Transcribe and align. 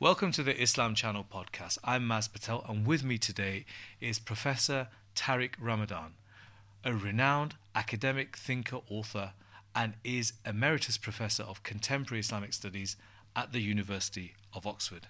Welcome 0.00 0.32
to 0.32 0.42
the 0.42 0.58
Islam 0.58 0.94
Channel 0.94 1.26
podcast. 1.30 1.76
I'm 1.84 2.06
Mas 2.06 2.26
Patel, 2.26 2.64
and 2.66 2.86
with 2.86 3.04
me 3.04 3.18
today 3.18 3.66
is 4.00 4.18
Professor 4.18 4.88
Tariq 5.14 5.56
Ramadan, 5.60 6.14
a 6.82 6.94
renowned 6.94 7.56
academic 7.74 8.34
thinker, 8.38 8.78
author, 8.88 9.34
and 9.74 9.92
is 10.02 10.32
Emeritus 10.46 10.96
Professor 10.96 11.42
of 11.42 11.62
Contemporary 11.64 12.20
Islamic 12.20 12.54
Studies 12.54 12.96
at 13.36 13.52
the 13.52 13.60
University 13.60 14.32
of 14.54 14.66
Oxford. 14.66 15.08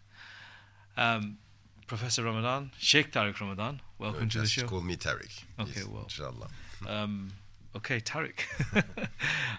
Um, 0.96 1.38
Professor 1.86 2.24
Ramadan, 2.24 2.72
Sheikh 2.76 3.12
Tariq 3.12 3.38
Ramadan, 3.40 3.82
welcome 3.98 4.28
to 4.30 4.38
the 4.38 4.44
Just 4.44 4.54
show. 4.54 4.66
call 4.66 4.80
me 4.80 4.96
Tariq. 4.96 5.44
Okay, 5.60 5.70
Yes, 5.76 5.86
well. 5.86 6.02
Inshallah. 6.02 6.48
Um, 6.88 7.30
okay, 7.76 8.00
Tariq. 8.00 8.40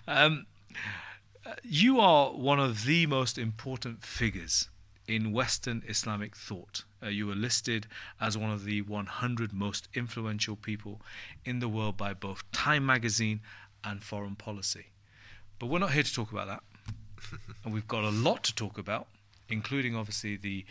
um, 0.09 0.45
uh, 1.45 1.53
you 1.63 2.01
are 2.01 2.31
one 2.31 2.59
of 2.59 2.83
the 2.83 3.05
most 3.05 3.37
important 3.37 4.03
figures 4.03 4.67
in 5.15 5.33
Western 5.33 5.83
Islamic 5.87 6.35
thought. 6.35 6.85
Uh, 7.03 7.07
you 7.07 7.27
were 7.27 7.35
listed 7.35 7.87
as 8.19 8.37
one 8.37 8.51
of 8.51 8.63
the 8.63 8.81
100 8.81 9.51
most 9.51 9.89
influential 9.93 10.55
people 10.55 11.01
in 11.43 11.59
the 11.59 11.67
world 11.67 11.97
by 11.97 12.13
both 12.13 12.49
Time 12.51 12.85
magazine 12.85 13.41
and 13.83 14.01
Foreign 14.01 14.35
Policy. 14.35 14.87
But 15.59 15.67
we're 15.67 15.79
not 15.79 15.91
here 15.91 16.03
to 16.03 16.13
talk 16.13 16.31
about 16.31 16.47
that. 16.47 16.63
and 17.65 17.73
we've 17.73 17.87
got 17.87 18.03
a 18.03 18.09
lot 18.09 18.43
to 18.45 18.55
talk 18.55 18.77
about, 18.77 19.07
including 19.49 19.95
obviously 19.95 20.37
the 20.37 20.65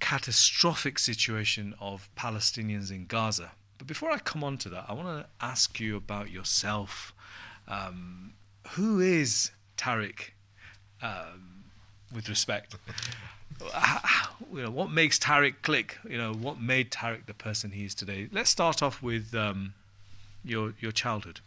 catastrophic 0.00 0.98
situation 0.98 1.74
of 1.80 2.08
Palestinians 2.16 2.90
in 2.90 3.06
Gaza. 3.06 3.52
But 3.76 3.86
before 3.86 4.10
I 4.10 4.18
come 4.18 4.42
on 4.42 4.56
to 4.58 4.68
that, 4.70 4.86
I 4.88 4.94
want 4.94 5.08
to 5.08 5.26
ask 5.44 5.78
you 5.78 5.96
about 5.96 6.30
yourself. 6.30 7.14
Um, 7.68 8.32
who 8.70 9.00
is 9.00 9.52
Tariq, 9.76 10.30
um, 11.02 11.59
with 12.14 12.28
respect? 12.28 12.76
You 14.52 14.62
know, 14.62 14.70
what 14.70 14.90
makes 14.90 15.18
Tariq 15.18 15.56
click? 15.62 15.98
You 16.08 16.18
know, 16.18 16.32
what 16.32 16.60
made 16.60 16.90
Tariq 16.90 17.26
the 17.26 17.34
person 17.34 17.72
he 17.72 17.84
is 17.84 17.94
today? 17.94 18.28
Let's 18.32 18.50
start 18.50 18.82
off 18.82 19.02
with 19.02 19.34
um, 19.34 19.74
your 20.44 20.74
your 20.80 20.92
childhood. 20.92 21.40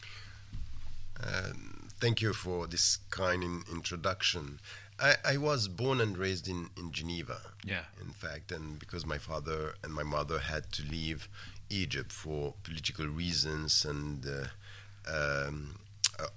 Um, 1.22 1.88
thank 2.00 2.22
you 2.22 2.34
for 2.34 2.68
this 2.68 3.00
kind 3.10 3.44
in 3.44 3.64
introduction. 3.72 4.60
I, 5.00 5.16
I 5.26 5.38
was 5.38 5.68
born 5.68 6.00
and 6.00 6.18
raised 6.18 6.48
in, 6.48 6.70
in 6.78 6.92
Geneva. 6.92 7.42
Yeah. 7.66 7.86
In 8.00 8.12
fact, 8.12 8.52
and 8.52 8.80
because 8.80 9.06
my 9.06 9.18
father 9.18 9.74
and 9.84 9.94
my 9.94 10.04
mother 10.04 10.40
had 10.40 10.72
to 10.74 10.84
leave 10.84 11.28
Egypt 11.70 12.12
for 12.12 12.54
political 12.64 13.08
reasons 13.08 13.86
and 13.86 14.26
uh, 14.26 15.12
um, 15.12 15.76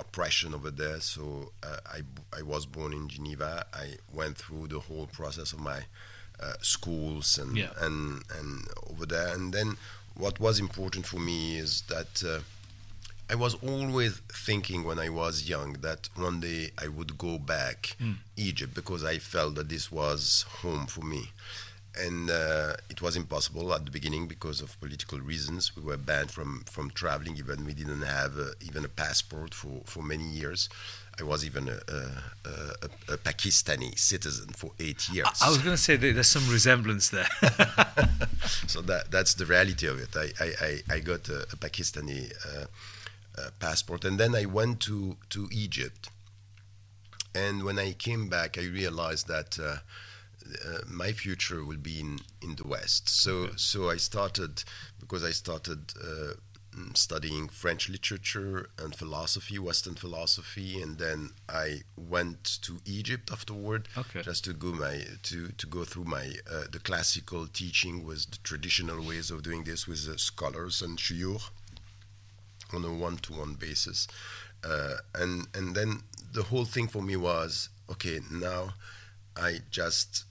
oppression 0.01 0.55
over 0.55 0.71
there, 0.71 1.01
so 1.01 1.53
uh, 1.63 1.77
I, 1.87 2.01
I 2.37 2.43
was 2.43 2.67
born 2.67 2.93
in 2.93 3.09
Geneva. 3.09 3.67
I 3.75 3.97
went 4.13 4.37
through 4.39 4.69
the 4.69 4.81
whole 4.81 5.07
process 5.07 5.53
of 5.53 5.61
my 5.61 5.81
uh, 6.41 6.53
schools 6.61 7.39
and, 7.39 7.57
Yeah. 7.57 7.71
and 7.81 8.23
and 8.39 8.67
over 8.91 9.07
there. 9.07 9.29
And 9.35 9.53
then 9.53 9.77
what 10.15 10.41
was 10.41 10.59
important 10.61 11.07
for 11.07 11.19
me 11.21 11.59
is 11.59 11.83
that. 11.89 12.23
Uh, 12.25 12.41
I 13.29 13.35
was 13.35 13.55
always 13.57 14.21
thinking 14.33 14.85
when 14.85 15.01
I 15.01 15.09
was 15.09 15.49
young 15.49 15.73
that 15.81 16.09
one 16.15 16.39
day 16.39 16.71
I 16.81 16.87
would 16.87 17.19
go 17.19 17.39
back 17.39 17.97
Egypt 18.37 18.73
because 18.73 19.03
I 19.03 19.19
felt 19.19 19.57
that 19.57 19.69
this 19.69 19.91
was 19.91 20.45
home 20.63 20.87
for 20.87 21.01
me. 21.05 21.33
And 21.99 22.31
uh, 22.31 22.75
it 22.91 23.01
was 23.01 23.17
impossible 23.17 23.73
at 23.73 23.85
the 23.85 23.91
beginning 23.91 24.27
because 24.27 24.61
of 24.61 24.79
political 24.81 25.19
reasons. 25.19 25.75
We 25.75 25.83
were 25.83 25.97
banned 25.97 26.31
from, 26.31 26.65
from 26.67 26.91
traveling, 26.91 27.37
even 27.39 27.65
we 27.65 27.75
didn't 27.75 28.03
have 28.03 28.39
uh, 28.39 28.51
even 28.61 28.85
a 28.85 28.89
passport 28.89 29.55
for, 29.55 29.81
for 29.85 30.03
many 30.03 30.25
years. 30.25 30.69
I 31.19 31.23
was 31.25 31.47
even 31.47 31.69
a, 31.69 31.79
a, 31.89 32.49
a, 32.51 33.15
a 33.15 33.17
Pakistani 33.17 33.99
citizen 33.99 34.49
for 34.51 34.73
eight 34.79 35.09
years. 35.09 35.29
I 35.43 35.49
was 35.49 35.59
going 35.59 35.71
to 35.75 35.83
say 35.83 35.97
that 35.97 36.13
there's 36.13 36.27
some 36.27 36.47
resemblance 36.51 37.09
there. 37.09 37.29
so 38.67 38.83
that 38.83 39.11
that's 39.11 39.33
the 39.35 39.47
reality 39.47 39.87
of 39.87 39.99
it. 39.99 40.15
I 40.15 40.29
I, 40.39 40.53
I, 40.61 40.97
I 40.97 41.01
got 41.01 41.29
a, 41.31 41.45
a 41.45 41.57
Pakistani 41.57 42.31
uh, 42.45 42.67
uh, 43.39 43.51
passport, 43.59 44.05
and 44.05 44.21
then 44.21 44.35
I 44.35 44.45
went 44.45 44.81
to 44.81 45.17
to 45.31 45.49
Egypt. 45.51 46.11
And 47.35 47.65
when 47.65 47.79
I 47.79 47.93
came 47.93 48.29
back, 48.29 48.59
I 48.59 48.65
realized 48.65 49.29
that 49.29 49.59
uh, 50.65 50.79
my 50.87 51.13
future 51.13 51.65
will 51.65 51.77
be 51.79 52.01
in, 52.01 52.19
in 52.43 52.57
the 52.57 52.67
West. 52.67 53.09
So 53.09 53.51
so 53.57 53.91
I 53.91 53.97
started 53.99 54.65
because 55.01 55.25
I 55.25 55.33
started. 55.33 55.93
Uh, 56.01 56.35
mm, 56.77 56.95
Studying 56.95 57.49
French 57.49 57.89
literature 57.89 58.69
and 58.79 58.95
philosophy, 58.95 59.59
Western 59.59 59.95
philosophy, 59.95 60.83
and 60.83 60.99
then 60.99 61.31
I 61.49 61.83
went 61.97 62.59
to 62.63 62.73
Egypt 62.85 63.31
afterward, 63.33 63.89
Okay. 63.97 64.23
just 64.23 64.45
to 64.45 64.53
go 64.53 64.73
my 64.73 65.05
to 65.23 65.49
to 65.57 65.67
go 65.67 65.85
through 65.85 66.05
my 66.05 66.27
uh, 66.53 66.65
the 66.71 66.79
classical 66.79 67.47
teaching 67.47 68.05
with 68.05 68.31
the 68.31 68.39
traditional 68.43 69.01
ways 69.03 69.31
of 69.31 69.43
doing 69.43 69.65
this 69.65 69.87
with 69.89 70.07
uh, 70.09 70.17
scholars 70.19 70.83
and 70.83 70.99
shuyukh 70.99 71.49
on 72.75 72.85
a 72.85 72.93
one-to-one 72.93 73.55
basis 73.55 74.07
uh, 74.65 74.97
and 75.15 75.47
and 75.55 75.75
then 75.75 76.03
the 76.33 76.43
whole 76.43 76.65
thing 76.67 76.89
for 76.89 77.01
me 77.01 77.17
was 77.17 77.71
okay 77.89 78.21
now 78.31 78.75
I 79.37 79.61
just 79.71 80.26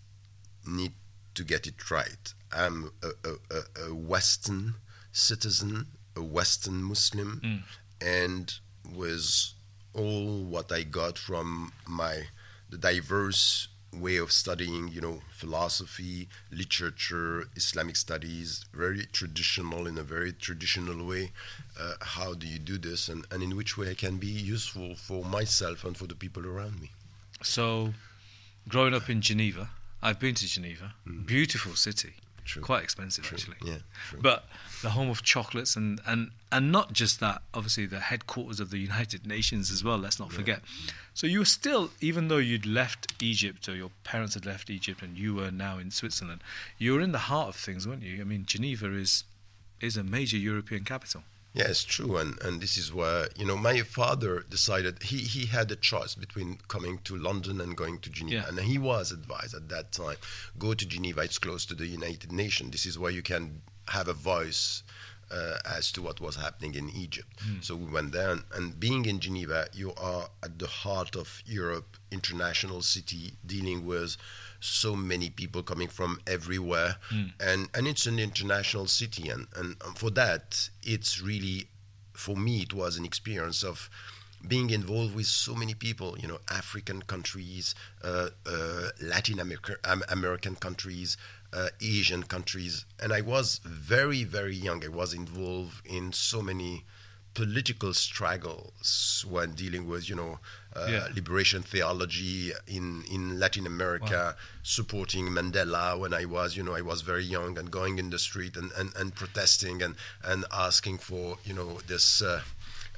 need 0.68 0.94
to 1.34 1.44
get 1.44 1.68
it 1.68 1.92
right 1.92 2.34
I'm 2.52 2.92
a, 3.04 3.30
a, 3.30 3.90
a, 3.90 3.94
Western 3.94 4.76
citizen 5.12 5.88
a 6.16 6.24
Western 6.24 6.82
Muslim 6.84 7.64
and 8.02 8.54
with 8.94 9.54
all 9.94 10.44
what 10.44 10.72
I 10.72 10.84
got 10.84 11.18
from 11.18 11.74
my 11.88 12.24
the 12.70 12.78
diverse 12.78 13.68
way 13.94 14.18
of 14.18 14.32
studying, 14.32 14.90
you 14.90 15.02
know, 15.02 15.22
philosophy, 15.32 16.28
literature, 16.52 17.46
Islamic 17.56 17.96
studies, 17.96 18.66
very 18.74 19.06
traditional 19.12 19.88
in 19.88 19.98
a 19.98 20.04
very 20.04 20.34
traditional 20.34 21.06
way. 21.06 21.32
Uh, 21.80 21.94
how 22.02 22.34
do 22.34 22.48
you 22.48 22.60
do 22.60 22.78
this, 22.78 23.08
and, 23.10 23.26
and 23.32 23.42
in 23.42 23.56
which 23.56 23.78
way 23.78 23.90
I 23.90 23.94
can 23.94 24.18
be 24.18 24.28
useful 24.28 24.96
for 24.96 25.24
myself 25.24 25.84
and 25.84 25.96
for 25.96 26.08
the 26.08 26.16
people 26.16 26.46
around 26.46 26.82
me? 26.82 26.92
So, 27.42 27.94
growing 28.68 28.94
up 28.94 29.10
in 29.10 29.22
Geneva, 29.22 29.70
I've 30.06 30.20
been 30.20 30.36
to 30.36 30.46
Geneva. 30.46 30.94
Mm. 31.08 31.26
Beautiful 31.26 31.76
city. 31.76 32.14
True. 32.46 32.62
Quite 32.62 32.84
expensive, 32.84 33.24
True. 33.24 33.38
actually. 33.38 33.58
Yeah, 33.66 33.78
true. 34.08 34.20
But 34.22 34.46
the 34.84 34.92
home 34.92 35.10
of 35.10 35.24
chocolates 35.24 35.76
and, 35.76 36.00
and, 36.06 36.30
and 36.52 36.72
not 36.72 36.94
just 36.94 37.20
that, 37.20 37.42
obviously, 37.56 37.88
the 37.88 38.00
headquarters 38.00 38.60
of 38.60 38.70
the 38.70 38.78
United 38.78 39.26
Nations 39.26 39.72
as 39.72 39.84
well, 39.84 39.98
let's 39.98 40.20
not 40.20 40.32
forget. 40.32 40.62
So, 41.16 41.26
you 41.26 41.40
were 41.40 41.46
still, 41.46 41.90
even 42.02 42.28
though 42.28 42.38
you'd 42.38 42.68
left 42.68 43.20
Egypt 43.20 43.68
or 43.68 43.76
your 43.76 43.90
parents 44.04 44.36
had 44.36 44.46
left 44.46 44.70
Egypt 44.70 45.02
and 45.02 45.18
you 45.18 45.34
were 45.34 45.50
now 45.50 45.80
in 45.80 45.90
Switzerland, 45.90 46.42
you 46.78 46.94
were 46.94 47.02
in 47.02 47.14
the 47.14 47.18
heart 47.18 47.50
of 47.50 47.56
things, 47.56 47.88
weren't 47.88 48.04
you? 48.04 48.22
I 48.22 48.26
mean, 48.26 48.46
Geneva 48.46 48.94
is, 48.94 49.24
is 49.82 49.98
a 49.98 50.04
major 50.04 50.38
European 50.38 50.84
capital. 50.84 51.24
Yeah, 51.56 51.70
it's 51.70 51.86
true, 51.86 52.18
and, 52.18 52.38
and 52.42 52.60
this 52.62 52.76
is 52.78 52.94
where 52.94 53.30
you 53.38 53.46
know 53.46 53.56
my 53.56 53.80
father 53.82 54.44
decided 54.50 55.02
he, 55.04 55.18
he 55.20 55.46
had 55.46 55.72
a 55.72 55.78
choice 55.78 56.14
between 56.14 56.58
coming 56.68 57.00
to 57.06 57.16
London 57.16 57.62
and 57.62 57.78
going 57.78 58.00
to 58.00 58.10
Geneva, 58.10 58.36
Yeah. 58.44 58.48
and 58.50 58.60
he 58.60 58.78
was 58.78 59.12
advised 59.14 59.56
at 59.56 59.70
that 59.70 59.94
time 59.94 60.18
go 60.60 60.74
to 60.74 60.86
Geneva. 60.86 61.22
It's 61.22 61.40
close 61.40 61.66
to 61.68 61.76
the 61.76 61.88
United 61.88 62.32
Nations. 62.32 62.72
This 62.72 62.86
is 62.86 63.00
where 63.00 63.12
you 63.12 63.22
can 63.22 63.62
have 63.88 64.08
a 64.10 64.14
voice 64.14 64.84
uh, 65.32 65.58
as 65.66 65.92
to 65.94 66.02
what 66.02 66.20
was 66.22 66.36
happening 66.36 66.76
in 66.76 66.90
Egypt. 66.90 67.28
So 67.62 67.76
we 67.76 67.92
went 67.92 68.12
there, 68.12 68.32
and, 68.32 68.44
and 68.54 68.80
being 68.80 69.06
in 69.06 69.20
Geneva, 69.20 69.68
you 69.74 69.94
are 69.98 70.30
at 70.44 70.60
the 70.60 70.68
heart 70.68 71.16
of 71.16 71.42
Europe, 71.46 71.98
international 72.12 72.82
city, 72.82 73.34
dealing 73.46 73.86
with 73.86 74.18
so 74.60 74.96
many 74.96 75.30
people 75.30 75.62
coming 75.64 75.88
from 75.88 76.20
everywhere, 76.28 76.96
and 77.40 77.70
and 77.74 77.88
it's 77.88 78.06
an 78.08 78.20
international 78.20 78.88
city, 78.88 79.30
and 79.30 79.48
and 79.56 79.76
for 79.96 80.10
that, 80.12 80.70
it's 80.84 81.22
really 81.22 81.68
for 82.14 82.36
me 82.36 82.62
it 82.62 82.74
was 82.74 82.98
an 82.98 83.06
experience 83.06 83.64
of 83.64 83.90
being 84.48 84.70
involved 84.70 85.16
with 85.16 85.26
so 85.26 85.56
many 85.56 85.74
people 85.74 86.16
you 86.20 86.28
know 86.28 86.40
african 86.50 87.02
countries 87.02 87.76
uh, 88.04 88.30
uh, 88.46 88.90
latin 89.02 89.40
America, 89.40 89.76
um, 89.86 90.04
american 90.10 90.56
countries 90.56 91.18
uh, 91.56 91.70
asian 91.82 92.24
countries. 92.24 92.86
And 93.02 93.12
i 93.20 93.22
was 93.34 93.48
very 93.64 94.24
very 94.38 94.56
young. 94.68 94.80
I 94.84 94.90
was 95.02 95.14
involved 95.14 95.78
in 95.98 96.12
so 96.14 96.42
many 96.42 96.74
political 97.34 97.94
struggles 97.94 99.26
when 99.30 99.54
dealing 99.56 99.88
with 99.88 100.10
you 100.10 100.16
know 100.16 100.40
uh, 100.76 100.88
Yeah. 100.90 101.08
liberation 101.14 101.62
theology 101.64 102.52
in 102.68 103.04
in 103.16 103.40
latin 103.40 103.66
america 103.66 104.36
supporting 104.64 105.26
mandela 105.38 105.98
when 106.02 106.14
i 106.14 106.26
was 106.26 106.56
you 106.58 106.64
know 106.64 106.76
i 106.76 106.82
was 106.92 107.02
very 107.02 107.24
young 107.38 107.58
and 107.60 107.68
going 107.72 107.96
in 108.00 108.10
the 108.10 108.20
street 108.20 108.56
and 108.58 108.72
and, 108.80 108.90
and 108.96 109.16
protesting 109.16 109.82
and 109.86 109.96
and 110.24 110.46
asking 110.52 110.98
for 110.98 111.38
you 111.48 111.54
know 111.54 111.72
this 111.88 112.22
uh, 112.22 112.42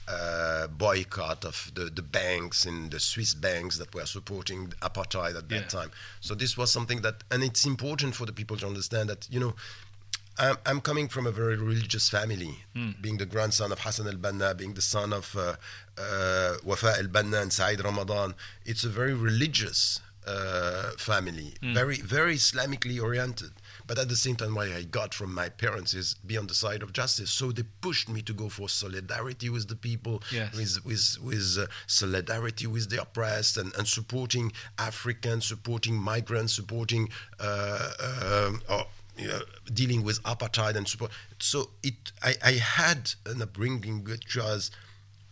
uh, 0.08 0.68
boycott 0.68 1.44
of 1.46 1.72
the, 1.76 1.86
the 1.86 2.02
banks 2.02 2.66
and 2.66 2.92
the 2.92 3.00
Swiss 3.00 3.34
banks 3.34 3.78
that 3.78 3.94
were 3.94 4.06
supporting 4.06 4.74
apartheid 4.82 5.36
at 5.38 5.50
that 5.50 5.56
Yeah. 5.56 5.68
time. 5.68 5.92
So 6.22 6.34
this 6.36 6.56
was 6.58 6.72
something 6.72 7.02
that, 7.02 7.24
and 7.32 7.44
it's 7.44 7.66
important 7.66 8.16
for 8.16 8.26
the 8.26 8.34
people 8.34 8.58
to 8.58 8.68
understand 8.68 9.10
that 9.10 9.28
you 9.30 9.40
know. 9.40 9.56
I'm, 10.40 10.56
I'm 10.68 10.82
coming 10.82 11.08
from 11.08 11.26
a 11.26 11.32
very 11.32 11.56
religious 11.58 12.10
family, 12.10 12.64
being 13.02 13.18
the 13.18 13.26
grandson 13.26 13.72
of 13.72 13.80
Hassan 13.80 14.06
al-Banna, 14.08 14.56
being 14.56 14.76
the 14.76 14.84
son 14.84 15.12
of 15.12 15.36
uh, 15.36 15.56
uh, 16.00 16.58
Wafa 16.64 16.94
al-Banna 17.00 17.42
and 17.42 17.52
Saeed 17.52 17.84
Ramadan. 17.84 18.36
It's 18.64 18.84
a 18.84 18.90
very 18.90 19.16
religious 19.16 20.00
uh, 20.28 20.92
family, 21.00 21.56
very 21.64 21.98
very 22.02 22.36
Islamically 22.36 23.02
oriented. 23.02 23.50
But 23.88 23.98
at 24.00 24.10
the 24.10 24.16
same 24.18 24.36
time, 24.36 24.54
what 24.54 24.70
I 24.70 24.84
got 24.84 25.14
from 25.14 25.34
my 25.34 25.48
parents 25.50 25.94
is 25.94 26.16
be 26.26 26.38
on 26.38 26.48
the 26.48 26.54
side 26.54 26.84
of 26.84 26.92
justice. 26.92 27.32
So 27.32 27.52
they 27.54 27.64
pushed 27.82 28.10
me 28.10 28.22
to 28.24 28.34
go 28.34 28.50
for 28.50 28.68
solidarity 28.70 29.50
with 29.50 29.68
the 29.70 29.76
people, 29.78 30.22
Yes. 30.32 30.54
with 30.56 30.86
with 30.86 31.18
with 31.24 31.58
uh, 31.58 31.68
solidarity 31.88 32.68
with 32.68 32.90
the 32.90 33.02
oppressed, 33.02 33.58
and, 33.58 33.74
and 33.78 33.88
supporting 33.88 34.52
Africans, 34.78 35.46
supporting 35.46 35.96
migrants, 35.96 36.54
supporting 36.54 37.10
uh, 37.40 37.90
um, 38.48 38.62
or, 38.70 38.86
you 39.18 39.28
know, 39.30 39.40
dealing 39.74 40.04
with 40.04 40.22
apartheid 40.24 40.76
and 40.76 40.88
support. 40.88 41.12
So 41.40 41.70
it, 41.82 42.12
I, 42.22 42.36
I 42.44 42.52
had 42.54 43.14
an 43.26 43.42
upbringing 43.42 44.04
which 44.04 44.36
was, 44.36 44.70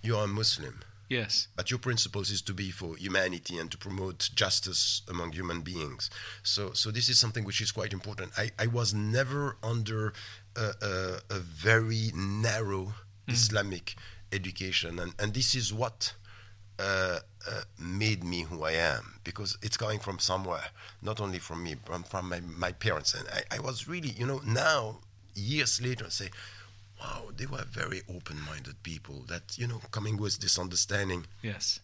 you 0.02 0.16
are 0.18 0.24
a 0.26 0.28
Muslim. 0.28 0.80
Yes. 1.10 1.48
But 1.56 1.70
your 1.70 1.80
principles 1.80 2.32
is 2.32 2.42
to 2.44 2.54
be 2.54 2.72
for 2.72 2.96
humanity 2.96 3.58
and 3.58 3.70
to 3.72 3.78
promote 3.78 4.30
justice 4.34 5.02
among 5.10 5.34
human 5.34 5.62
beings. 5.62 6.10
So, 6.44 6.74
so 6.74 6.92
this 6.92 7.10
is 7.10 7.20
something 7.20 7.44
which 7.44 7.62
is 7.62 7.72
quite 7.72 7.94
important. 7.94 8.32
I, 8.38 8.52
I 8.58 8.68
was 8.68 8.94
never 8.94 9.58
under 9.62 10.14
a, 10.56 10.72
a, 10.82 11.20
a 11.30 11.40
very 11.40 12.12
narrow 12.16 12.94
Islamic 13.28 13.96
education, 14.32 15.00
and, 15.00 15.14
and 15.20 15.34
this 15.34 15.56
is 15.56 15.74
what 15.74 16.14
uh, 16.80 17.20
uh, 17.50 17.62
made 17.80 18.24
me 18.24 18.42
who 18.42 18.64
I 18.64 18.72
am 18.72 19.20
because 19.24 19.58
it's 19.62 19.78
coming 19.78 20.00
from 20.00 20.20
somewhere, 20.20 20.66
not 21.02 21.22
only 21.22 21.40
from 21.40 21.64
me, 21.64 21.76
but 21.86 22.08
from 22.08 22.30
my, 22.30 22.42
my 22.42 22.72
parents. 22.72 23.14
And 23.14 23.28
I, 23.30 23.58
I 23.58 23.60
was 23.60 23.88
really, 23.88 24.10
you 24.10 24.26
know, 24.26 24.42
now 24.46 25.00
years 25.36 25.82
later, 25.82 26.06
I 26.06 26.10
say, 26.10 26.30
wow, 27.00 27.26
they 27.36 27.46
were 27.46 27.64
very 27.70 28.02
open-minded 28.10 28.82
people. 28.84 29.24
That 29.28 29.58
you 29.58 29.68
know, 29.68 29.82
coming 29.92 30.18
with 30.18 30.40
this 30.40 30.58
understanding 30.60 31.26
Yes. 31.42 31.80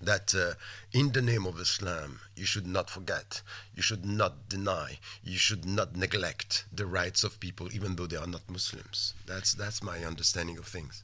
that 0.00 0.34
uh, 0.34 0.54
in 0.92 1.12
the 1.12 1.22
name 1.22 1.46
of 1.46 1.58
Islam, 1.60 2.20
you 2.34 2.44
should 2.44 2.66
not 2.66 2.90
forget, 2.90 3.42
you 3.74 3.82
should 3.82 4.04
not 4.04 4.48
deny, 4.48 4.98
you 5.24 5.38
should 5.38 5.64
not 5.64 5.96
neglect 5.96 6.64
the 6.72 6.84
rights 6.86 7.24
of 7.24 7.40
people, 7.40 7.68
even 7.72 7.96
though 7.96 8.06
they 8.06 8.16
are 8.16 8.26
not 8.26 8.42
Muslims. 8.50 9.14
That's 9.26 9.54
that's 9.54 9.82
my 9.82 10.04
understanding 10.04 10.58
of 10.58 10.66
things. 10.66 11.02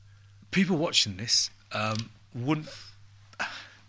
People 0.50 0.76
watching 0.76 1.16
this 1.16 1.48
um, 1.72 2.10
wouldn't, 2.34 2.68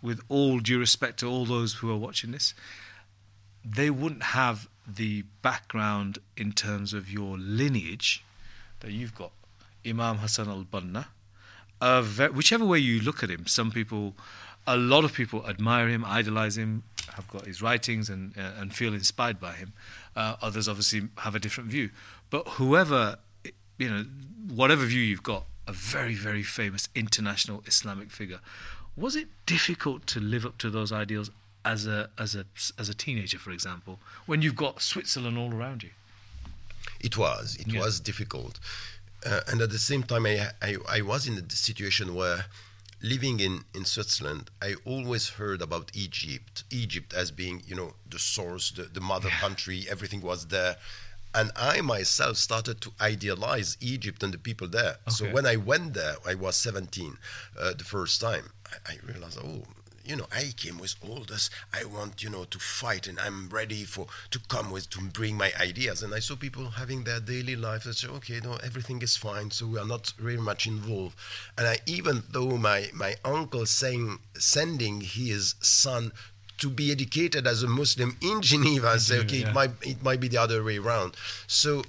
with 0.00 0.20
all 0.28 0.60
due 0.60 0.78
respect 0.78 1.20
to 1.20 1.26
all 1.26 1.44
those 1.44 1.74
who 1.74 1.90
are 1.90 1.96
watching 1.98 2.30
this, 2.32 2.54
they 3.64 3.90
wouldn't 3.90 4.22
have 4.22 4.68
the 4.86 5.24
background 5.42 6.18
in 6.36 6.52
terms 6.52 6.92
of 6.94 7.10
your 7.10 7.36
lineage 7.38 8.22
that 8.80 8.92
you've 8.92 9.14
got. 9.14 9.32
Imam 9.86 10.18
Hassan 10.18 10.48
al 10.48 10.64
Banna, 10.64 11.06
uh, 11.80 12.02
ve- 12.02 12.28
whichever 12.28 12.64
way 12.64 12.78
you 12.78 13.00
look 13.00 13.22
at 13.22 13.30
him, 13.30 13.46
some 13.46 13.70
people, 13.70 14.14
a 14.66 14.76
lot 14.76 15.04
of 15.04 15.12
people 15.12 15.46
admire 15.48 15.88
him, 15.88 16.04
idolize 16.04 16.56
him, 16.56 16.82
have 17.14 17.28
got 17.28 17.44
his 17.46 17.60
writings 17.60 18.08
and 18.08 18.36
uh, 18.38 18.52
and 18.60 18.74
feel 18.74 18.94
inspired 18.94 19.38
by 19.40 19.52
him. 19.52 19.72
Uh, 20.16 20.36
others 20.40 20.68
obviously 20.68 21.02
have 21.18 21.34
a 21.34 21.38
different 21.38 21.70
view. 21.70 21.90
But 22.30 22.48
whoever, 22.56 23.18
you 23.78 23.88
know, 23.90 24.04
whatever 24.54 24.84
view 24.86 25.02
you've 25.02 25.22
got, 25.22 25.44
a 25.66 25.72
very 25.72 26.14
very 26.14 26.42
famous 26.42 26.88
international 26.94 27.62
Islamic 27.66 28.10
figure. 28.10 28.40
Was 28.96 29.16
it 29.16 29.28
difficult 29.46 30.06
to 30.08 30.20
live 30.20 30.46
up 30.46 30.56
to 30.58 30.70
those 30.70 30.92
ideals 30.92 31.30
as 31.64 31.86
a 31.86 32.08
as 32.18 32.34
a 32.34 32.44
as 32.78 32.88
a 32.88 32.94
teenager, 32.94 33.38
for 33.38 33.50
example, 33.50 33.98
when 34.26 34.40
you've 34.42 34.56
got 34.56 34.80
Switzerland 34.80 35.36
all 35.36 35.52
around 35.52 35.82
you? 35.82 35.90
It 37.00 37.18
was. 37.18 37.56
It 37.56 37.68
Yeah. 37.68 37.80
was 37.80 38.00
difficult. 38.00 38.58
Uh, 39.24 39.40
and 39.48 39.60
at 39.60 39.70
the 39.70 39.78
same 39.78 40.02
time, 40.02 40.26
I, 40.26 40.50
I, 40.60 40.76
I 40.88 41.00
was 41.02 41.26
in 41.26 41.38
a 41.38 41.50
situation 41.50 42.14
where 42.14 42.46
living 43.02 43.40
in, 43.40 43.64
in 43.74 43.84
Switzerland, 43.84 44.50
I 44.62 44.74
always 44.84 45.30
heard 45.30 45.60
about 45.62 45.90
Egypt, 45.94 46.64
Egypt 46.70 47.12
as 47.14 47.30
being, 47.30 47.62
you 47.66 47.74
know, 47.74 47.94
the 48.08 48.18
source, 48.18 48.70
the, 48.70 48.84
the 48.84 49.00
mother 49.00 49.28
country, 49.28 49.86
everything 49.90 50.20
was 50.20 50.46
there. 50.46 50.76
And 51.34 51.50
I 51.56 51.80
myself 51.80 52.36
started 52.36 52.80
to 52.82 52.92
idealize 53.00 53.76
Egypt 53.80 54.22
and 54.22 54.32
the 54.32 54.38
people 54.38 54.68
there. 54.68 54.96
So 55.08 55.26
when 55.26 55.46
I 55.46 55.56
went 55.56 55.94
there, 55.94 56.14
I 56.26 56.34
was 56.34 56.56
17 56.56 57.18
uh, 57.58 57.72
the 57.76 57.84
first 57.84 58.20
time. 58.20 58.50
I, 58.86 58.92
I 58.92 58.96
realized, 59.04 59.38
oh, 59.44 59.64
you 60.04 60.16
know, 60.16 60.26
I 60.32 60.52
came 60.56 60.78
with 60.78 60.94
all 61.02 61.24
this. 61.24 61.50
I 61.72 61.84
want, 61.84 62.22
you 62.22 62.30
know, 62.30 62.44
to 62.44 62.58
fight, 62.58 63.06
and 63.06 63.18
I'm 63.18 63.48
ready 63.48 63.84
for 63.84 64.06
to 64.30 64.38
come 64.48 64.70
with 64.70 64.90
to 64.90 65.00
bring 65.00 65.36
my 65.36 65.52
ideas. 65.60 66.02
And 66.02 66.14
I 66.14 66.18
saw 66.18 66.36
people 66.36 66.66
having 66.70 67.04
their 67.04 67.20
daily 67.20 67.56
life. 67.56 67.86
I 67.86 67.92
said, 67.92 68.10
okay, 68.10 68.40
no, 68.42 68.56
everything 68.64 69.02
is 69.02 69.16
fine. 69.16 69.50
So 69.50 69.66
we 69.66 69.78
are 69.78 69.86
not 69.86 70.12
very 70.18 70.36
much 70.36 70.66
involved. 70.66 71.16
And 71.56 71.66
I, 71.66 71.78
even 71.86 72.22
though 72.30 72.56
my 72.58 72.90
my 72.94 73.16
uncle 73.24 73.66
saying 73.66 74.18
sending 74.34 75.00
his 75.00 75.54
son 75.60 76.12
to 76.58 76.70
be 76.70 76.92
educated 76.92 77.46
as 77.46 77.62
a 77.62 77.68
Muslim 77.68 78.16
in 78.20 78.40
Geneva, 78.40 78.88
I 78.90 78.96
say, 78.98 79.18
okay, 79.20 79.38
yeah. 79.38 79.48
it 79.48 79.54
might 79.54 79.70
it 79.82 80.02
might 80.02 80.20
be 80.20 80.28
the 80.28 80.38
other 80.38 80.62
way 80.62 80.78
around. 80.78 81.16
So 81.46 81.82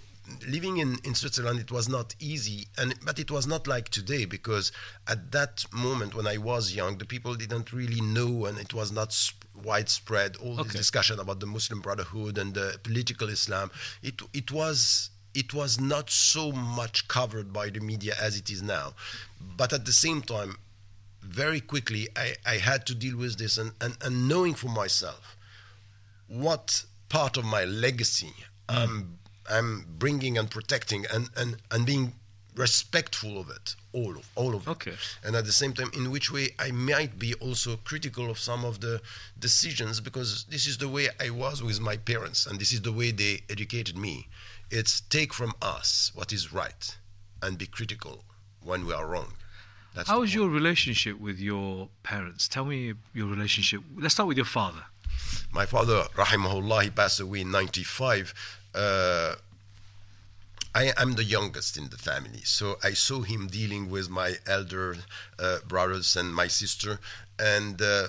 living 0.48 0.78
in, 0.78 0.98
in 1.04 1.16
Switzerland 1.16 1.60
it 1.60 1.72
was 1.72 1.88
not 1.90 2.16
easy. 2.20 2.68
And 2.78 2.96
but 3.06 3.20
it 3.20 3.32
was 3.32 3.48
not 3.48 3.68
like 3.68 3.90
today 3.90 4.26
because 4.26 4.72
at 5.08 5.32
that 5.32 5.66
moment 5.72 6.16
when 6.16 6.28
I 6.28 6.38
was 6.38 6.74
young 6.74 6.98
the 6.98 7.06
people 7.06 7.36
didn't 7.36 7.72
really 7.74 8.02
know 8.02 8.46
and 8.46 8.58
it 8.58 8.74
was 8.74 8.92
not 8.92 9.14
sp- 9.14 9.44
widespread 9.64 10.36
all 10.38 10.56
this 10.56 10.68
Okay. 10.68 10.78
discussion 10.78 11.20
about 11.20 11.40
the 11.40 11.46
Muslim 11.46 11.80
Brotherhood 11.82 12.38
and 12.38 12.54
the 12.54 12.80
political 12.84 13.30
Islam. 13.30 13.72
It 14.02 14.22
it 14.34 14.52
was 14.52 15.10
it 15.34 15.54
was 15.54 15.80
not 15.80 16.10
so 16.10 16.52
much 16.52 17.08
covered 17.08 17.52
by 17.52 17.70
the 17.70 17.80
media 17.82 18.16
as 18.20 18.38
it 18.38 18.50
is 18.50 18.62
now. 18.62 18.94
But 19.58 19.74
at 19.74 19.86
the 19.86 19.94
same 19.94 20.22
time 20.22 20.58
very 21.22 21.60
quickly 21.60 22.08
I, 22.16 22.36
I 22.46 22.58
had 22.58 22.86
to 22.88 22.96
deal 22.96 23.18
with 23.18 23.38
this 23.38 23.58
and, 23.58 23.72
and, 23.82 23.98
and 24.04 24.28
knowing 24.28 24.54
for 24.54 24.68
myself 24.70 25.36
what 26.28 26.84
part 27.10 27.38
of 27.38 27.46
my 27.46 27.66
legacy 27.66 28.34
hmm. 28.70 28.76
I'm 28.78 29.20
I'm 29.50 29.86
bringing 29.98 30.38
and 30.38 30.50
protecting 30.50 31.06
and, 31.14 31.30
and, 31.38 31.58
and 31.72 31.86
being 31.86 32.14
respectful 32.56 33.38
of 33.38 33.50
it 33.50 33.76
all 33.92 34.12
of 34.18 34.26
all 34.36 34.56
of 34.56 34.66
it 34.66 34.70
Okay. 34.70 34.94
and 35.26 35.36
at 35.36 35.44
the 35.46 35.52
same 35.52 35.74
time 35.74 35.90
in 35.94 36.10
which 36.10 36.32
way 36.32 36.50
I 36.58 36.72
might 36.72 37.20
be 37.20 37.34
also 37.36 37.76
critical 37.84 38.30
of 38.30 38.40
some 38.40 38.64
of 38.64 38.80
the 38.80 39.02
decisions 39.38 40.00
because 40.00 40.46
this 40.50 40.66
is 40.66 40.78
the 40.78 40.88
way 40.88 41.10
I 41.20 41.32
was 41.32 41.62
with 41.62 41.82
my 41.82 41.98
parents 41.98 42.46
and 42.46 42.58
this 42.58 42.72
is 42.72 42.82
the 42.82 42.94
way 42.94 43.12
they 43.12 43.42
educated 43.50 43.98
me 43.98 44.30
it's 44.72 45.02
take 45.02 45.34
from 45.34 45.52
us 45.62 46.12
what 46.16 46.32
is 46.32 46.54
right 46.54 46.98
and 47.44 47.58
be 47.58 47.68
critical 47.68 48.24
when 48.64 48.86
we 48.86 48.94
are 48.94 49.06
wrong 49.06 49.34
that's 49.94 50.10
How 50.10 50.22
was 50.22 50.34
your 50.34 50.50
relationship 50.50 51.20
with 51.22 51.40
your 51.40 51.88
parents? 52.04 52.50
Tell 52.50 52.66
me 52.66 52.96
your 53.14 53.28
relationship. 53.28 53.80
Let's 53.98 54.14
start 54.16 54.28
with 54.28 54.36
your 54.36 54.46
father. 54.46 54.84
my 55.54 55.66
father, 55.66 56.04
rahimahullah, 56.16 56.84
he 56.84 56.90
passed 56.90 57.22
away 57.22 57.42
in 57.42 57.52
95. 57.52 58.34
Uh, 58.76 59.36
I 60.74 60.92
am 60.98 61.14
the 61.16 61.24
youngest 61.24 61.78
in 61.78 61.88
the 61.90 61.98
family, 61.98 62.42
so 62.44 62.76
I 62.84 62.92
saw 62.94 63.22
him 63.22 63.48
dealing 63.48 63.90
with 63.90 64.10
my 64.10 64.34
elder 64.46 64.98
uh, 65.40 65.60
brothers 65.66 66.18
and 66.18 66.36
my 66.36 66.48
sister, 66.48 67.00
and 67.40 67.82
uh, 67.82 68.08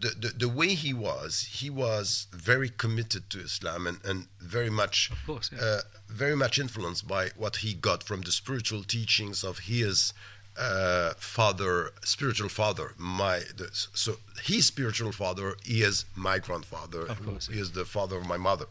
the, 0.00 0.08
the 0.18 0.28
the 0.44 0.48
way 0.48 0.68
he 0.74 0.94
was, 0.94 1.32
he 1.60 1.68
was 1.68 2.28
very 2.32 2.70
committed 2.70 3.28
to 3.30 3.40
Islam 3.40 3.86
and, 3.86 3.98
and 4.04 4.26
very 4.40 4.70
much, 4.70 5.10
Of 5.10 5.26
course, 5.26 5.50
yeah. 5.52 5.62
uh, 5.62 5.80
very 6.08 6.34
much 6.36 6.58
influenced 6.58 7.06
by 7.06 7.28
what 7.36 7.56
he 7.56 7.74
got 7.74 8.02
from 8.02 8.22
the 8.22 8.32
spiritual 8.32 8.84
teachings 8.84 9.44
of 9.44 9.58
his 9.72 10.14
uh, 10.58 11.12
father, 11.18 11.92
spiritual 12.04 12.48
father. 12.48 12.94
My 12.96 13.40
the, 13.56 13.68
so 13.72 14.16
his 14.42 14.66
spiritual 14.66 15.12
father 15.12 15.56
is 15.66 16.06
my 16.16 16.38
grandfather, 16.38 17.02
Of 17.06 17.18
who 17.18 17.30
course, 17.32 17.48
yeah. 17.50 17.60
is 17.60 17.72
the 17.72 17.84
father 17.84 18.16
of 18.16 18.26
my 18.26 18.38
mother. 18.38 18.64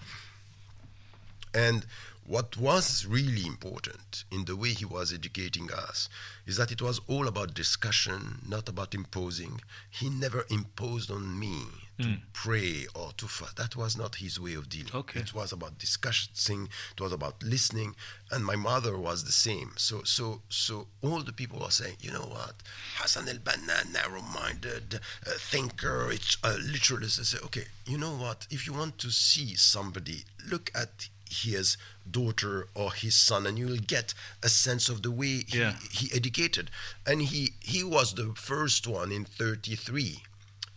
And 1.53 1.86
what 2.25 2.55
was 2.55 3.05
really 3.05 3.46
important 3.46 4.24
in 4.31 4.46
the 4.46 4.55
way 4.55 4.70
he 4.70 4.86
was 4.86 5.12
educating 5.12 5.70
us 5.72 6.08
is 6.46 6.55
that 6.58 6.72
it 6.72 6.81
was 6.81 7.01
all 7.08 7.27
about 7.27 7.53
discussion, 7.53 8.38
not 8.48 8.70
about 8.70 8.96
imposing. 8.96 9.60
He 9.89 10.10
never 10.10 10.46
imposed 10.50 11.12
on 11.12 11.38
me 11.39 11.65
to 12.00 12.17
pray 12.34 12.88
or 12.96 13.12
to 13.17 13.27
fast. 13.27 13.58
That 13.58 13.75
was 13.75 13.96
not 13.96 14.15
his 14.15 14.39
way 14.39 14.55
of 14.55 14.70
dealing. 14.70 14.91
Okay. 14.93 15.20
It 15.20 15.36
was 15.36 15.51
about 15.51 15.77
discussing. 15.77 16.67
It 16.96 17.01
was 17.01 17.12
about 17.12 17.43
listening, 17.43 17.96
and 18.31 18.43
my 18.43 18.55
mother 18.55 18.98
was 18.98 19.24
the 19.24 19.31
same. 19.31 19.74
So, 19.75 20.01
so, 20.03 20.41
so 20.50 20.88
all 21.03 21.22
the 21.22 21.34
people 21.34 21.60
were 21.60 21.70
saying, 21.70 21.98
you 22.00 22.12
know 22.12 22.22
what, 22.22 22.55
Hassan 22.96 23.29
el-Banna, 23.29 23.91
narrow-minded 23.93 24.96
uh, 24.96 25.29
thinker, 25.38 26.12
it's 26.12 26.38
a 26.43 26.53
literalist. 26.53 27.20
I 27.20 27.24
say, 27.24 27.38
okay, 27.46 27.65
you 27.86 28.00
know 28.00 28.15
what? 28.15 28.48
If 28.50 28.65
you 28.65 28.74
want 28.74 28.98
to 29.00 29.12
see 29.12 29.53
somebody, 29.55 30.24
look 30.50 30.72
at 30.74 31.10
his 31.32 31.78
daughter 32.10 32.68
or 32.76 32.92
his 32.92 33.16
son 33.16 33.48
and 33.48 33.58
you 33.58 33.66
will 33.68 33.78
get 33.78 34.14
a 34.44 34.50
sense 34.50 34.90
of 34.90 35.02
the 35.02 35.12
way 35.12 35.44
he, 35.48 35.60
Yeah. 35.60 35.76
he 35.92 36.10
educated 36.14 36.70
and 37.08 37.22
he 37.22 37.54
he 37.62 37.84
was 37.84 38.14
the 38.16 38.34
first 38.36 38.86
one 38.86 39.12
in 39.12 39.24
33 39.26 40.24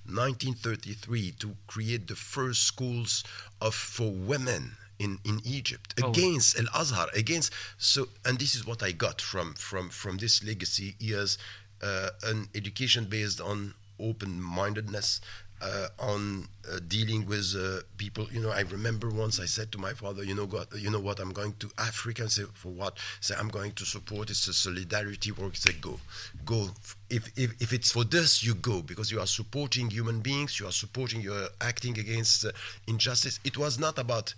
1933 0.07 1.33
to 1.41 1.57
create 1.67 2.07
the 2.07 2.15
first 2.15 2.65
schools 2.65 3.25
of 3.61 3.75
for 3.75 4.11
women 4.13 4.73
in, 4.99 5.19
in 5.25 5.41
Egypt 5.45 5.95
Oh. 6.03 6.11
against 6.11 6.59
Al 6.59 6.67
Azhar 6.81 7.09
against 7.15 7.53
so 7.79 8.09
and 8.25 8.39
this 8.39 8.55
is 8.55 8.65
what 8.67 8.83
I 8.83 8.93
got 8.93 9.21
from 9.21 9.55
from 9.55 9.89
from 9.89 10.19
this 10.19 10.45
legacy 10.45 10.95
is 11.01 11.37
uh, 11.83 12.11
an 12.25 12.49
education 12.55 13.07
based 13.07 13.41
on 13.41 13.75
open 13.99 14.41
mindedness 14.43 15.21
uh, 15.63 15.89
on 15.99 16.49
uh, 16.71 16.79
dealing 16.89 17.27
with 17.27 17.55
uh, 17.57 17.81
people. 17.97 18.27
You 18.31 18.41
know, 18.41 18.51
I 18.51 18.61
remember 18.61 19.11
once 19.11 19.41
I 19.41 19.47
said 19.47 19.73
to 19.73 19.79
my 19.79 19.93
father, 19.93 20.23
"You 20.25 20.35
know, 20.35 20.47
God, 20.47 20.67
you 20.77 20.91
know 20.91 21.01
what? 21.01 21.21
I'm 21.21 21.33
going 21.33 21.55
to 21.61 21.71
Africa." 21.79 22.23
And 22.23 22.33
say, 22.33 22.45
"For 22.55 22.69
what?" 22.69 22.99
Say, 23.21 23.35
"I'm 23.39 23.49
going 23.49 23.73
to 23.73 23.85
support. 23.85 24.31
It's 24.31 24.47
a 24.49 24.55
solidarity 24.55 25.33
work." 25.33 25.57
Say, 25.57 25.73
"Go, 25.81 26.01
go. 26.45 26.71
If, 27.11 27.31
if 27.37 27.55
if 27.61 27.73
it's 27.73 27.91
for 27.91 28.05
this, 28.05 28.43
you 28.43 28.55
go 28.55 28.83
because 28.83 29.11
you 29.11 29.21
are 29.21 29.27
supporting 29.27 29.91
human 29.91 30.21
beings. 30.21 30.61
You 30.61 30.67
are 30.67 30.73
supporting. 30.73 31.21
You 31.21 31.35
are 31.35 31.49
acting 31.61 31.99
against 31.99 32.45
uh, 32.45 32.51
injustice. 32.87 33.41
It 33.45 33.57
was 33.57 33.79
not 33.79 33.99
about 33.99 34.35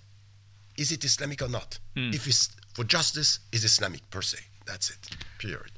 is 0.76 0.92
it 0.92 1.04
Islamic 1.04 1.40
or 1.42 1.48
not. 1.48 1.78
If 1.94 2.26
it's 2.26 2.50
for 2.74 2.84
justice, 2.84 3.40
is 3.52 3.64
Islamic 3.64 4.08
per 4.10 4.20
se. 4.20 4.38
That's 4.66 4.90
it. 4.90 4.98
Period. 5.38 5.72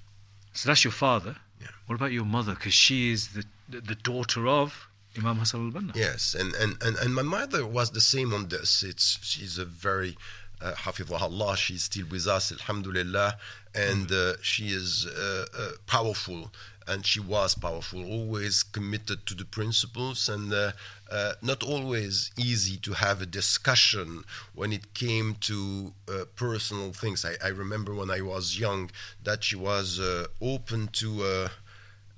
So 0.52 0.68
that's 0.68 0.82
your 0.82 0.92
father. 0.92 1.36
Yeah. 1.60 1.68
What 1.86 1.94
about 1.94 2.10
your 2.10 2.24
mother? 2.24 2.54
Because 2.54 2.74
she 2.74 3.12
is 3.12 3.28
the 3.28 3.44
the 3.68 3.94
daughter 3.94 4.48
of 4.48 4.87
Imam 5.16 5.38
Hassan 5.38 5.66
al-Banna. 5.66 5.96
Yes, 5.96 6.34
and, 6.34 6.54
and, 6.54 6.76
and, 6.82 6.96
and 6.96 7.14
my 7.14 7.22
mother 7.22 7.66
was 7.66 7.90
the 7.90 8.00
same 8.00 8.34
on 8.34 8.48
this. 8.48 8.82
It's 8.82 9.18
she's 9.22 9.58
a 9.58 9.64
very 9.64 10.16
uh, 10.60 10.74
Allah. 11.20 11.56
She's 11.56 11.84
still 11.84 12.06
with 12.10 12.26
us, 12.26 12.52
Alhamdulillah, 12.52 13.36
and 13.74 14.10
uh, 14.10 14.34
she 14.42 14.68
is 14.68 15.06
uh, 15.06 15.46
uh, 15.56 15.70
powerful, 15.86 16.50
and 16.86 17.04
she 17.06 17.20
was 17.20 17.54
powerful, 17.54 18.04
always 18.04 18.62
committed 18.62 19.26
to 19.26 19.34
the 19.34 19.44
principles, 19.44 20.28
and 20.28 20.52
uh, 20.52 20.72
uh, 21.10 21.32
not 21.42 21.62
always 21.62 22.30
easy 22.36 22.76
to 22.78 22.92
have 22.94 23.22
a 23.22 23.26
discussion 23.26 24.24
when 24.54 24.72
it 24.72 24.94
came 24.94 25.36
to 25.40 25.92
uh, 26.08 26.24
personal 26.36 26.92
things. 26.92 27.24
I, 27.24 27.34
I 27.44 27.48
remember 27.48 27.94
when 27.94 28.10
I 28.10 28.20
was 28.20 28.58
young 28.58 28.90
that 29.22 29.44
she 29.44 29.56
was 29.56 30.00
uh, 30.00 30.26
open 30.40 30.88
to. 30.94 31.24
Uh, 31.24 31.48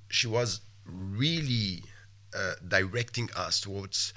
she 0.09 0.27
was 0.27 0.61
really 0.85 1.85
uh, 2.35 2.55
directing 2.67 3.29
us 3.37 3.61
towards 3.61 4.13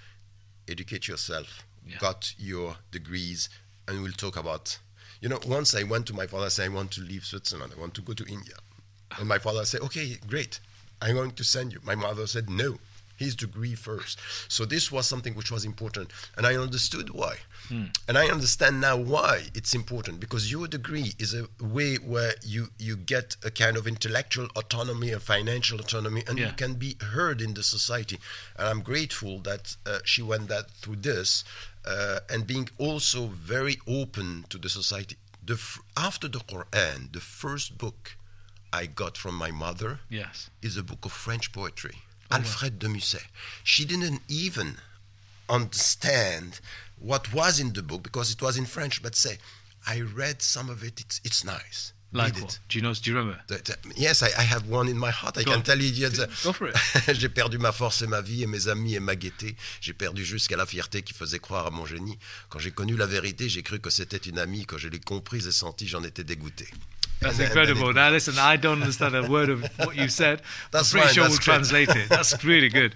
educate 0.68 1.08
yourself, 1.08 1.64
Yeah. 1.86 1.98
got 2.00 2.34
your 2.38 2.78
degrees, 2.92 3.50
and 3.88 4.02
we'll 4.04 4.12
talk 4.14 4.38
about. 4.38 4.80
You 5.20 5.30
know, 5.30 5.40
once 5.48 5.74
I 5.76 5.84
went 5.84 6.06
to 6.08 6.14
my 6.14 6.28
father, 6.28 6.50
said 6.50 6.66
I 6.66 6.74
want 6.74 6.92
to 6.92 7.02
leave 7.02 7.26
Switzerland, 7.26 7.74
I 7.76 7.80
want 7.80 7.94
to 7.96 8.02
go 8.02 8.14
to 8.14 8.26
India, 8.26 8.56
and 9.18 9.28
my 9.28 9.38
father 9.40 9.66
said, 9.66 9.82
"Okay, 9.82 10.18
great, 10.28 10.60
I'm 11.02 11.16
going 11.16 11.32
to 11.32 11.44
send 11.44 11.74
you." 11.74 11.80
My 11.84 11.96
mother 11.96 12.28
said, 12.28 12.50
"No." 12.50 12.78
His 13.24 13.36
degree 13.36 13.76
first. 13.76 14.20
So 14.48 14.66
this 14.66 14.92
was 14.92 15.08
something 15.08 15.34
which 15.40 15.52
was 15.56 15.64
important, 15.66 16.08
and 16.38 16.46
I 16.46 16.54
understood 16.66 17.08
why, 17.20 17.36
and 18.08 18.18
I 18.24 18.26
understand 18.36 18.82
now 18.82 18.98
why 18.98 19.36
it's 19.60 19.74
important 19.82 20.20
because 20.20 20.52
your 20.56 20.68
degree 20.78 21.10
is 21.24 21.34
a 21.34 21.44
way 21.76 21.92
where 22.14 22.34
you 22.54 22.64
you 22.88 22.96
get 23.14 23.28
a 23.44 23.52
kind 23.64 23.76
of 23.78 23.88
intellectual 23.88 24.48
autonomy, 24.56 25.10
and 25.14 25.22
financial 25.22 25.80
autonomy, 25.80 26.22
and 26.28 26.38
Yeah. 26.38 26.48
you 26.50 26.54
can 26.64 26.74
be 26.86 26.92
heard 27.16 27.40
in 27.42 27.54
the 27.54 27.64
society. 27.78 28.18
And 28.58 28.68
I'm 28.70 28.82
grateful 28.92 29.34
that 29.50 29.64
uh, 29.86 30.00
she 30.12 30.22
went 30.22 30.46
that 30.50 30.66
through 30.82 30.98
this, 31.02 31.44
uh, 31.86 32.20
and 32.32 32.46
being 32.54 32.68
also 32.78 33.20
very 33.28 33.78
open 33.88 34.28
to 34.50 34.58
the 34.58 34.70
society. 34.70 35.16
The 35.46 35.54
f- 35.54 35.80
after 36.10 36.28
the 36.30 36.40
Quran, 36.54 37.12
the 37.14 37.20
first 37.42 37.78
book 37.78 38.00
I 38.82 38.86
got 38.88 39.18
from 39.18 39.36
my 39.46 39.52
mother 39.52 39.92
Yes. 40.10 40.50
is 40.62 40.78
a 40.78 40.84
book 40.84 41.06
of 41.06 41.12
French 41.12 41.52
poetry, 41.52 41.98
Alfred 42.32 42.78
de 42.78 42.88
Musset. 42.88 43.22
She 43.64 43.86
didn't 43.86 44.22
even 44.28 44.76
understand 45.50 46.60
what 47.00 47.34
was 47.34 47.60
in 47.60 47.74
the 47.74 47.82
book 47.84 48.04
because 48.04 48.32
it 48.32 48.42
was 48.42 48.58
in 48.58 48.66
French, 48.66 49.02
but 49.02 49.16
say, 49.16 49.38
I 49.86 50.02
read 50.02 50.42
some 50.42 50.70
of 50.70 50.84
it, 50.84 51.00
it's, 51.02 51.20
it's 51.24 51.44
nice. 51.44 51.94
Like 52.16 52.36
Read 52.36 52.44
what? 52.44 52.54
it. 52.54 52.60
Do 52.70 52.78
you 52.78 52.84
know? 52.84 52.94
Do 52.94 53.10
you 53.10 53.18
remember? 53.18 53.42
The- 53.48 53.58
the- 53.64 53.78
yes, 53.96 54.22
I, 54.22 54.28
I 54.38 54.44
have 54.44 54.70
one 54.70 54.88
in 54.88 54.98
my 55.00 55.10
heart. 55.10 55.36
I 55.38 55.44
Go 55.44 55.52
can 55.52 55.60
on. 55.60 55.64
tell 55.64 55.80
you. 55.82 55.88
yes, 55.90 56.20
Go 56.44 56.54
for 56.54 56.68
it. 56.68 56.76
J'ai 57.20 57.28
perdu 57.30 57.58
ma 57.58 57.72
force 57.72 58.04
et 58.04 58.08
ma 58.08 58.22
vie 58.22 58.44
et 58.44 58.48
mes 58.48 58.68
amis 58.68 58.94
et 58.94 59.00
ma 59.00 59.16
gaieté. 59.16 59.56
J'ai 59.82 59.94
perdu 59.94 60.24
jusqu'à 60.24 60.56
la 60.56 60.68
fierté 60.68 61.02
qui 61.02 61.14
faisait 61.16 61.40
croire 61.40 61.66
à 61.66 61.72
mon 61.72 61.88
génie. 61.88 62.20
Quand 62.50 62.60
j'ai 62.60 62.70
connu 62.72 62.96
la 62.96 63.08
vérité, 63.08 63.50
j'ai 63.50 63.64
cru 63.64 63.80
que 63.80 63.90
c'était 63.90 64.18
une 64.18 64.38
amie. 64.38 64.64
Quand 64.68 64.78
je 64.78 64.90
l'ai 64.90 65.00
comprise 65.00 65.48
et 65.48 65.52
sentie, 65.52 65.88
j'en 65.88 66.04
étais 66.04 66.24
dégoûté. 66.24 66.68
That's 67.20 67.40
And 67.40 67.48
then- 67.48 67.56
then 67.56 67.58
incredible. 67.70 67.90
it- 67.92 67.96
Now, 67.96 68.10
listen, 68.10 68.38
I 68.38 68.56
don't 68.58 68.82
understand 68.82 69.16
a 69.16 69.28
word 69.30 69.50
of 69.50 69.64
what 69.78 69.96
you 69.96 70.08
said. 70.10 70.42
That's 70.72 70.94
I'm 70.94 71.00
pretty 71.00 71.08
fine, 71.08 71.14
sure 71.16 71.30
we'll 71.30 71.38
translate 71.38 71.90
it. 71.90 72.10
That's 72.16 72.44
really 72.44 72.70
good. 72.70 72.96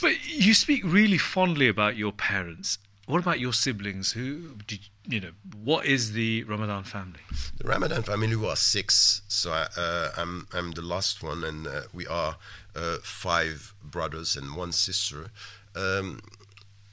But 0.00 0.24
you 0.28 0.52
speak 0.54 0.82
really 0.84 1.18
fondly 1.18 1.68
about 1.68 1.96
your 1.96 2.12
parents. 2.12 2.78
What 3.06 3.18
about 3.20 3.40
your 3.40 3.52
siblings? 3.52 4.12
Who 4.12 4.56
did 4.66 4.80
you 5.06 5.20
know? 5.20 5.30
What 5.62 5.86
is 5.86 6.12
the 6.12 6.44
Ramadan 6.44 6.84
family? 6.84 7.20
The 7.58 7.68
Ramadan 7.68 8.02
family 8.02 8.36
we 8.36 8.46
are 8.48 8.56
six, 8.56 9.22
so 9.28 9.52
I, 9.52 9.66
uh, 9.76 10.10
I'm 10.16 10.46
I'm 10.52 10.70
the 10.72 10.82
last 10.82 11.22
one, 11.22 11.42
and 11.44 11.66
uh, 11.66 11.82
we 11.92 12.06
are 12.06 12.36
uh, 12.76 12.96
five 13.02 13.74
brothers 13.82 14.36
and 14.36 14.54
one 14.56 14.70
sister. 14.72 15.30
Um, 15.74 16.20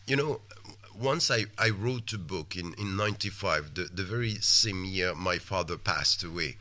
you 0.07 0.15
know, 0.15 0.41
once 0.99 1.31
I, 1.31 1.45
I 1.57 1.69
wrote 1.69 2.11
a 2.13 2.17
book 2.17 2.55
in, 2.55 2.73
in 2.77 2.95
95, 2.97 3.73
the, 3.75 3.83
the 3.93 4.03
very 4.03 4.35
same 4.35 4.83
year 4.85 5.15
my 5.15 5.37
father 5.37 5.77
passed 5.77 6.23
away. 6.23 6.57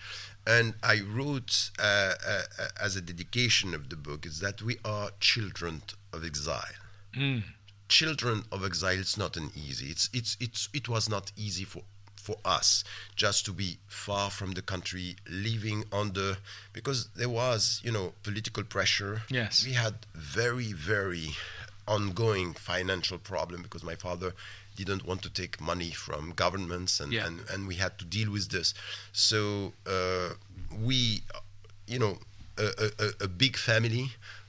And 0.46 0.74
I 0.82 1.00
wrote 1.00 1.70
uh, 1.78 2.14
uh, 2.26 2.42
as 2.80 2.96
a 2.96 3.00
dedication 3.02 3.74
of 3.74 3.88
the 3.90 3.96
book 3.96 4.24
is 4.24 4.40
that 4.40 4.62
we 4.62 4.76
are 4.84 5.10
children 5.20 5.82
of 6.12 6.24
exile 6.24 6.62
children 7.88 8.44
of 8.52 8.64
exile 8.64 8.98
it's 8.98 9.16
not 9.16 9.36
an 9.36 9.50
easy 9.56 9.86
it's 9.86 10.08
it's 10.12 10.36
it's 10.40 10.68
it 10.74 10.88
was 10.88 11.08
not 11.08 11.32
easy 11.36 11.64
for 11.64 11.82
for 12.16 12.36
us 12.44 12.84
just 13.16 13.44
to 13.46 13.52
be 13.52 13.78
far 13.86 14.30
from 14.30 14.52
the 14.52 14.60
country 14.62 15.16
living 15.28 15.84
under 15.90 16.36
because 16.74 17.08
there 17.16 17.30
was 17.30 17.80
you 17.82 17.90
know 17.90 18.12
political 18.22 18.62
pressure 18.62 19.22
Yes. 19.30 19.64
we 19.66 19.72
had 19.72 19.94
very 20.14 20.72
very 20.74 21.30
ongoing 21.88 22.54
financial 22.54 23.18
problem 23.18 23.62
because 23.62 23.82
my 23.82 23.94
father 23.96 24.32
didn't 24.76 25.04
want 25.06 25.22
to 25.22 25.30
take 25.30 25.60
money 25.60 25.90
from 25.90 26.32
governments 26.36 27.00
and 27.00 27.12
Yeah. 27.12 27.26
and, 27.26 27.40
and 27.50 27.66
we 27.66 27.76
had 27.76 27.98
to 27.98 28.04
deal 28.04 28.30
with 28.30 28.48
this 28.50 28.74
so 29.12 29.72
uh, 29.86 30.30
we 30.86 31.22
you 31.86 31.98
know 31.98 32.18
a, 32.58 32.66
a, 33.04 33.24
a- 33.24 33.28
big 33.28 33.56
family 33.56 34.06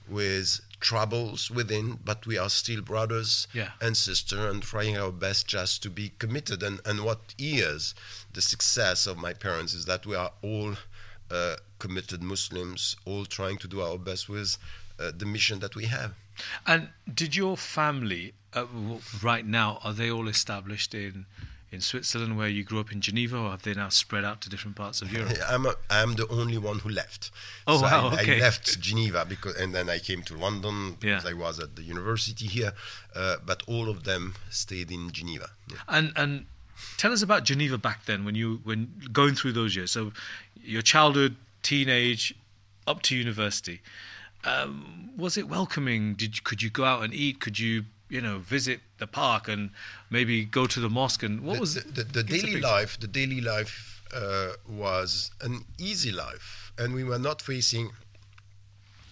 with 0.07 0.59
troubles 0.79 1.49
within 1.51 1.99
but 2.05 2.25
we 2.25 2.37
are 2.37 2.49
still 2.49 2.81
brothers 2.81 3.47
Yeah. 3.53 3.71
and 3.81 3.95
sister 3.97 4.49
and 4.49 4.61
trying 4.61 4.97
our 4.97 5.11
best 5.11 5.47
just 5.47 5.81
to 5.83 5.89
be 5.89 6.11
committed 6.19 6.63
and 6.63 6.79
and 6.85 7.03
what 7.03 7.19
is 7.37 7.95
the 8.33 8.41
success 8.41 9.07
of 9.07 9.17
my 9.17 9.33
parents 9.33 9.73
is 9.73 9.85
that 9.85 10.05
we 10.05 10.15
are 10.15 10.31
all 10.41 10.73
uh, 11.31 11.55
committed 11.79 12.21
muslims 12.23 12.95
all 13.05 13.25
trying 13.25 13.57
to 13.57 13.67
do 13.67 13.81
our 13.81 13.97
best 13.97 14.29
with 14.29 14.57
uh, 14.99 15.11
the 15.17 15.25
mission 15.25 15.59
that 15.59 15.75
we 15.75 15.85
have 15.85 16.11
And 16.65 16.89
did 17.13 17.35
your 17.35 17.57
family 17.57 18.33
uh, 18.53 18.65
right 19.21 19.45
now 19.45 19.79
are 19.83 19.93
they 19.93 20.09
all 20.11 20.27
established 20.27 20.93
in 20.93 21.25
in 21.71 21.81
Switzerland 21.81 22.35
where 22.35 22.47
you 22.49 22.63
grew 22.63 22.79
up 22.79 22.91
in 22.91 22.99
Geneva, 22.99 23.37
or 23.37 23.51
have 23.51 23.61
they 23.61 23.75
now 23.75 23.89
spread 23.89 24.25
out 24.25 24.41
to 24.41 24.49
different 24.49 24.75
parts 24.75 25.03
of 25.03 25.11
Europe? 25.13 25.33
I'm 25.47 25.67
a, 25.67 25.75
I'm 25.91 26.15
the 26.15 26.27
only 26.29 26.57
one 26.57 26.79
who 26.79 26.89
left. 26.89 27.29
Oh, 27.67 27.77
So 27.77 27.83
wow, 27.83 28.09
I, 28.09 28.21
okay. 28.21 28.37
I 28.37 28.39
left 28.39 28.79
Geneva 28.79 29.23
because, 29.23 29.55
and 29.55 29.75
then 29.75 29.87
I 29.87 29.99
came 29.99 30.23
to 30.23 30.33
London 30.35 30.97
because 30.99 31.23
Yeah. 31.23 31.29
I 31.29 31.33
was 31.33 31.59
at 31.59 31.75
the 31.75 31.83
university 31.83 32.47
here. 32.47 32.73
Uh, 33.15 33.35
but 33.45 33.61
all 33.67 33.87
of 33.87 34.03
them 34.03 34.33
stayed 34.49 34.89
in 34.91 35.11
Geneva. 35.11 35.51
Yeah. 35.69 35.77
And 35.87 36.11
and 36.15 36.45
tell 36.97 37.11
us 37.11 37.21
about 37.21 37.43
Geneva 37.43 37.77
back 37.77 38.05
then 38.05 38.25
when 38.25 38.33
you 38.33 38.61
when 38.63 38.87
going 39.13 39.35
through 39.35 39.53
those 39.53 39.75
years. 39.75 39.91
So 39.91 40.11
your 40.63 40.81
childhood, 40.81 41.35
teenage, 41.61 42.33
up 42.87 43.03
to 43.03 43.15
university. 43.15 43.81
Um, 44.43 45.11
was 45.17 45.37
it 45.37 45.49
welcoming? 45.49 46.15
Did 46.15 46.37
you, 46.37 46.41
could 46.43 46.61
you 46.61 46.69
go 46.69 46.85
out 46.85 47.03
and 47.03 47.13
eat? 47.13 47.39
Could 47.39 47.59
you 47.59 47.85
you 48.09 48.21
know 48.21 48.39
visit 48.39 48.79
the 48.97 49.07
park 49.07 49.47
and 49.47 49.69
maybe 50.09 50.45
go 50.45 50.65
to 50.65 50.79
the 50.79 50.89
mosque? 50.89 51.23
And 51.23 51.41
what 51.41 51.55
the, 51.55 51.59
was 51.59 51.75
the, 51.75 51.81
the, 51.81 52.03
the 52.03 52.23
give 52.23 52.35
us 52.37 52.43
a 52.43 52.45
daily 52.47 52.61
life? 52.61 52.99
The 52.99 53.07
daily 53.07 53.41
life 53.41 54.03
uh, 54.13 54.51
was 54.67 55.31
an 55.41 55.65
easy 55.77 56.11
life, 56.11 56.71
and 56.77 56.93
we 56.93 57.03
were 57.03 57.19
not 57.19 57.41
facing 57.41 57.91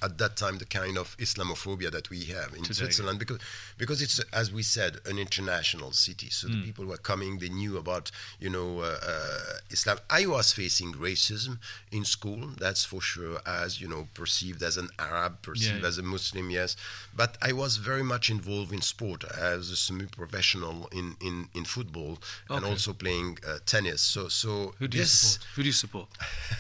at 0.02 0.18
that 0.18 0.36
time 0.38 0.58
the 0.58 0.66
kind 0.66 0.98
of 0.98 1.16
Islamophobia 1.18 1.90
that 1.92 2.10
we 2.10 2.26
have 2.26 2.54
in 2.54 2.64
Today. 2.64 2.74
Switzerland 2.74 3.20
because 3.20 3.40
because 3.78 4.02
it's 4.02 4.20
as 4.34 4.52
we 4.52 4.64
said 4.64 4.98
an 5.06 5.18
international 5.20 5.92
city 5.92 6.30
so 6.30 6.48
Hmm. 6.48 6.54
the 6.54 6.66
people 6.68 6.86
were 6.86 6.98
coming 6.98 7.40
they 7.40 7.50
knew 7.50 7.78
about 7.78 8.12
you 8.40 8.50
know 8.50 8.80
uh, 8.80 8.98
uh, 9.02 9.54
Islam 9.70 9.98
I 10.10 10.26
was 10.26 10.54
facing 10.54 10.94
racism 10.94 11.58
in 11.92 12.06
school 12.06 12.50
that's 12.58 12.84
for 12.86 13.02
sure 13.02 13.40
as 13.46 13.82
you 13.82 13.88
know 13.88 14.08
perceived 14.14 14.62
as 14.64 14.78
an 14.78 14.90
Arab 15.00 15.42
perceived 15.42 15.82
Yeah. 15.82 15.88
as 15.88 15.98
a 15.98 16.04
Muslim 16.04 16.50
yes 16.50 16.76
but 17.16 17.38
I 17.42 17.52
was 17.54 17.78
very 17.78 18.04
much 18.04 18.30
involved 18.30 18.72
in 18.74 18.82
sport 18.82 19.24
as 19.24 19.70
a 19.72 19.76
semi-professional 19.76 20.88
in, 20.92 21.16
in, 21.22 21.50
in 21.54 21.66
football 21.66 22.20
and 22.50 22.64
also 22.66 22.94
playing 22.94 23.38
uh, 23.48 23.58
tennis 23.66 24.02
so 24.02 24.28
so 24.28 24.74
Who 24.80 24.88
do 24.88 24.98
you 24.98 25.06
support? 25.06 25.46
Who 25.56 25.62
do 25.64 25.68
you 25.68 25.74
support 25.74 26.10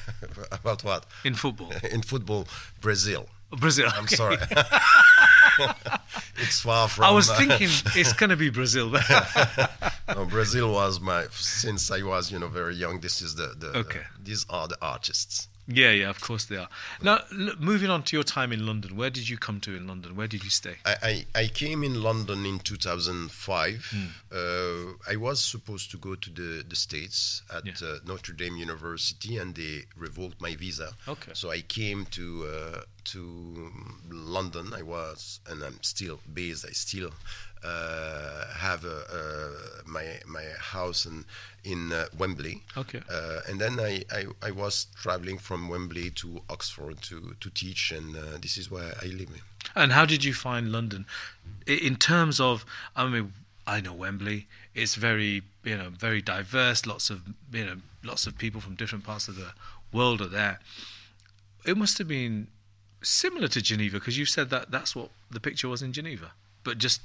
about 0.51 0.83
what 0.83 1.05
in 1.23 1.33
football? 1.35 1.71
in 1.91 2.01
football 2.01 2.47
Brazil 2.81 3.27
Brazil. 3.51 3.89
I'm 3.95 4.07
sorry. 4.07 4.37
it's 6.37 6.61
far 6.61 6.87
from. 6.87 7.05
I 7.05 7.11
was 7.11 7.29
uh, 7.29 7.35
thinking 7.35 7.69
it's 7.95 8.13
going 8.13 8.29
to 8.29 8.35
be 8.35 8.49
Brazil. 8.49 8.89
no, 10.15 10.25
Brazil 10.25 10.71
was 10.73 10.99
my 10.99 11.25
since 11.31 11.89
I 11.91 12.01
was 12.03 12.31
you 12.31 12.39
know 12.39 12.47
very 12.47 12.75
young. 12.75 12.99
This 12.99 13.21
is 13.21 13.35
the, 13.35 13.53
the 13.57 13.77
Okay. 13.79 14.01
these 14.21 14.45
are 14.49 14.67
the 14.67 14.77
artists. 14.81 15.47
Yeah, 15.69 15.91
yeah, 15.91 16.09
of 16.09 16.21
course 16.21 16.45
they 16.45 16.55
are. 16.55 16.69
Now, 17.01 17.19
look, 17.31 17.59
moving 17.59 17.89
on 17.89 18.03
to 18.03 18.15
your 18.15 18.23
time 18.23 18.53
in 18.53 18.65
London, 18.65 18.95
where 18.95 19.09
did 19.09 19.27
you 19.27 19.37
come 19.37 19.59
to 19.61 19.75
in 19.75 19.85
London? 19.85 20.15
Where 20.15 20.27
did 20.27 20.43
you 20.45 20.49
stay? 20.49 20.75
I, 20.85 21.25
I, 21.35 21.41
I 21.41 21.47
came 21.47 21.83
in 21.83 22.01
London 22.01 22.45
in 22.45 22.59
2005. 22.59 23.85
Hmm. 23.91 24.05
Uh, 24.31 24.93
I 25.11 25.15
was 25.17 25.43
supposed 25.43 25.91
to 25.91 25.97
go 25.97 26.15
to 26.15 26.29
the, 26.29 26.63
the 26.67 26.75
States 26.75 27.41
at 27.53 27.65
Yeah. 27.65 27.73
uh, 27.83 27.97
Notre 28.05 28.33
Dame 28.33 28.55
University 28.57 29.37
and 29.37 29.55
they 29.55 29.83
revoked 29.97 30.39
my 30.41 30.55
visa. 30.55 30.93
Okay. 31.07 31.31
So 31.33 31.51
I 31.51 31.61
came 31.61 32.05
to 32.11 32.45
uh, 32.47 32.81
to 33.05 33.71
London. 34.09 34.73
I 34.73 34.81
was, 34.83 35.39
and 35.49 35.63
I'm 35.63 35.81
still 35.81 36.19
based. 36.33 36.65
I 36.65 36.71
still 36.71 37.11
have 38.57 38.85
a, 38.85 38.97
uh, 39.11 39.81
my 39.85 40.19
my 40.27 40.43
house 40.59 41.05
in 41.05 41.25
in 41.63 41.91
uh, 41.91 42.05
Wembley. 42.17 42.63
Okay. 42.75 43.01
Uh, 43.09 43.39
and 43.47 43.59
then 43.59 43.79
I, 43.79 44.03
I, 44.11 44.25
I 44.41 44.51
was 44.51 44.87
traveling 44.95 45.37
from 45.37 45.67
Wembley 45.67 46.09
to 46.11 46.41
Oxford 46.49 47.01
to, 47.03 47.35
to 47.41 47.49
teach, 47.49 47.91
and 47.91 48.15
uh, 48.15 48.37
this 48.41 48.57
is 48.57 48.71
where 48.71 48.93
I 49.01 49.07
live. 49.07 49.29
And 49.75 49.91
how 49.91 50.05
did 50.05 50.23
you 50.23 50.33
find 50.33 50.71
London 50.71 51.05
in 51.65 51.97
terms 51.97 52.39
of? 52.39 52.65
I 52.95 53.07
mean, 53.07 53.33
I 53.65 53.81
know 53.81 53.93
Wembley. 53.93 54.47
It's 54.73 54.95
very, 54.95 55.43
you 55.63 55.77
know, 55.77 55.89
very 55.89 56.21
diverse. 56.21 56.85
Lots 56.85 57.09
of, 57.09 57.21
you 57.51 57.65
know, 57.65 57.77
lots 58.03 58.25
of 58.27 58.37
people 58.37 58.61
from 58.61 58.75
different 58.75 59.03
parts 59.03 59.27
of 59.27 59.35
the 59.35 59.51
world 59.91 60.21
are 60.21 60.27
there. 60.27 60.59
It 61.65 61.77
must 61.77 61.97
have 61.97 62.07
been 62.07 62.47
similar 63.03 63.49
to 63.49 63.61
Geneva 63.61 63.99
because 63.99 64.17
you 64.17 64.25
said 64.25 64.49
that 64.51 64.71
that's 64.71 64.95
what 64.95 65.09
the 65.29 65.41
picture 65.41 65.67
was 65.67 65.81
in 65.81 65.91
Geneva, 65.91 66.31
but 66.63 66.77
just 66.77 67.01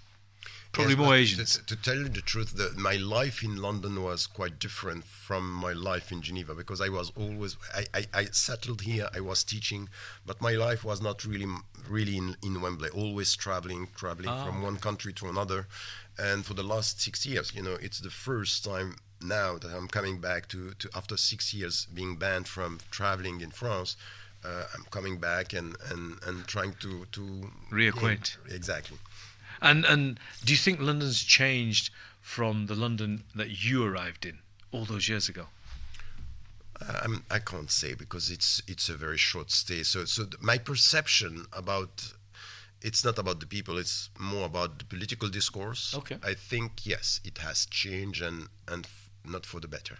probably 0.72 0.94
Yes, 0.94 0.98
more 0.98 1.14
Asians. 1.14 1.58
To, 1.58 1.66
to 1.66 1.76
tell 1.76 1.96
you 1.96 2.08
the 2.08 2.20
truth, 2.22 2.56
the, 2.56 2.72
my 2.78 2.96
life 2.96 3.42
in 3.42 3.56
London 3.56 4.02
was 4.02 4.26
quite 4.26 4.58
different 4.58 5.04
from 5.04 5.50
my 5.52 5.72
life 5.72 6.10
in 6.10 6.22
Geneva 6.22 6.54
because 6.54 6.80
I 6.80 6.88
was 6.88 7.12
always 7.16 7.56
I, 7.74 7.84
I, 7.94 8.06
I 8.14 8.24
settled 8.26 8.82
here. 8.82 9.08
I 9.14 9.20
was 9.20 9.44
teaching, 9.44 9.88
but 10.26 10.40
my 10.40 10.52
life 10.52 10.84
was 10.84 11.00
not 11.00 11.24
really 11.24 11.46
really 11.88 12.16
in, 12.16 12.36
in 12.42 12.60
Wembley. 12.60 12.88
Always 12.90 13.34
traveling, 13.36 13.88
traveling 13.96 14.30
Ah, 14.30 14.44
from 14.44 14.62
one 14.62 14.76
country 14.78 15.12
to 15.14 15.28
another, 15.28 15.66
and 16.18 16.44
for 16.44 16.54
the 16.54 16.62
last 16.62 17.00
six 17.00 17.26
years, 17.26 17.54
you 17.54 17.62
know, 17.62 17.76
it's 17.80 18.00
the 18.00 18.10
first 18.10 18.64
time 18.64 18.96
now 19.20 19.58
that 19.58 19.70
I'm 19.72 19.88
coming 19.88 20.18
back 20.18 20.48
to, 20.48 20.72
to 20.78 20.88
after 20.94 21.16
six 21.16 21.54
years 21.54 21.86
being 21.94 22.16
banned 22.16 22.48
from 22.48 22.78
traveling 22.90 23.40
in 23.40 23.50
France. 23.50 23.96
Uh, 24.44 24.64
I'm 24.74 24.84
coming 24.90 25.18
back 25.18 25.52
and, 25.52 25.76
and, 25.90 26.18
and 26.26 26.44
trying 26.48 26.74
to 26.80 27.06
to 27.12 27.48
Reacquaint. 27.70 28.38
Yeah, 28.48 28.56
exactly. 28.56 28.98
And 29.62 29.84
and 29.84 30.20
do 30.44 30.52
you 30.52 30.58
think 30.58 30.80
London's 30.80 31.22
changed 31.22 31.90
from 32.20 32.66
the 32.66 32.74
London 32.74 33.24
that 33.34 33.64
you 33.64 33.84
arrived 33.84 34.26
in 34.26 34.38
all 34.72 34.84
those 34.84 35.08
years 35.08 35.28
ago? 35.28 35.46
Um, 37.04 37.24
I 37.30 37.38
can't 37.38 37.70
say 37.70 37.94
because 37.94 38.30
it's 38.30 38.60
it's 38.66 38.88
a 38.88 38.94
very 38.94 39.18
short 39.18 39.50
stay. 39.50 39.84
So 39.84 40.04
so 40.04 40.24
th- 40.24 40.42
my 40.42 40.58
perception 40.58 41.46
about 41.52 42.12
it's 42.82 43.04
not 43.04 43.18
about 43.18 43.38
the 43.38 43.46
people. 43.46 43.78
It's 43.78 44.10
more 44.18 44.46
about 44.46 44.80
the 44.80 44.84
political 44.84 45.28
discourse. 45.28 45.94
Okay. 45.96 46.16
I 46.24 46.34
think 46.34 46.84
yes, 46.84 47.20
it 47.24 47.38
has 47.38 47.66
changed 47.66 48.20
and 48.20 48.48
and 48.66 48.84
f- 48.86 49.10
not 49.24 49.46
for 49.46 49.60
the 49.60 49.68
better. 49.68 49.98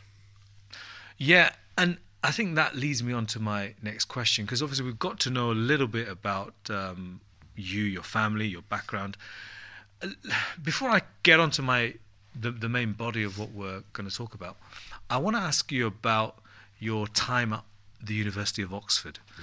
Yeah, 1.16 1.50
and 1.78 1.98
I 2.24 2.32
think 2.32 2.56
that 2.56 2.74
leads 2.74 3.02
me 3.02 3.12
on 3.12 3.26
to 3.26 3.38
my 3.40 3.74
next 3.82 4.06
question 4.06 4.44
because 4.44 4.62
obviously 4.62 4.86
we've 4.86 4.98
got 4.98 5.20
to 5.20 5.30
know 5.30 5.52
a 5.52 5.54
little 5.54 5.86
bit 5.86 6.08
about 6.08 6.54
um, 6.68 7.20
you, 7.56 7.82
your 7.82 8.02
family, 8.02 8.46
your 8.46 8.62
background. 8.62 9.16
Before 10.62 10.90
I 10.90 11.02
get 11.22 11.38
onto 11.40 11.62
my 11.62 11.94
the, 12.38 12.50
the 12.50 12.68
main 12.68 12.92
body 12.92 13.22
of 13.22 13.38
what 13.38 13.52
we're 13.52 13.82
going 13.92 14.08
to 14.08 14.14
talk 14.14 14.34
about, 14.34 14.56
I 15.10 15.18
want 15.18 15.36
to 15.36 15.42
ask 15.42 15.70
you 15.70 15.86
about 15.86 16.38
your 16.78 17.06
time 17.06 17.52
at 17.52 17.64
the 18.02 18.14
University 18.14 18.62
of 18.62 18.72
Oxford. 18.72 19.18
Mm. 19.36 19.42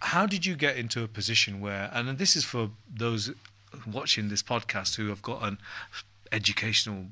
How 0.00 0.26
did 0.26 0.44
you 0.44 0.56
get 0.56 0.76
into 0.76 1.02
a 1.02 1.08
position 1.08 1.60
where, 1.60 1.90
and 1.94 2.18
this 2.18 2.36
is 2.36 2.44
for 2.44 2.70
those 2.92 3.30
watching 3.90 4.28
this 4.28 4.42
podcast 4.42 4.96
who 4.96 5.08
have 5.08 5.22
got 5.22 5.42
an 5.42 5.58
educational 6.32 7.06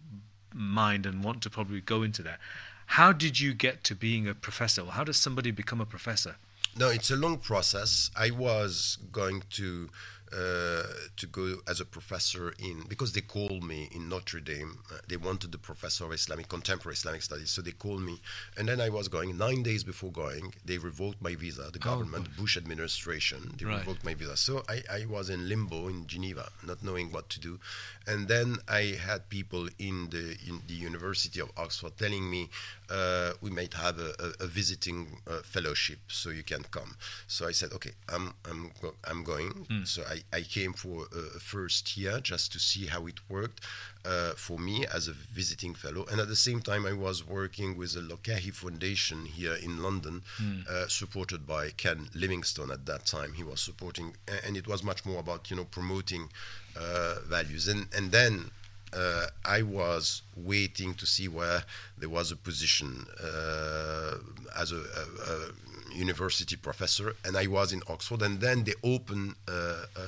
mind 0.54 1.06
and 1.06 1.24
want 1.24 1.42
to 1.42 1.50
probably 1.50 1.80
go 1.80 2.02
into 2.02 2.22
that. 2.22 2.38
How 2.86 3.12
did 3.12 3.40
you 3.40 3.54
get 3.54 3.84
to 3.84 3.94
being 3.94 4.28
a 4.28 4.34
professor? 4.34 4.84
How 4.84 5.04
does 5.04 5.16
somebody 5.16 5.50
become 5.50 5.80
a 5.80 5.86
professor? 5.86 6.36
No, 6.76 6.88
it's 6.88 7.10
a 7.10 7.16
long 7.16 7.38
process. 7.38 8.10
I 8.16 8.30
was 8.30 8.98
going 9.10 9.44
to 9.50 9.88
uh, 10.32 10.82
to 11.16 11.26
go 11.26 11.56
as 11.68 11.80
a 11.80 11.84
professor 11.84 12.54
in 12.58 12.84
because 12.88 13.12
they 13.12 13.20
called 13.20 13.62
me 13.62 13.88
in 13.92 14.08
Notre 14.08 14.40
Dame. 14.40 14.78
Uh, 14.90 14.96
they 15.08 15.16
wanted 15.16 15.52
the 15.52 15.58
professor 15.58 16.04
of 16.04 16.12
Islamic 16.12 16.48
contemporary 16.48 16.94
Islamic 16.94 17.22
studies, 17.22 17.50
so 17.50 17.60
they 17.62 17.72
called 17.72 18.00
me, 18.02 18.20
and 18.56 18.68
then 18.68 18.80
I 18.80 18.88
was 18.88 19.08
going. 19.08 19.36
Nine 19.36 19.62
days 19.62 19.84
before 19.84 20.10
going, 20.12 20.54
they 20.64 20.78
revoked 20.78 21.20
my 21.22 21.34
visa. 21.34 21.70
The 21.72 21.78
government, 21.78 22.36
Bush 22.36 22.56
administration, 22.56 23.54
they 23.58 23.66
Right. 23.66 23.78
revoked 23.78 24.04
my 24.04 24.14
visa. 24.14 24.36
So 24.36 24.64
I, 24.68 24.82
I 24.90 25.06
was 25.06 25.28
in 25.30 25.48
limbo 25.48 25.88
in 25.88 26.06
Geneva, 26.06 26.50
not 26.66 26.82
knowing 26.82 27.12
what 27.12 27.28
to 27.30 27.40
do, 27.40 27.58
and 28.06 28.28
then 28.28 28.56
I 28.68 28.96
had 29.08 29.28
people 29.28 29.68
in 29.78 30.08
the 30.10 30.36
in 30.48 30.62
the 30.66 30.74
University 30.74 31.40
of 31.40 31.50
Oxford 31.56 31.92
telling 31.98 32.28
me 32.30 32.50
uh, 32.92 33.32
we 33.40 33.50
might 33.50 33.74
have 33.74 33.96
a, 33.98 34.10
a, 34.26 34.44
a 34.44 34.46
visiting 34.46 34.98
uh, 35.26 35.40
fellowship, 35.54 35.98
so 36.08 36.26
you 36.30 36.42
can 36.52 36.62
come. 36.70 36.90
So 37.26 37.40
I 37.48 37.52
said, 37.52 37.70
okay, 37.72 37.92
I'm 38.14 38.34
I'm 38.50 38.62
go- 38.82 38.96
I'm 39.10 39.24
going. 39.24 39.50
So 39.84 40.02
I, 40.14 40.16
I 40.38 40.42
came 40.42 40.72
for 40.74 40.96
a, 41.20 41.36
a 41.36 41.40
first 41.40 41.96
year 41.96 42.20
just 42.20 42.52
to 42.52 42.58
see 42.58 42.84
how 42.86 43.06
it 43.06 43.18
worked 43.28 43.60
uh, 44.04 44.32
for 44.36 44.58
me 44.58 44.76
as 44.96 45.08
a 45.08 45.12
visiting 45.12 45.74
fellow, 45.74 46.04
and 46.10 46.20
at 46.20 46.28
the 46.28 46.36
same 46.48 46.60
time 46.60 46.84
I 46.86 46.92
was 47.06 47.26
working 47.26 47.76
with 47.78 47.90
the 47.94 48.00
Lokahi 48.12 48.52
Foundation 48.52 49.18
here 49.38 49.54
in 49.66 49.82
London, 49.82 50.22
uh, 50.70 50.86
supported 50.88 51.46
by 51.46 51.70
Ken 51.82 52.08
Livingstone 52.14 52.70
at 52.72 52.84
that 52.86 53.06
time. 53.06 53.32
He 53.34 53.44
was 53.44 53.60
supporting, 53.60 54.08
and 54.46 54.56
it 54.56 54.66
was 54.66 54.82
much 54.82 55.04
more 55.06 55.20
about 55.20 55.50
you 55.50 55.56
know 55.56 55.64
promoting 55.78 56.28
uh, 56.76 57.16
values, 57.28 57.68
and 57.68 57.86
and 57.96 58.12
then 58.12 58.50
uh, 58.92 59.26
I 59.44 59.62
was 59.62 60.22
waiting 60.36 60.94
to 60.94 61.06
see 61.06 61.28
where 61.28 61.64
there 61.98 62.08
was 62.08 62.30
a 62.30 62.36
position 62.36 63.06
uh, 63.22 64.16
as 64.58 64.72
a, 64.72 64.76
a, 64.76 65.32
a 65.32 65.94
university 65.94 66.56
professor, 66.56 67.14
and 67.24 67.36
I 67.36 67.46
was 67.46 67.72
in 67.72 67.82
Oxford, 67.88 68.22
and 68.22 68.40
then 68.40 68.64
they 68.64 68.74
opened 68.82 69.34
uh, 69.48 69.52
uh, 69.96 70.02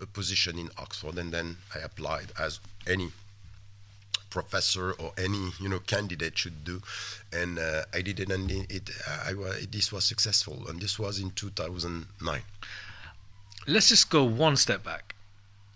a 0.00 0.06
position 0.06 0.58
in 0.58 0.70
Oxford, 0.78 1.18
and 1.18 1.32
then 1.32 1.56
I 1.74 1.78
applied 1.80 2.32
as 2.38 2.60
any 2.86 3.10
professor 4.30 4.92
or 4.92 5.12
any 5.18 5.50
you 5.60 5.68
know 5.68 5.80
candidate 5.80 6.38
should 6.38 6.64
do, 6.64 6.82
and 7.32 7.58
uh, 7.58 7.82
I 7.92 8.02
did 8.02 8.20
it, 8.20 8.30
and 8.30 8.50
it, 8.50 8.90
I, 9.26 9.34
wa- 9.34 9.54
this 9.70 9.92
was 9.92 10.04
successful, 10.04 10.66
and 10.68 10.80
this 10.80 10.98
was 10.98 11.18
in 11.18 11.30
2009. 11.32 12.42
Let's 13.66 13.88
just 13.88 14.10
go 14.10 14.24
one 14.24 14.56
step 14.56 14.84
back. 14.84 15.14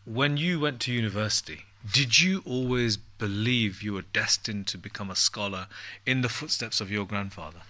When 0.06 0.36
you 0.36 0.60
went 0.60 0.80
to 0.80 0.92
university, 0.92 1.64
did 1.90 2.20
you 2.20 2.42
always 2.46 2.96
believe 2.96 3.82
you 3.82 3.92
were 3.92 4.02
destined 4.02 4.66
to 4.68 4.78
become 4.78 5.10
a 5.10 5.16
scholar 5.16 5.66
in 6.06 6.22
the 6.22 6.28
footsteps 6.28 6.80
of 6.80 6.90
your 6.90 7.06
grandfather? 7.06 7.60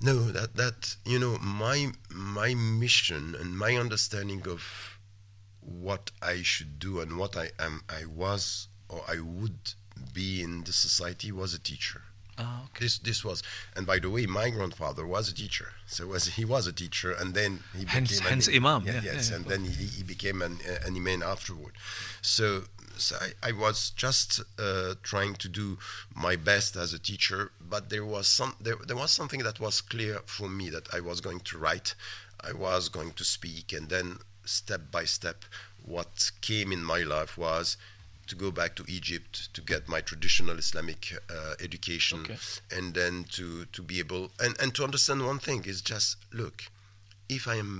No, 0.00 0.30
that 0.32 0.56
that 0.56 0.96
you 1.04 1.18
know 1.18 1.38
my 1.38 1.92
my 2.10 2.54
mission 2.54 3.34
and 3.38 3.56
my 3.56 3.76
understanding 3.76 4.48
of 4.48 4.98
what 5.60 6.10
I 6.20 6.42
should 6.42 6.78
do 6.78 7.00
and 7.00 7.16
what 7.16 7.36
I 7.36 7.50
am 7.58 7.82
I 7.88 8.06
was 8.06 8.68
or 8.88 9.04
I 9.08 9.20
would 9.20 9.74
be 10.12 10.42
in 10.42 10.64
the 10.64 10.72
society 10.72 11.30
was 11.30 11.54
a 11.54 11.58
teacher. 11.58 12.02
Oh, 12.38 12.62
okay. 12.66 12.84
This 12.84 12.98
this 12.98 13.24
was 13.24 13.42
and 13.76 13.86
by 13.86 13.98
the 13.98 14.08
way, 14.10 14.26
my 14.26 14.48
grandfather 14.50 15.06
was 15.06 15.28
a 15.28 15.34
teacher. 15.34 15.72
So 15.86 16.06
was 16.06 16.26
he 16.26 16.44
was 16.44 16.66
a 16.66 16.72
teacher 16.72 17.12
and 17.12 17.34
then 17.34 17.60
he 17.76 17.84
Hence- 17.84 18.10
became 18.16 18.28
hence 18.28 18.48
an, 18.48 18.54
imam, 18.56 18.86
Yeah, 18.86 18.94
yeah, 18.94 19.12
yes, 19.12 19.28
yeah, 19.30 19.36
and 19.36 19.44
then 19.46 19.64
he, 19.64 19.84
he 19.84 20.02
became 20.02 20.40
an 20.42 20.58
an 20.86 20.96
imam 20.96 21.22
afterward. 21.22 21.74
So, 22.22 22.64
so 22.96 23.16
I, 23.20 23.48
I 23.48 23.52
was 23.52 23.90
just 23.90 24.40
uh, 24.58 24.94
trying 25.02 25.34
to 25.36 25.48
do 25.48 25.78
my 26.14 26.36
best 26.36 26.76
as 26.76 26.92
a 26.94 26.98
teacher, 26.98 27.50
but 27.60 27.90
there 27.90 28.04
was 28.04 28.26
some 28.28 28.56
there, 28.60 28.76
there 28.86 28.96
was 28.96 29.10
something 29.10 29.42
that 29.42 29.60
was 29.60 29.80
clear 29.82 30.20
for 30.24 30.48
me 30.48 30.70
that 30.70 30.92
I 30.94 31.00
was 31.00 31.20
going 31.20 31.40
to 31.40 31.58
write, 31.58 31.94
I 32.40 32.52
was 32.52 32.88
going 32.88 33.12
to 33.12 33.24
speak, 33.24 33.72
and 33.72 33.88
then 33.90 34.18
step 34.44 34.90
by 34.90 35.04
step, 35.04 35.44
what 35.84 36.30
came 36.40 36.72
in 36.72 36.82
my 36.82 37.02
life 37.02 37.36
was 37.36 37.76
to 38.32 38.36
go 38.44 38.50
back 38.60 38.72
to 38.78 38.84
Egypt 38.98 39.32
to 39.56 39.60
get 39.72 39.82
my 39.94 40.00
traditional 40.10 40.56
Islamic 40.64 41.00
uh, 41.36 41.54
education, 41.68 42.18
Okay. 42.24 42.38
and 42.76 42.86
then 42.98 43.14
to 43.36 43.46
to 43.76 43.80
be 43.90 43.96
able 44.04 44.24
and 44.44 44.52
and 44.62 44.70
to 44.76 44.82
understand 44.88 45.18
one 45.32 45.40
thing 45.46 45.60
is 45.72 45.78
just 45.94 46.08
look, 46.40 46.56
if 47.28 47.42
I 47.54 47.56
am 47.64 47.72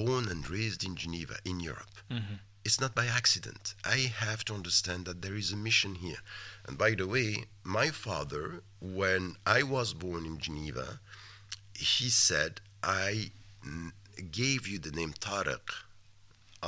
born 0.00 0.24
and 0.32 0.40
raised 0.56 0.80
in 0.88 0.94
Geneva 1.02 1.36
in 1.44 1.56
Europe. 1.70 1.94
It's 2.64 2.80
not 2.84 2.94
by 3.00 3.06
accident. 3.20 3.74
I 3.96 3.98
have 4.26 4.40
to 4.48 4.52
understand 4.60 5.00
that 5.06 5.18
there 5.24 5.36
is 5.42 5.48
a 5.52 5.56
mission 5.68 5.92
here. 6.06 6.20
And 6.66 6.74
by 6.84 6.90
the 7.00 7.08
way, 7.14 7.28
my 7.78 7.88
father, 8.06 8.44
when 8.80 9.22
I 9.58 9.60
was 9.76 9.88
born 10.04 10.22
in 10.30 10.36
Geneva, 10.46 10.86
he 11.74 12.08
said, 12.28 12.52
I 12.84 13.32
gave 14.42 14.60
you 14.70 14.78
the 14.78 14.92
name 15.00 15.12
Tariq 15.28 15.66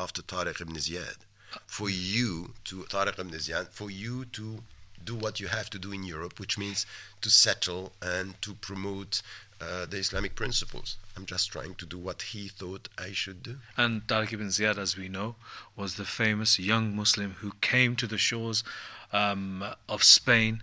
after 0.03 0.21
Tariq 0.33 0.59
ibn 0.65 0.75
Ziyad 0.87 1.19
for 1.67 1.89
you 1.91 2.53
to 2.65 2.77
Tariq 2.85 3.19
ibn 3.19 3.31
Ziyad 3.31 3.69
for 3.71 3.91
you 3.91 4.25
to 4.27 4.63
do 5.05 5.15
what 5.15 5.39
you 5.41 5.49
have 5.49 5.69
to 5.71 5.79
do 5.79 5.93
in 5.93 6.03
Europe, 6.03 6.41
which 6.41 6.57
means 6.57 6.87
to 7.21 7.31
settle 7.31 7.93
and 8.01 8.41
to 8.41 8.55
promote 8.55 9.21
uh, 9.61 9.85
the 9.87 9.99
Islamic 9.99 10.35
principles. 10.35 10.97
I'm 11.17 11.27
just 11.27 11.53
trying 11.53 11.75
to 11.77 11.87
do 11.87 11.99
what 11.99 12.23
he 12.23 12.49
thought 12.49 12.89
I 12.99 13.13
should 13.13 13.43
do. 13.43 13.57
And 13.77 14.07
Tariq 14.07 14.33
ibn 14.33 14.49
Ziyad, 14.49 14.79
as 14.79 14.97
we 14.97 15.09
know, 15.09 15.37
was 15.77 15.95
the 15.97 16.05
famous 16.05 16.59
young 16.59 16.97
Muslim 16.97 17.33
who 17.41 17.53
came 17.61 17.97
to 17.97 18.07
the 18.07 18.19
shores 18.19 18.65
um, 19.13 19.65
of 19.89 20.03
Spain. 20.03 20.63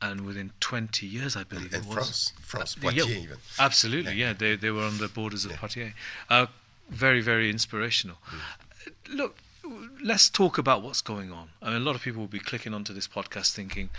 And 0.00 0.20
within 0.24 0.52
20 0.60 1.06
years, 1.06 1.34
I 1.34 1.42
believe 1.42 1.72
and, 1.74 1.82
it 1.82 1.88
was. 1.88 1.96
France, 1.96 2.32
France, 2.40 2.76
Uh, 2.78 2.82
Poitiers 2.82 3.08
yeah, 3.08 3.22
even. 3.22 3.36
Absolutely, 3.58 4.12
yeah. 4.14 4.32
They, 4.32 4.54
they 4.54 4.70
were 4.70 4.84
on 4.84 4.98
the 4.98 5.08
borders 5.08 5.44
of 5.44 5.50
Yeah. 5.50 5.56
Poitiers. 5.56 5.92
Uh, 6.30 6.46
very, 6.88 7.20
very 7.20 7.50
inspirational. 7.50 8.18
Uh, 8.30 8.90
Look, 9.10 9.38
let's 10.02 10.28
talk 10.28 10.58
about 10.58 10.82
what's 10.82 11.00
going 11.00 11.32
on. 11.32 11.50
I 11.62 11.70
mean, 11.70 11.76
a 11.76 11.84
lot 11.84 11.94
of 11.94 12.02
people 12.02 12.20
will 12.20 12.28
be 12.28 12.38
clicking 12.38 12.74
onto 12.74 12.92
this 12.92 13.08
podcast 13.08 13.52
thinking 13.52 13.90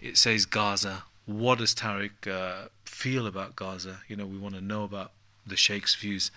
it 0.00 0.16
says 0.16 0.46
Gaza. 0.46 1.04
What 1.26 1.58
does 1.58 1.74
Tariq 1.74 2.26
uh, 2.26 2.68
feel 2.84 3.26
about 3.26 3.56
Gaza? 3.56 4.00
You 4.08 4.16
know, 4.16 4.26
we 4.26 4.38
want 4.38 4.54
to 4.54 4.60
know 4.60 4.84
about 4.84 5.12
the 5.46 5.56
Sheikh's 5.56 5.94
views. 5.94 6.30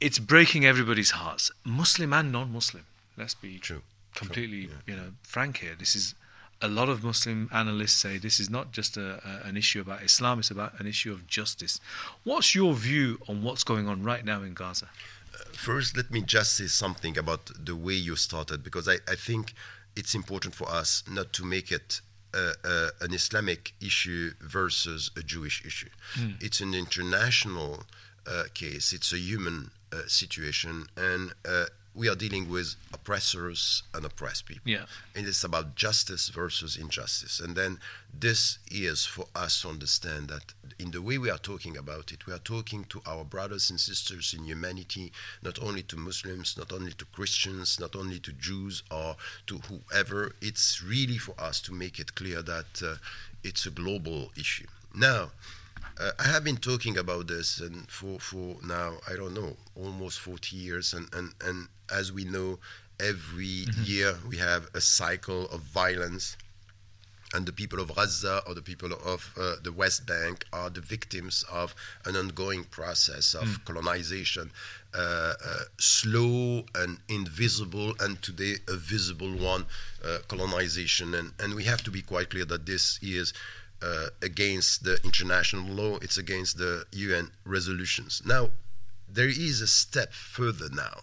It's 0.00 0.18
breaking 0.18 0.66
everybody's 0.66 1.12
hearts, 1.12 1.50
Muslim 1.64 2.12
and 2.12 2.32
non-Muslim. 2.32 2.84
Let's 3.16 3.34
be 3.34 3.58
True. 3.58 3.82
completely, 4.14 4.66
True, 4.66 4.76
you 4.86 4.96
know, 4.96 5.12
frank 5.22 5.58
here. 5.58 5.74
This 5.78 5.94
is 5.94 6.14
a 6.60 6.68
lot 6.68 6.88
of 6.88 7.02
Muslim 7.02 7.48
analysts 7.52 7.94
say 7.94 8.18
this 8.18 8.38
is 8.38 8.48
not 8.48 8.72
just 8.72 8.96
a, 8.96 9.20
a, 9.24 9.48
an 9.48 9.56
issue 9.56 9.80
about 9.80 10.02
Islam; 10.02 10.38
it's 10.38 10.50
about 10.50 10.78
an 10.80 10.86
issue 10.86 11.12
of 11.12 11.26
justice. 11.26 11.80
What's 12.24 12.54
your 12.54 12.74
view 12.74 13.18
on 13.28 13.42
what's 13.42 13.64
going 13.64 13.88
on 13.88 14.02
right 14.02 14.24
now 14.24 14.42
in 14.42 14.54
Gaza? 14.54 14.88
First, 15.52 15.96
let 15.96 16.10
me 16.10 16.22
just 16.22 16.56
say 16.56 16.66
something 16.66 17.16
about 17.16 17.50
the 17.64 17.76
way 17.76 17.94
you 17.94 18.16
started, 18.16 18.62
because 18.62 18.88
I, 18.88 18.96
I 19.08 19.14
think 19.14 19.54
it's 19.94 20.14
important 20.14 20.54
for 20.54 20.68
us 20.68 21.04
not 21.08 21.32
to 21.34 21.44
make 21.44 21.70
it 21.70 22.00
uh, 22.34 22.52
uh, 22.64 22.88
an 23.00 23.12
Islamic 23.12 23.72
issue 23.80 24.32
versus 24.40 25.10
a 25.16 25.22
Jewish 25.22 25.64
issue. 25.64 25.90
It's 26.40 26.60
an 26.60 26.74
international 26.74 27.84
uh, 28.26 28.44
case, 28.54 28.92
it's 28.92 29.12
a 29.12 29.18
human 29.18 29.70
uh, 29.92 30.02
situation, 30.06 30.86
and 30.96 31.32
uh, 31.46 31.66
we 31.94 32.08
are 32.08 32.14
dealing 32.14 32.48
with 32.48 32.74
oppressors 32.94 33.82
and 33.94 34.04
oppressed 34.04 34.46
people. 34.46 34.70
Yeah. 34.70 34.84
And 35.14 35.26
it's 35.26 35.44
about 35.44 35.74
justice 35.74 36.30
versus 36.30 36.76
injustice. 36.76 37.38
And 37.38 37.54
then 37.54 37.78
this 38.18 38.58
is 38.70 39.04
for 39.04 39.26
us 39.34 39.62
to 39.62 39.68
understand 39.68 40.28
that 40.28 40.54
in 40.78 40.90
the 40.90 41.02
way 41.02 41.18
we 41.18 41.30
are 41.30 41.38
talking 41.38 41.76
about 41.76 42.12
it, 42.12 42.26
we 42.26 42.32
are 42.32 42.38
talking 42.38 42.84
to 42.84 43.02
our 43.06 43.24
brothers 43.24 43.70
and 43.70 43.78
sisters 43.78 44.34
in 44.36 44.44
humanity, 44.44 45.12
not 45.42 45.62
only 45.62 45.82
to 45.82 45.96
Muslims, 45.96 46.56
not 46.56 46.72
only 46.72 46.92
to 46.92 47.04
Christians, 47.06 47.78
not 47.78 47.94
only 47.94 48.18
to 48.20 48.32
Jews 48.32 48.82
or 48.90 49.16
to 49.46 49.58
whoever. 49.58 50.34
It's 50.40 50.82
really 50.82 51.18
for 51.18 51.34
us 51.38 51.60
to 51.62 51.72
make 51.72 51.98
it 51.98 52.14
clear 52.14 52.42
that 52.42 52.82
uh, 52.82 52.94
it's 53.44 53.66
a 53.66 53.70
global 53.70 54.30
issue. 54.36 54.66
Now, 54.94 55.30
uh, 56.00 56.10
I 56.18 56.24
have 56.24 56.44
been 56.44 56.56
talking 56.56 56.98
about 56.98 57.28
this 57.28 57.60
and 57.60 57.88
for, 57.90 58.18
for 58.18 58.56
now, 58.64 58.94
I 59.10 59.16
don't 59.16 59.34
know, 59.34 59.56
almost 59.76 60.20
40 60.20 60.56
years. 60.56 60.94
And, 60.94 61.08
and, 61.14 61.32
and 61.44 61.68
as 61.94 62.12
we 62.12 62.24
know, 62.24 62.58
every 63.00 63.66
year 63.84 64.14
we 64.28 64.36
have 64.38 64.68
a 64.74 64.80
cycle 64.80 65.46
of 65.46 65.60
violence. 65.60 66.36
And 67.34 67.46
the 67.46 67.52
people 67.52 67.80
of 67.80 67.94
Gaza 67.94 68.42
or 68.46 68.54
the 68.54 68.60
people 68.60 68.92
of 68.92 69.32
uh, 69.40 69.54
the 69.62 69.72
West 69.72 70.06
Bank 70.06 70.44
are 70.52 70.68
the 70.68 70.82
victims 70.82 71.46
of 71.50 71.74
an 72.04 72.14
ongoing 72.14 72.64
process 72.64 73.32
of 73.32 73.64
colonization, 73.64 74.50
uh, 74.94 75.32
uh, 75.42 75.58
slow 75.78 76.66
and 76.74 76.98
invisible, 77.08 77.94
and 78.00 78.20
today 78.20 78.56
a 78.68 78.76
visible 78.76 79.30
one, 79.30 79.64
uh, 80.04 80.18
colonization. 80.28 81.14
And, 81.14 81.32
and 81.40 81.54
we 81.54 81.64
have 81.64 81.82
to 81.84 81.90
be 81.90 82.02
quite 82.02 82.28
clear 82.28 82.44
that 82.44 82.66
this 82.66 82.98
is 83.00 83.32
uh, 83.82 84.06
against 84.22 84.84
the 84.84 84.98
international 85.04 85.72
law, 85.72 85.96
it's 86.02 86.18
against 86.18 86.58
the 86.58 86.84
UN 86.92 87.30
resolutions. 87.44 88.22
Now, 88.24 88.50
there 89.08 89.28
is 89.28 89.60
a 89.60 89.66
step 89.66 90.12
further 90.12 90.68
now 90.72 91.00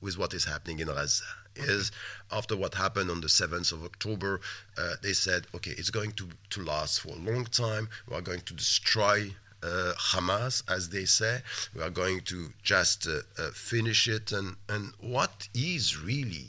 with 0.00 0.18
what 0.18 0.34
is 0.34 0.44
happening 0.44 0.78
in 0.78 0.88
Gaza. 0.88 1.24
Is 1.56 1.90
after 2.30 2.56
what 2.56 2.74
happened 2.74 3.10
on 3.10 3.20
the 3.20 3.26
7th 3.26 3.72
of 3.72 3.84
October, 3.84 4.40
uh, 4.78 4.94
they 5.02 5.12
said, 5.12 5.46
okay, 5.54 5.72
it's 5.72 5.90
going 5.90 6.12
to, 6.12 6.28
to 6.50 6.62
last 6.62 7.00
for 7.00 7.08
a 7.08 7.16
long 7.16 7.44
time. 7.44 7.88
We 8.08 8.16
are 8.16 8.20
going 8.20 8.40
to 8.42 8.54
destroy 8.54 9.34
uh, 9.62 9.92
Hamas, 9.98 10.62
as 10.70 10.88
they 10.90 11.04
say. 11.04 11.40
We 11.74 11.82
are 11.82 11.90
going 11.90 12.20
to 12.26 12.52
just 12.62 13.06
uh, 13.08 13.20
uh, 13.36 13.50
finish 13.50 14.08
it. 14.08 14.30
And, 14.32 14.56
and 14.68 14.92
what 15.00 15.48
is 15.52 15.98
really 16.00 16.46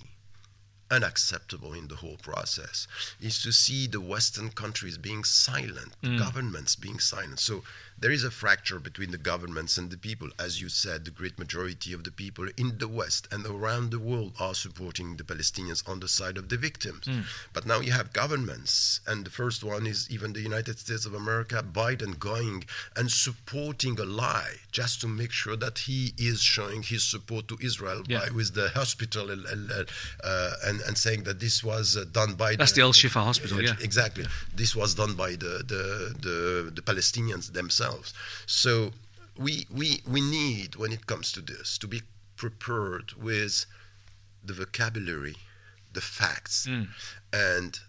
unacceptable 0.92 1.74
in 1.74 1.88
the 1.88 1.96
whole 1.96 2.18
process 2.18 2.88
is 3.20 3.42
to 3.42 3.52
see 3.52 3.88
the 3.88 4.02
Western 4.02 4.50
countries 4.50 4.98
being 4.98 5.24
silent, 5.24 5.96
mm. 6.04 6.20
governments 6.20 6.76
being 6.76 7.00
silent. 7.00 7.40
So 7.40 7.64
there 8.02 8.12
is 8.12 8.24
a 8.24 8.32
fracture 8.32 8.80
between 8.80 9.12
the 9.12 9.18
governments 9.32 9.78
and 9.78 9.90
the 9.92 9.98
people. 9.98 10.30
As 10.40 10.60
you 10.62 10.70
said, 10.70 11.06
the 11.06 11.12
great 11.12 11.38
majority 11.38 11.94
of 11.94 12.04
the 12.04 12.12
people 12.24 12.48
in 12.58 12.78
the 12.80 12.88
West 12.88 13.28
and 13.32 13.46
around 13.46 13.92
the 13.92 14.00
world 14.00 14.34
are 14.40 14.56
supporting 14.56 15.18
the 15.18 15.24
Palestinians 15.24 15.88
on 15.88 16.00
the 16.00 16.08
side 16.08 16.38
of 16.38 16.50
the 16.50 16.58
victims. 16.58 17.08
But 17.54 17.66
now 17.66 17.80
you 17.80 17.92
have 17.92 18.12
governments, 18.14 19.02
and 19.08 19.24
the 19.26 19.30
first 19.42 19.64
one 19.64 19.86
is 19.94 20.10
even 20.10 20.34
the 20.34 20.42
United 20.52 20.80
States 20.80 21.06
of 21.06 21.14
America, 21.14 21.64
Biden 21.82 22.18
going 22.18 22.64
and 22.98 23.12
supporting 23.12 24.00
a 24.00 24.06
lie 24.06 24.56
just 24.72 25.00
to 25.02 25.08
make 25.08 25.32
sure 25.32 25.56
that 25.66 25.76
he 25.80 26.14
is 26.18 26.42
showing 26.42 26.82
his 26.94 27.04
support 27.04 27.48
to 27.50 27.58
Israel 27.70 28.02
Yeah. 28.08 28.20
by, 28.22 28.28
with 28.40 28.50
the 28.60 28.70
hospital 28.80 29.26
uh, 29.32 29.36
uh, 30.24 30.52
and, 30.68 30.78
and 30.88 30.98
saying 31.06 31.22
that 31.28 31.40
this 31.40 31.64
was 31.64 31.96
uh, 31.98 32.06
done 32.20 32.34
by 32.44 32.56
That's 32.56 32.72
the 32.80 32.82
Al 32.82 32.94
Shifa 32.94 33.22
hospital, 33.30 33.62
yeah. 33.62 33.76
exactly 33.90 34.26
this 34.56 34.76
was 34.76 34.90
done 35.02 35.14
by 35.24 35.32
the 35.44 35.54
the, 35.74 35.84
the, 36.26 36.38
the 36.78 36.82
Palestinians 36.92 37.46
themselves 37.60 37.91
so 38.46 38.92
we 39.38 39.66
we 39.70 40.02
we 40.08 40.22
need 40.22 40.76
when 40.76 40.92
it 40.92 41.06
comes 41.08 41.32
to 41.32 41.42
this 41.42 41.78
to 41.78 41.88
be 41.88 42.02
prepared 42.36 43.14
with 43.14 43.66
the 44.44 44.54
vocabulary 44.54 45.36
the 45.94 46.02
facts 46.02 46.68
and 47.32 47.80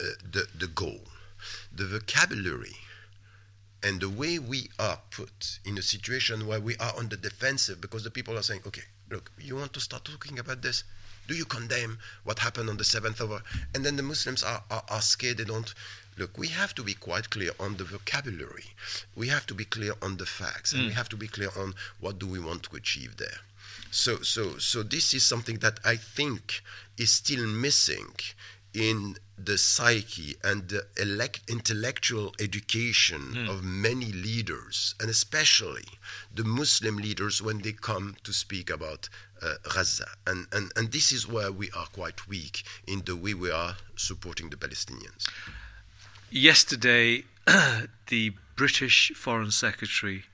uh, 0.00 0.04
the 0.30 0.46
the 0.58 0.66
goal 0.66 1.00
the 1.74 1.84
vocabulary 1.84 2.76
and 3.84 4.00
the 4.00 4.08
way 4.08 4.38
we 4.38 4.70
are 4.78 4.98
put 5.10 5.58
in 5.64 5.76
a 5.76 5.82
situation 5.82 6.46
where 6.46 6.58
we 6.60 6.74
are 6.78 6.94
on 6.96 7.10
the 7.10 7.18
defensive 7.18 7.80
because 7.82 8.02
the 8.02 8.10
people 8.10 8.36
are 8.38 8.42
saying, 8.42 8.62
okay, 8.66 8.84
look, 9.10 9.30
you 9.38 9.56
want 9.56 9.74
to 9.74 9.80
start 9.80 10.06
talking 10.06 10.38
about 10.38 10.62
this? 10.62 10.84
Do 11.28 11.34
you 11.34 11.44
condemn 11.44 11.98
what 12.24 12.38
happened 12.38 12.70
on 12.70 12.78
the 12.78 12.84
7th 12.84 13.20
of 13.20 13.42
And 13.74 13.84
then 13.84 13.96
the 13.96 14.02
Muslims 14.02 14.42
are, 14.42 14.62
are, 14.70 14.84
are 14.88 15.02
scared. 15.02 15.36
They 15.36 15.44
don't. 15.44 15.72
Look, 16.16 16.38
we 16.38 16.48
have 16.48 16.74
to 16.76 16.82
be 16.82 16.94
quite 16.94 17.30
clear 17.30 17.50
on 17.58 17.76
the 17.76 17.84
vocabulary. 17.84 18.66
We 19.16 19.28
have 19.28 19.46
to 19.46 19.54
be 19.54 19.64
clear 19.64 19.94
on 20.00 20.16
the 20.16 20.26
facts. 20.26 20.72
And 20.72 20.86
we 20.86 20.92
have 20.92 21.08
to 21.10 21.16
be 21.16 21.28
clear 21.28 21.50
on 21.56 21.74
what 22.00 22.18
do 22.18 22.26
we 22.26 22.38
want 22.38 22.62
to 22.64 22.76
achieve 22.76 23.16
there. 23.16 23.40
So, 23.90 24.18
so, 24.22 24.58
so 24.58 24.82
this 24.82 25.14
is 25.14 25.24
something 25.24 25.58
that 25.58 25.78
I 25.84 25.96
think 25.96 26.62
is 26.98 27.10
still 27.10 27.46
missing 27.46 28.14
in 28.72 29.16
the 29.38 29.56
psyche 29.56 30.34
and 30.42 30.68
the 30.68 30.86
elect- 31.00 31.48
intellectual 31.48 32.34
education 32.40 33.46
of 33.48 33.62
many 33.62 34.06
leaders, 34.12 34.94
and 35.00 35.08
especially 35.08 35.84
the 36.34 36.44
Muslim 36.44 36.96
leaders 36.96 37.40
when 37.40 37.62
they 37.62 37.72
come 37.72 38.16
to 38.24 38.32
speak 38.32 38.70
about 38.70 39.08
uh, 39.42 39.54
Gaza. 39.72 40.06
And, 40.26 40.46
and, 40.52 40.72
and 40.76 40.90
this 40.90 41.12
is 41.12 41.28
where 41.28 41.52
we 41.52 41.70
are 41.70 41.86
quite 41.86 42.26
weak 42.28 42.64
in 42.86 43.02
the 43.06 43.14
way 43.16 43.34
we 43.34 43.50
are 43.50 43.76
supporting 43.96 44.50
the 44.50 44.56
Palestinians. 44.56 45.28
Yesterday, 46.30 47.24
the 48.08 48.32
British 48.56 49.12
Foreign 49.14 49.50
Secretary, 49.50 50.24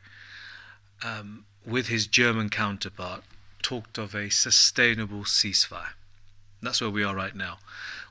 um, 1.04 1.44
with 1.66 1.88
his 1.88 2.06
German 2.06 2.48
counterpart, 2.48 3.22
talked 3.62 3.98
of 3.98 4.14
a 4.14 4.30
sustainable 4.30 5.24
ceasefire. 5.24 5.90
That's 6.62 6.80
where 6.80 6.90
we 6.90 7.04
are 7.04 7.14
right 7.14 7.34
now, 7.34 7.58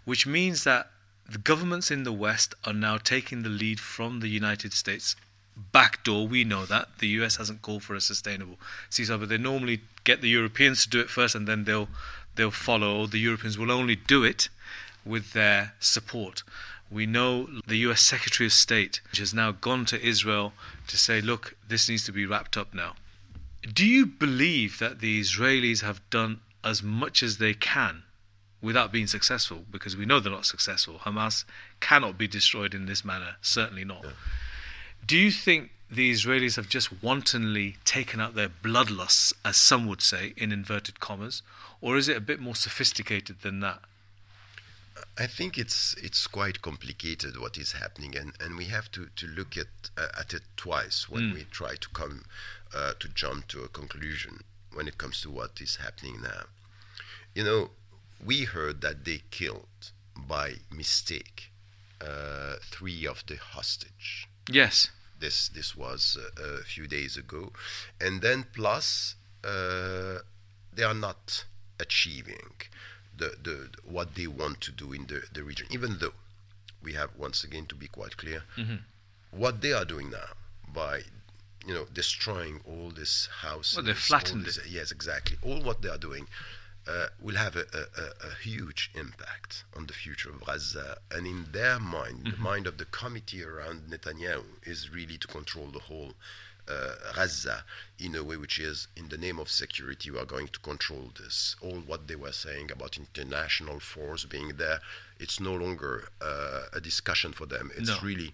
which 0.06 0.28
means 0.28 0.63
that 0.63 0.89
the 1.30 1.38
governments 1.38 1.92
in 1.92 2.04
the 2.04 2.13
West 2.13 2.56
are 2.65 2.74
now 2.74 2.98
taking 2.98 3.44
the 3.44 3.50
lead 3.50 3.80
from 3.80 4.20
the 4.20 4.30
United 4.30 4.74
States. 4.74 5.15
Backdoor, 5.56 6.28
we 6.28 6.44
know 6.44 6.65
that 6.65 7.00
the 7.00 7.08
US 7.20 7.36
hasn't 7.38 7.62
called 7.62 7.84
for 7.84 7.96
a 7.96 8.02
sustainable 8.02 8.58
ceasefire, 8.89 9.20
but 9.20 9.30
they 9.30 9.38
normally 9.38 9.82
get 10.04 10.22
the 10.22 10.30
Europeans 10.30 10.84
to 10.84 10.89
do 10.89 11.00
it 11.00 11.10
first, 11.10 11.36
and 11.36 11.48
then 11.48 11.65
they'll 11.65 11.89
they'll 12.36 12.52
follow. 12.52 13.06
The 13.06 13.20
Europeans 13.20 13.58
will 13.58 13.72
only 13.72 13.96
do 13.96 14.24
it 14.24 14.50
with 15.06 15.34
their 15.34 15.74
support. 15.80 16.44
We 16.91 17.06
know 17.06 17.47
the 17.67 17.78
US 17.78 18.02
Secretary 18.02 18.47
of 18.47 18.54
State 18.54 19.02
which 19.10 19.19
has 19.19 19.34
now 19.34 19.52
gone 19.52 19.86
to 19.86 20.02
Israel 20.02 20.54
to 20.88 20.97
say, 20.97 21.21
look, 21.21 21.56
this 21.67 21.88
needs 21.88 22.06
to 22.06 22.12
be 22.12 22.25
wrapped 22.25 22.58
up 22.58 22.73
now. 22.73 22.95
Do 23.62 23.86
you 23.86 24.06
believe 24.06 24.80
that 24.80 24.99
the 24.99 25.19
Israelis 25.19 25.82
have 25.82 26.08
done 26.10 26.39
as 26.63 26.82
much 26.82 27.21
as 27.21 27.38
they 27.38 27.54
can 27.54 28.04
without 28.62 28.91
being 28.91 29.08
successful? 29.08 29.65
Because 29.69 29.95
we 29.95 30.06
know 30.06 30.19
they're 30.19 30.32
not 30.32 30.45
successful. 30.45 30.99
Hamas 30.99 31.43
cannot 31.80 32.17
be 32.17 32.28
destroyed 32.28 32.73
in 32.73 32.86
this 32.86 33.06
manner, 33.06 33.36
certainly 33.41 33.86
not. 33.86 34.06
Do 35.06 35.17
you 35.17 35.32
think 35.32 35.71
the 35.91 36.12
Israelis 36.12 36.56
have 36.56 36.69
just 36.69 37.02
wantonly 37.04 37.78
taken 37.84 38.21
out 38.21 38.36
their 38.36 38.49
bloodlusts, 38.49 39.34
as 39.43 39.58
some 39.58 39.88
would 39.88 40.02
say, 40.02 40.34
in 40.38 40.52
inverted 40.52 40.99
commas? 40.99 41.41
Or 41.82 41.97
is 41.97 42.08
it 42.08 42.17
a 42.17 42.21
bit 42.21 42.39
more 42.39 42.56
sophisticated 42.56 43.41
than 43.41 43.60
that? 43.62 43.80
I 45.18 45.28
think 45.28 45.58
it's 45.58 45.94
it's 46.02 46.28
quite 46.28 46.62
complicated 46.62 47.38
what 47.40 47.58
is 47.58 47.74
happening, 47.74 48.16
and, 48.18 48.34
and 48.40 48.58
we 48.58 48.66
have 48.66 48.90
to, 48.92 49.08
to 49.16 49.28
look 49.28 49.58
at 49.58 49.68
uh, 49.98 50.08
at 50.20 50.34
it 50.34 50.44
twice 50.58 51.10
when 51.10 51.24
Mm. 51.32 51.34
we 51.34 51.44
try 51.46 51.76
to 51.76 51.90
come 51.90 52.26
uh, 52.74 52.94
to 53.00 53.08
jump 53.10 53.48
to 53.50 53.64
a 53.64 53.68
conclusion 53.68 54.44
when 54.74 54.88
it 54.88 54.98
comes 54.98 55.22
to 55.22 55.30
what 55.30 55.60
is 55.62 55.78
happening 55.78 56.22
now. 56.22 56.44
You 57.36 57.44
know, 57.44 57.70
we 58.24 58.44
heard 58.46 58.82
that 58.82 59.06
they 59.06 59.22
killed 59.32 59.92
by 60.16 60.56
mistake 60.72 61.52
uh, 62.02 62.56
three 62.62 63.06
of 63.08 63.24
the 63.28 63.36
hostage. 63.38 64.28
Yes. 64.52 64.90
This 65.20 65.50
this 65.50 65.76
was 65.76 66.18
uh, 66.18 66.60
a 66.62 66.64
few 66.64 66.88
days 66.88 67.18
ago, 67.18 67.52
and 68.00 68.22
then 68.22 68.46
plus 68.54 69.16
uh, 69.44 70.20
they 70.74 70.84
are 70.84 70.94
not 70.94 71.46
achieving 71.80 72.52
the, 73.19 73.36
the 73.43 73.69
what 73.84 74.15
they 74.15 74.27
want 74.27 74.62
to 74.62 74.71
do 74.71 74.93
in 74.93 75.05
the, 75.08 75.21
the 75.34 75.43
region. 75.43 75.67
Even 75.71 75.97
though 75.99 76.13
we 76.82 76.93
have 76.93 77.10
once 77.17 77.43
again 77.43 77.65
to 77.67 77.75
be 77.75 77.88
quite 77.88 78.17
clear, 78.17 78.43
Mhm. 78.58 78.79
what 79.32 79.62
they 79.62 79.73
are 79.73 79.86
doing 79.86 80.10
now 80.10 80.29
by 80.73 81.03
you 81.65 81.73
know 81.73 81.86
destroying 81.93 82.62
all 82.65 82.89
this 82.91 83.27
house. 83.41 83.75
Well, 83.75 83.86
they 83.86 83.93
flattened 83.93 84.47
it. 84.47 84.58
Yes, 84.67 84.91
exactly. 84.91 85.38
All 85.41 85.62
what 85.62 85.82
they 85.82 85.89
are 85.89 85.97
doing 85.97 86.27
uh, 86.88 87.08
will 87.21 87.36
have 87.36 87.55
a, 87.55 87.65
a, 87.73 88.27
a, 88.29 88.34
huge 88.41 88.89
impact 88.95 89.63
on 89.75 89.86
the 89.86 89.93
future 89.93 90.29
of 90.29 90.43
Gaza. 90.45 90.97
And 91.12 91.27
in 91.27 91.45
their 91.51 91.79
mind, 91.79 92.29
the 92.32 92.38
mind 92.38 92.65
of 92.65 92.77
the 92.77 92.86
committee 92.86 93.43
around 93.43 93.89
Netanyahu 93.91 94.45
is 94.63 94.89
really 94.89 95.17
to 95.19 95.27
control 95.27 95.67
the 95.67 95.79
whole 95.79 96.13
Gaza 97.15 97.63
in 97.99 98.15
a 98.15 98.23
way 98.23 98.38
which 98.38 98.60
is, 98.60 98.88
in 98.95 99.10
the 99.10 99.17
name 99.17 99.39
of 99.39 99.49
security, 99.49 100.12
we 100.12 100.19
are 100.19 100.25
going 100.25 100.47
to 100.49 100.60
control 100.60 101.12
this. 101.21 101.55
All 101.62 101.79
what 101.86 102.08
they 102.08 102.15
were 102.15 102.32
saying 102.32 102.71
about 102.71 102.97
international 102.97 103.79
force 103.79 104.25
being 104.25 104.53
there, 104.58 104.79
it's 105.19 105.39
no 105.39 105.53
longer 105.53 106.10
uh, 106.21 106.63
a 106.73 106.79
discussion 106.79 107.32
for 107.34 107.45
them. 107.45 107.71
It's 107.77 107.89
No. 107.89 107.97
really 108.03 108.34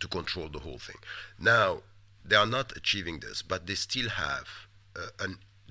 to 0.00 0.08
control 0.08 0.48
the 0.48 0.58
whole 0.60 0.78
thing. 0.78 0.96
Now, 1.38 1.82
they 2.24 2.36
are 2.36 2.46
not 2.46 2.76
achieving 2.76 3.20
this, 3.20 3.42
but 3.42 3.66
they 3.66 3.74
still 3.74 4.08
have 4.10 4.48
uh, 4.96 5.00
a 5.24 5.28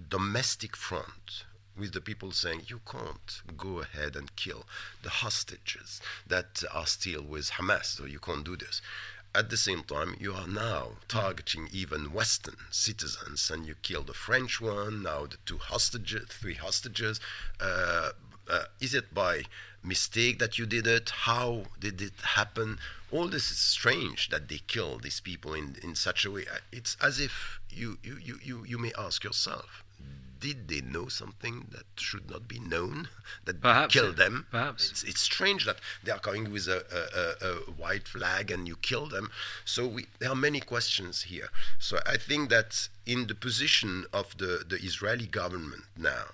domestic 0.09 0.75
front 0.75 1.45
with 1.77 1.93
the 1.93 2.01
people 2.01 2.31
saying 2.31 2.63
you 2.67 2.81
can't 2.89 3.41
go 3.57 3.79
ahead 3.79 4.15
and 4.15 4.35
kill 4.35 4.65
the 5.03 5.09
hostages 5.09 6.01
that 6.27 6.63
are 6.73 6.85
still 6.85 7.21
with 7.23 7.51
Hamas, 7.51 7.85
so 7.85 8.05
you 8.05 8.19
can't 8.19 8.43
do 8.43 8.55
this. 8.57 8.81
At 9.34 9.50
the 9.50 9.56
same 9.58 9.84
time, 9.84 10.15
you 10.20 10.34
are 10.34 10.48
now 10.48 10.98
targeting 11.08 11.70
even 11.72 12.12
Western 12.12 12.58
citizens, 12.70 13.50
and 13.50 13.65
you 13.65 13.76
kill 13.82 14.04
the 14.04 14.13
French 14.13 14.60
one, 14.60 15.04
now 15.04 15.26
the 15.26 15.38
two 15.46 15.58
hostages, 15.58 16.28
three 16.28 16.56
hostages. 16.56 17.22
Uh, 17.60 18.10
uh, 18.50 18.63
is 18.82 18.94
it 18.94 19.13
by 19.13 19.44
mistake 19.84 20.39
that 20.39 20.60
you 20.60 20.65
did 20.65 20.86
it? 20.86 21.12
How 21.12 21.63
did 21.80 22.02
it 22.02 22.20
happen? 22.22 22.80
All 23.10 23.30
this 23.30 23.52
is 23.52 23.58
strange 23.58 24.30
that 24.30 24.50
they 24.50 24.60
kill 24.67 24.98
these 24.98 25.22
people 25.22 25.54
in, 25.54 25.78
in 25.82 25.96
such 25.96 26.26
a 26.26 26.32
way. 26.32 26.46
It's 26.74 26.98
as 27.02 27.17
if 27.20 27.62
you, 27.70 28.00
you, 28.04 28.38
you, 28.44 28.65
you 28.67 28.78
may 28.78 28.91
ask 28.98 29.24
yourself, 29.24 29.86
did 30.41 30.67
they 30.67 30.82
know 30.82 31.08
something 31.08 31.67
that 31.71 31.86
should 31.95 32.30
not 32.30 32.47
be 32.47 32.60
known 32.60 33.08
that 33.45 33.62
Perhaps, 33.62 33.93
killed 33.93 34.17
yeah. 34.17 34.25
them? 34.25 34.47
Perhaps. 34.51 34.91
It's, 34.91 35.04
it's 35.04 35.21
strange 35.21 35.65
that 35.65 35.77
they 36.04 36.12
are 36.12 36.19
coming 36.19 36.51
with 36.51 36.67
a, 36.67 36.84
a, 36.91 37.47
a, 37.47 37.54
white 37.82 38.08
flag 38.08 38.51
and 38.51 38.67
you 38.67 38.75
kill 38.75 39.08
them. 39.08 39.30
So 39.63 39.88
we, 39.88 40.08
there 40.19 40.32
are 40.32 40.36
many 40.36 40.60
questions 40.60 41.23
here. 41.23 41.49
So 41.80 41.99
I 42.06 42.17
think 42.17 42.49
that 42.49 42.89
in 43.06 43.27
the 43.27 43.36
position 43.36 44.06
of 44.12 44.38
the, 44.38 44.65
the 44.67 44.77
Israeli 44.77 45.27
government 45.27 45.84
now, 45.95 46.25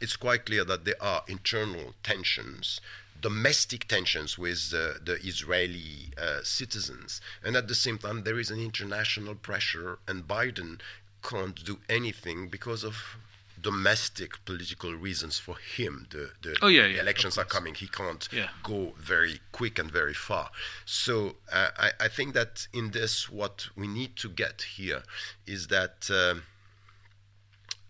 it's 0.00 0.16
quite 0.16 0.46
clear 0.46 0.64
that 0.64 0.84
there 0.84 1.00
are 1.00 1.22
internal 1.28 1.94
tensions, 2.02 2.80
domestic 3.20 3.86
tensions 3.86 4.36
with 4.36 4.72
uh, 4.74 4.94
the 5.04 5.18
Israeli 5.22 6.12
uh, 6.20 6.40
citizens, 6.42 7.20
and 7.44 7.54
at 7.54 7.68
the 7.68 7.74
same 7.74 7.98
time 7.98 8.24
there 8.24 8.40
is 8.40 8.50
an 8.50 8.58
international 8.58 9.36
pressure, 9.36 10.00
and 10.08 10.26
Biden 10.26 10.80
can't 11.22 11.64
do 11.64 11.78
anything 11.88 12.48
because 12.48 12.82
of 12.82 13.16
domestic 13.62 14.44
political 14.44 14.92
reasons 14.94 15.38
for 15.38 15.56
him. 15.56 16.06
The, 16.10 16.30
the, 16.42 16.56
Oh, 16.62 16.68
yeah, 16.68 16.86
yeah, 16.86 17.00
elections 17.00 17.38
are 17.38 17.44
coming. 17.44 17.74
He 17.74 17.86
can't 17.88 18.28
Yeah. 18.32 18.48
go 18.62 18.92
very 18.98 19.40
quick 19.52 19.78
and 19.78 19.90
very 19.90 20.14
far. 20.14 20.50
So 20.84 21.36
uh, 21.52 21.68
I, 21.78 21.90
I 22.00 22.08
think 22.08 22.34
that 22.34 22.66
in 22.72 22.90
this, 22.90 23.30
what 23.30 23.68
we 23.76 23.86
need 23.86 24.16
to 24.16 24.28
get 24.28 24.62
here 24.76 25.02
is 25.46 25.68
that, 25.68 26.10
um, 26.10 26.42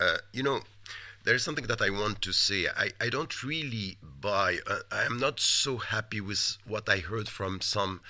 uh, 0.00 0.18
you 0.32 0.42
know, 0.42 0.61
there 1.24 1.35
is 1.35 1.42
something 1.44 1.66
that 1.68 1.80
I 1.80 1.90
want 1.90 2.20
to 2.22 2.32
say. 2.32 2.66
I, 2.76 2.90
I 3.00 3.08
don't 3.08 3.42
really 3.42 3.96
buy, 4.02 4.58
uh, 4.66 4.80
I 4.90 5.04
am 5.04 5.18
not 5.18 5.38
so 5.40 5.76
happy 5.78 6.20
with 6.20 6.58
what 6.66 6.88
I 6.88 6.98
heard 6.98 7.28
from 7.28 7.61
some 7.61 8.00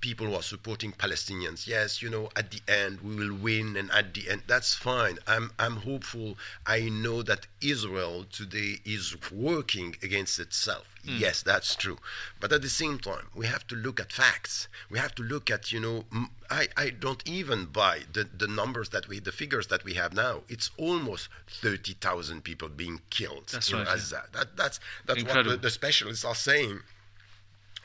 people 0.00 0.26
who 0.26 0.34
are 0.34 0.42
supporting 0.42 0.92
Palestinians. 0.92 1.66
Yes, 1.66 2.02
you 2.02 2.10
know, 2.10 2.30
at 2.36 2.50
the 2.50 2.60
end 2.68 3.00
we 3.00 3.14
will 3.14 3.34
win, 3.34 3.76
and 3.76 3.90
at 3.92 4.14
the 4.14 4.30
end, 4.30 4.42
that's 4.46 4.74
fine. 4.74 5.18
I'm, 5.26 5.52
I'm 5.58 5.76
hopeful. 5.76 6.36
I 6.66 6.88
know 6.88 7.22
that 7.22 7.46
Israel 7.60 8.24
today 8.30 8.78
is 8.84 9.16
working 9.30 9.96
against 10.02 10.38
itself. 10.38 10.94
Hmm. 11.04 11.16
Yes, 11.18 11.42
that's 11.42 11.74
true. 11.74 11.98
But 12.40 12.52
at 12.52 12.62
the 12.62 12.68
same 12.68 12.98
time, 12.98 13.26
we 13.34 13.46
have 13.46 13.66
to 13.68 13.74
look 13.74 14.00
at 14.00 14.12
facts. 14.12 14.68
We 14.90 14.98
have 14.98 15.14
to 15.16 15.22
look 15.22 15.50
at, 15.50 15.72
you 15.72 15.80
know, 15.80 16.04
I, 16.50 16.68
I 16.76 16.90
don't 16.90 17.26
even 17.28 17.66
buy 17.66 18.00
the, 18.12 18.28
the 18.36 18.48
numbers 18.48 18.90
that 18.90 19.08
we, 19.08 19.18
the 19.20 19.32
figures 19.32 19.68
that 19.68 19.84
we 19.84 19.94
have 19.94 20.14
now. 20.14 20.42
It's 20.48 20.70
almost 20.76 21.28
30,000 21.48 22.42
people 22.42 22.68
being 22.68 23.00
killed 23.10 23.48
That's 23.52 23.70
in 23.70 23.78
right, 23.78 23.86
yeah. 23.86 24.18
That, 24.32 24.56
that's 24.56 24.80
that's 25.06 25.24
what 25.24 25.44
the, 25.44 25.56
the 25.56 25.70
specialists 25.70 26.24
are 26.24 26.34
saying 26.34 26.80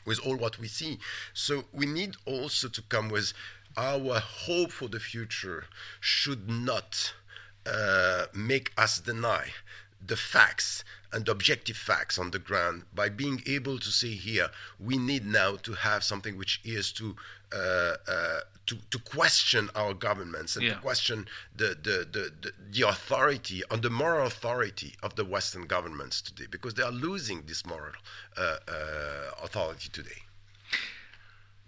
with 0.06 0.24
all 0.24 0.36
what 0.36 0.58
we 0.58 0.68
see. 0.68 0.98
So 1.34 1.64
we 1.72 1.84
need 1.84 2.16
also 2.24 2.68
to 2.68 2.82
come 2.82 3.10
with 3.10 3.32
our 3.76 4.20
hope 4.20 4.72
for 4.72 4.88
the 4.88 5.00
future 5.00 5.66
should 6.00 6.48
not 6.48 7.12
uh, 7.66 8.26
make 8.32 8.72
us 8.78 9.00
deny 9.00 9.50
the 10.06 10.16
facts 10.16 10.84
and 11.12 11.28
objective 11.28 11.76
facts 11.76 12.18
on 12.18 12.30
the 12.30 12.38
ground 12.38 12.82
by 12.94 13.08
being 13.08 13.42
able 13.46 13.78
to 13.78 13.90
say 13.90 14.08
here 14.10 14.48
we 14.78 14.98
need 14.98 15.26
now 15.26 15.56
to 15.56 15.72
have 15.72 16.04
something 16.04 16.36
which 16.36 16.60
is 16.64 16.92
to 16.92 17.16
to, 17.52 18.76
to 18.90 18.98
question 18.98 19.70
our 19.74 19.94
governments 19.94 20.56
and 20.56 20.64
Yeah. 20.64 20.74
to 20.74 20.80
question 20.80 21.28
the, 21.54 21.68
the, 21.80 22.06
the, 22.10 22.32
the, 22.42 22.52
the 22.70 22.88
authority 22.88 23.62
on 23.70 23.80
the 23.80 23.90
moral 23.90 24.26
authority 24.26 24.94
of 25.02 25.14
the 25.14 25.24
Western 25.24 25.66
governments 25.66 26.20
today 26.20 26.46
because 26.50 26.74
they 26.74 26.82
are 26.82 26.90
losing 26.90 27.42
this 27.46 27.64
moral 27.64 27.92
uh, 28.36 28.56
uh, 28.68 29.30
authority 29.42 29.88
today. 29.92 30.22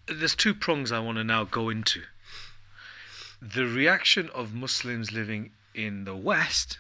There's 0.07 0.35
two 0.35 0.55
prongs 0.55 0.91
I 0.91 0.99
want 0.99 1.19
to 1.19 1.25
now 1.25 1.45
go 1.45 1.69
into. 1.69 2.03
The 3.41 3.67
reaction 3.67 4.29
of 4.35 4.55
Muslims 4.55 5.13
living 5.13 5.53
in 5.75 6.05
the 6.05 6.17
West 6.17 6.79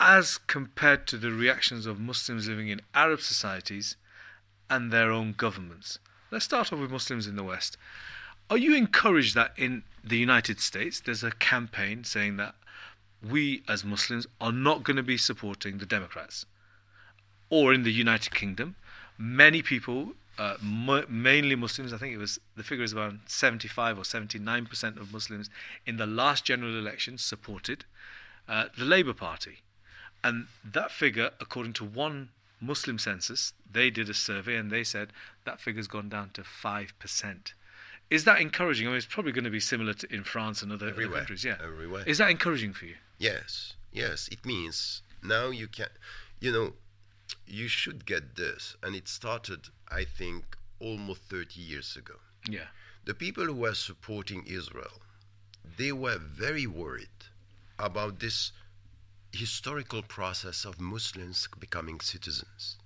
as 0.00 0.38
compared 0.38 1.06
to 1.08 1.16
the 1.18 1.30
reactions 1.30 1.84
of 1.86 2.00
Muslims 2.00 2.48
living 2.48 2.68
in 2.68 2.80
Arab 2.94 3.20
societies 3.20 3.96
and 4.70 4.90
their 4.90 5.10
own 5.10 5.32
governments. 5.32 5.98
Let's 6.30 6.44
start 6.44 6.72
off 6.72 6.80
with 6.80 6.90
Muslims 6.90 7.26
in 7.26 7.36
the 7.36 7.44
West. 7.44 7.76
Are 8.50 8.58
you 8.58 8.74
encouraged 8.74 9.34
that 9.34 9.52
in 9.56 9.84
the 10.02 10.18
United 10.18 10.60
States 10.60 11.00
there's 11.00 11.22
a 11.22 11.30
campaign 11.30 12.04
saying 12.04 12.36
that 12.36 12.54
we 13.22 13.62
as 13.68 13.84
Muslims 13.84 14.26
are 14.40 14.52
not 14.52 14.82
going 14.82 14.96
to 14.96 15.02
be 15.02 15.16
supporting 15.16 15.78
the 15.78 15.86
Democrats? 15.86 16.44
Or 17.50 17.72
in 17.72 17.84
the 17.84 17.92
United 17.92 18.34
Kingdom, 18.34 18.76
many 19.16 19.62
people, 19.62 20.12
uh, 20.38 20.56
mo- 20.60 21.04
mainly 21.08 21.56
Muslims, 21.56 21.92
I 21.92 21.98
think 21.98 22.14
it 22.14 22.18
was 22.18 22.38
the 22.56 22.62
figure 22.62 22.84
is 22.84 22.94
around 22.94 23.20
75 23.26 23.98
or 23.98 24.02
79% 24.02 25.00
of 25.00 25.12
Muslims 25.12 25.50
in 25.86 25.96
the 25.96 26.06
last 26.06 26.44
general 26.44 26.76
election 26.76 27.16
supported 27.16 27.84
uh, 28.48 28.66
the 28.76 28.84
Labour 28.84 29.14
Party. 29.14 29.58
And 30.22 30.46
that 30.64 30.90
figure, 30.90 31.30
according 31.38 31.74
to 31.74 31.84
one 31.84 32.30
Muslim 32.66 32.98
census, 32.98 33.52
they 33.70 33.90
did 33.90 34.08
a 34.08 34.14
survey 34.14 34.56
and 34.56 34.70
they 34.70 34.84
said 34.84 35.12
that 35.44 35.60
figure's 35.60 35.86
gone 35.86 36.08
down 36.08 36.30
to 36.34 36.42
5%. 36.42 37.52
Is 38.10 38.24
that 38.24 38.40
encouraging? 38.40 38.86
I 38.86 38.90
mean, 38.90 38.98
it's 38.98 39.06
probably 39.06 39.32
going 39.32 39.44
to 39.44 39.50
be 39.50 39.60
similar 39.60 39.94
to 39.94 40.14
in 40.14 40.24
France 40.24 40.62
and 40.62 40.70
other, 40.72 40.88
other 40.88 41.08
countries. 41.08 41.44
Yeah. 41.44 41.56
everywhere. 41.62 42.04
Is 42.06 42.18
that 42.18 42.30
encouraging 42.30 42.72
for 42.72 42.86
you? 42.86 42.96
Yes, 43.18 43.74
yes, 43.92 44.28
it 44.30 44.44
means 44.44 45.02
now 45.22 45.48
you 45.48 45.68
can, 45.68 45.88
you 46.40 46.52
know, 46.52 46.72
you 47.46 47.68
should 47.68 48.06
get 48.06 48.36
this. 48.36 48.76
And 48.82 48.94
it 48.94 49.08
started, 49.08 49.68
I 49.90 50.04
think, 50.04 50.56
almost 50.80 51.22
30 51.22 51.60
years 51.60 51.96
ago. 51.96 52.14
Yeah. 52.48 52.68
The 53.04 53.14
people 53.14 53.44
who 53.44 53.54
were 53.54 53.74
supporting 53.74 54.44
Israel, 54.46 55.00
they 55.76 55.92
were 55.92 56.18
very 56.18 56.66
worried 56.66 57.08
about 57.78 58.20
this 58.20 58.52
historical 59.34 60.02
process 60.02 60.64
of 60.64 60.80
Muslims 60.80 61.48
becoming 61.58 62.00
citizens. 62.00 62.76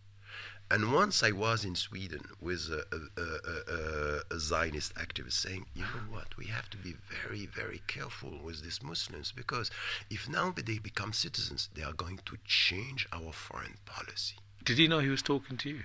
And 0.71 0.93
once 0.93 1.23
I 1.23 1.31
was 1.31 1.65
in 1.65 1.75
Sweden 1.75 2.21
with 2.43 2.69
a, 2.71 2.85
a, 2.95 3.23
a, 3.23 3.75
a, 3.75 4.37
a 4.37 4.39
Zionist 4.39 4.95
activist 4.97 5.33
saying, 5.33 5.65
you 5.75 5.83
know 5.83 6.05
what, 6.11 6.37
we 6.37 6.45
have 6.47 6.69
to 6.71 6.77
be 6.77 6.95
very, 7.25 7.47
very 7.47 7.81
careful 7.87 8.39
with 8.45 8.63
these 8.63 8.83
Muslims 8.83 9.33
because 9.33 9.71
if 10.11 10.29
now 10.29 10.53
they 10.55 10.79
become 10.79 11.15
citizens, 11.15 11.71
they 11.75 11.83
are 11.83 11.95
going 11.95 12.21
to 12.27 12.37
change 12.45 13.09
our 13.15 13.33
foreign 13.33 13.77
policy. 13.87 14.37
Did 14.63 14.77
he 14.77 14.89
know 14.89 14.99
he 14.99 15.09
was 15.09 15.23
talking 15.23 15.57
to 15.57 15.71
you? 15.71 15.81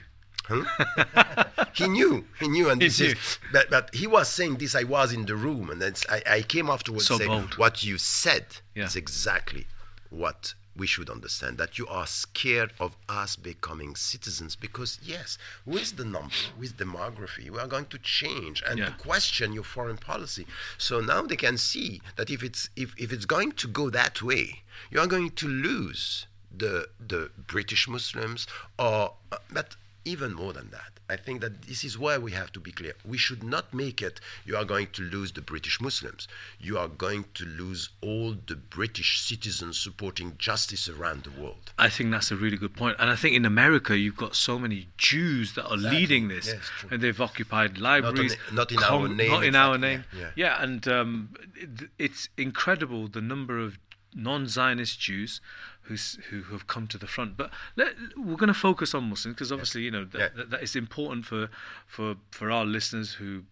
Huh? 0.49 1.45
he 1.73 1.87
knew, 1.87 2.25
he 2.41 2.49
knew, 2.49 2.69
and 2.69 2.81
He 2.81 2.89
this 2.89 2.99
knew. 2.99 3.07
is. 3.11 3.39
But, 3.53 3.69
but 3.69 3.95
he 3.95 4.07
was 4.07 4.27
saying 4.27 4.55
this. 4.57 4.75
I 4.75 4.83
was 4.83 5.13
in 5.13 5.25
the 5.25 5.35
room, 5.37 5.69
and 5.69 5.81
then 5.81 5.93
I, 6.09 6.21
I 6.29 6.41
came 6.41 6.69
afterwards 6.69 7.05
So 7.07 7.17
saying 7.17 7.29
bold. 7.29 7.57
what 7.57 7.81
you 7.85 7.97
said 7.97 8.47
Yeah. 8.75 8.83
is 8.83 8.97
exactly 8.97 9.65
what 10.13 10.53
we 10.75 10.87
should 10.87 11.09
understand. 11.09 11.57
That 11.57 11.77
you 11.77 11.87
are 11.87 12.07
scared 12.07 12.71
of 12.79 12.95
us 13.07 13.35
becoming 13.35 13.95
citizens 13.95 14.55
because 14.55 14.99
yes, 15.03 15.37
with 15.65 15.97
the 15.97 16.05
number, 16.05 16.33
with 16.59 16.77
demography, 16.77 17.49
we 17.49 17.59
are 17.59 17.67
going 17.67 17.85
to 17.87 17.99
change 17.99 18.63
and 18.67 18.79
Yeah. 18.79 18.85
to 18.87 18.91
question 19.09 19.53
your 19.53 19.63
foreign 19.75 19.97
policy. 19.97 20.45
So 20.77 20.99
now 20.99 21.21
they 21.23 21.35
can 21.35 21.57
see 21.57 22.01
that 22.15 22.29
if 22.29 22.41
it's 22.43 22.69
if, 22.75 22.89
if 22.97 23.11
it's 23.13 23.25
going 23.25 23.51
to 23.53 23.67
go 23.67 23.89
that 23.91 24.21
way, 24.21 24.63
you 24.91 24.99
are 24.99 25.07
going 25.15 25.31
to 25.41 25.47
lose 25.47 26.25
the 26.55 26.87
the 26.99 27.29
British 27.47 27.87
Muslims, 27.87 28.47
or 28.77 29.13
uh, 29.31 29.37
but 29.51 29.75
even 30.05 30.33
more 30.33 30.53
than 30.53 30.69
that, 30.71 30.99
I 31.09 31.15
think 31.15 31.41
that 31.41 31.63
this 31.63 31.83
is 31.83 31.97
where 31.97 32.19
we 32.19 32.31
have 32.31 32.51
to 32.53 32.59
be 32.59 32.71
clear. 32.71 32.93
We 33.05 33.17
should 33.17 33.43
not 33.43 33.73
make 33.73 34.01
it. 34.01 34.19
You 34.45 34.55
are 34.57 34.65
going 34.65 34.87
to 34.93 35.01
lose 35.01 35.31
the 35.33 35.41
British 35.41 35.79
Muslims. 35.81 36.27
You 36.59 36.77
are 36.77 36.87
going 36.87 37.25
to 37.35 37.45
lose 37.45 37.89
all 38.01 38.35
the 38.47 38.55
British 38.55 39.19
citizens 39.21 39.79
supporting 39.79 40.35
justice 40.37 40.87
around 40.89 41.23
the 41.23 41.31
world. 41.41 41.71
I 41.77 41.89
think 41.89 42.11
that's 42.11 42.31
a 42.31 42.35
really 42.35 42.57
good 42.57 42.75
point. 42.75 42.97
And 42.99 43.09
I 43.09 43.15
think 43.15 43.35
in 43.35 43.45
America, 43.45 43.97
you've 43.97 44.17
got 44.17 44.35
so 44.35 44.57
many 44.57 44.87
Jews 44.97 45.53
that 45.55 45.65
are 45.67 45.75
Exactly. 45.75 45.99
leading 45.99 46.27
this, 46.29 46.47
Yes, 46.47 46.59
and 46.89 47.01
they've 47.01 47.19
occupied 47.21 47.77
libraries. 47.79 48.35
not 48.51 48.71
in 48.71 48.79
our 48.83 49.07
name, 49.07 49.31
Not 49.31 49.43
in 49.43 49.55
our 49.55 49.75
exactly. 49.75 49.89
name. 49.89 50.05
Yeah, 50.17 50.29
Yeah, 50.35 50.63
and 50.63 50.87
um, 50.87 51.29
it, 51.55 51.89
it's 51.99 52.29
incredible 52.37 53.07
the 53.07 53.21
number 53.21 53.57
of 53.59 53.77
non-Zionist 54.15 54.99
Jews 54.99 55.41
who's, 55.83 56.17
who 56.29 56.43
have 56.43 56.67
come 56.67 56.87
to 56.87 56.97
the 56.97 57.07
front. 57.07 57.35
But 57.37 57.49
let, 57.75 57.93
we're 58.17 58.35
going 58.37 58.47
to 58.47 58.53
focus 58.53 58.93
on 58.93 59.05
Muslims 59.09 59.35
because 59.35 59.51
obviously, 59.51 59.81
you 59.83 59.91
know, 59.91 60.05
that, 60.05 60.19
Yeah. 60.19 60.29
that, 60.35 60.49
that 60.51 60.63
is 60.63 60.75
important 60.75 61.25
for, 61.25 61.49
for, 61.85 62.15
for 62.31 62.49
our 62.51 62.65
listeners 62.65 63.13
who 63.13 63.43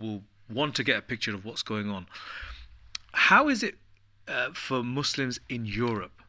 will 0.00 0.22
want 0.50 0.74
to 0.76 0.84
get 0.84 0.96
a 0.98 1.02
picture 1.02 1.34
of 1.34 1.44
what's 1.44 1.62
going 1.62 1.88
on. 1.90 2.06
How 3.12 3.48
is 3.48 3.62
it 3.62 3.76
uh, 4.26 4.50
for 4.52 4.82
Muslims 4.82 5.40
in 5.48 5.66
Europe? 5.66 6.22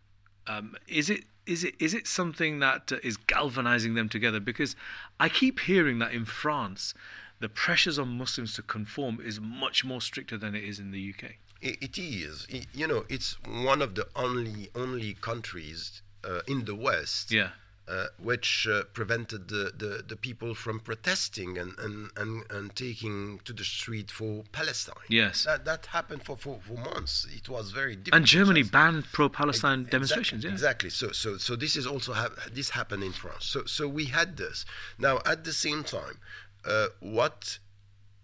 Um, 0.47 0.75
is 0.87 1.09
it 1.09 1.25
is 1.45 1.63
it 1.63 1.75
is 1.79 1.93
it 1.93 2.07
something 2.07 2.59
that 2.59 2.91
uh, 2.91 2.97
is 3.03 3.17
galvanizing 3.17 3.93
them 3.95 4.07
together? 4.09 4.39
Because 4.39 4.75
I 5.19 5.29
keep 5.29 5.59
hearing 5.61 5.99
that 5.99 6.11
in 6.13 6.25
France, 6.25 6.93
the 7.39 7.49
pressures 7.49 7.99
on 7.99 8.17
Muslims 8.17 8.53
to 8.55 8.61
conform 8.61 9.19
is 9.23 9.39
much 9.39 9.83
more 9.83 10.01
stricter 10.01 10.37
than 10.37 10.55
it 10.55 10.63
is 10.63 10.79
in 10.79 10.91
the 10.91 11.13
UK. 11.13 11.33
I- 11.63 11.77
It 11.81 11.97
is. 11.97 12.47
I- 12.53 12.67
You 12.73 12.87
know, 12.87 13.05
it's 13.09 13.37
one 13.45 13.81
of 13.81 13.95
the 13.95 14.07
only 14.15 14.69
only 14.75 15.13
countries 15.15 16.01
uh, 16.23 16.41
in 16.47 16.65
the 16.65 16.75
West 16.75 17.31
Yeah. 17.31 17.51
uh, 17.87 18.07
which 18.17 18.67
uh, 18.67 18.83
prevented 18.93 19.47
the, 19.47 19.71
the, 19.75 20.03
the 20.05 20.15
people 20.15 20.53
from 20.53 20.79
protesting 20.79 21.57
and, 21.57 21.73
and, 21.79 22.11
and, 22.17 22.43
and 22.51 22.75
taking 22.75 23.39
to 23.45 23.53
the 23.53 23.63
street 23.63 24.11
for 24.11 24.43
Palestine. 24.51 24.93
Yes. 25.07 25.45
That, 25.45 25.65
that 25.65 25.87
happened 25.87 26.23
for, 26.23 26.35
for, 26.37 26.59
for 26.67 26.73
months. 26.77 27.25
It 27.35 27.47
was 27.49 27.71
very 27.71 27.95
difficult. 27.95 28.15
And 28.17 28.25
Germany 28.25 28.61
just- 28.61 28.71
banned 28.73 29.05
pro-Palestine 29.11 29.79
Exactly, 29.79 29.91
demonstrations. 29.91 30.43
Yeah. 30.43 30.51
Exactly. 30.51 30.89
So, 30.89 31.11
so, 31.11 31.37
so 31.37 31.55
this 31.55 31.75
is 31.75 31.87
also 31.87 32.13
this 32.53 32.69
happened 32.69 33.03
in 33.03 33.13
France. 33.13 33.45
So, 33.45 33.63
so 33.65 33.87
we 33.87 34.05
had 34.05 34.37
this. 34.37 34.65
Now, 34.97 35.19
at 35.25 35.43
the 35.45 35.53
same 35.53 35.83
time, 35.83 36.19
uh, 36.65 36.87
what 36.99 37.59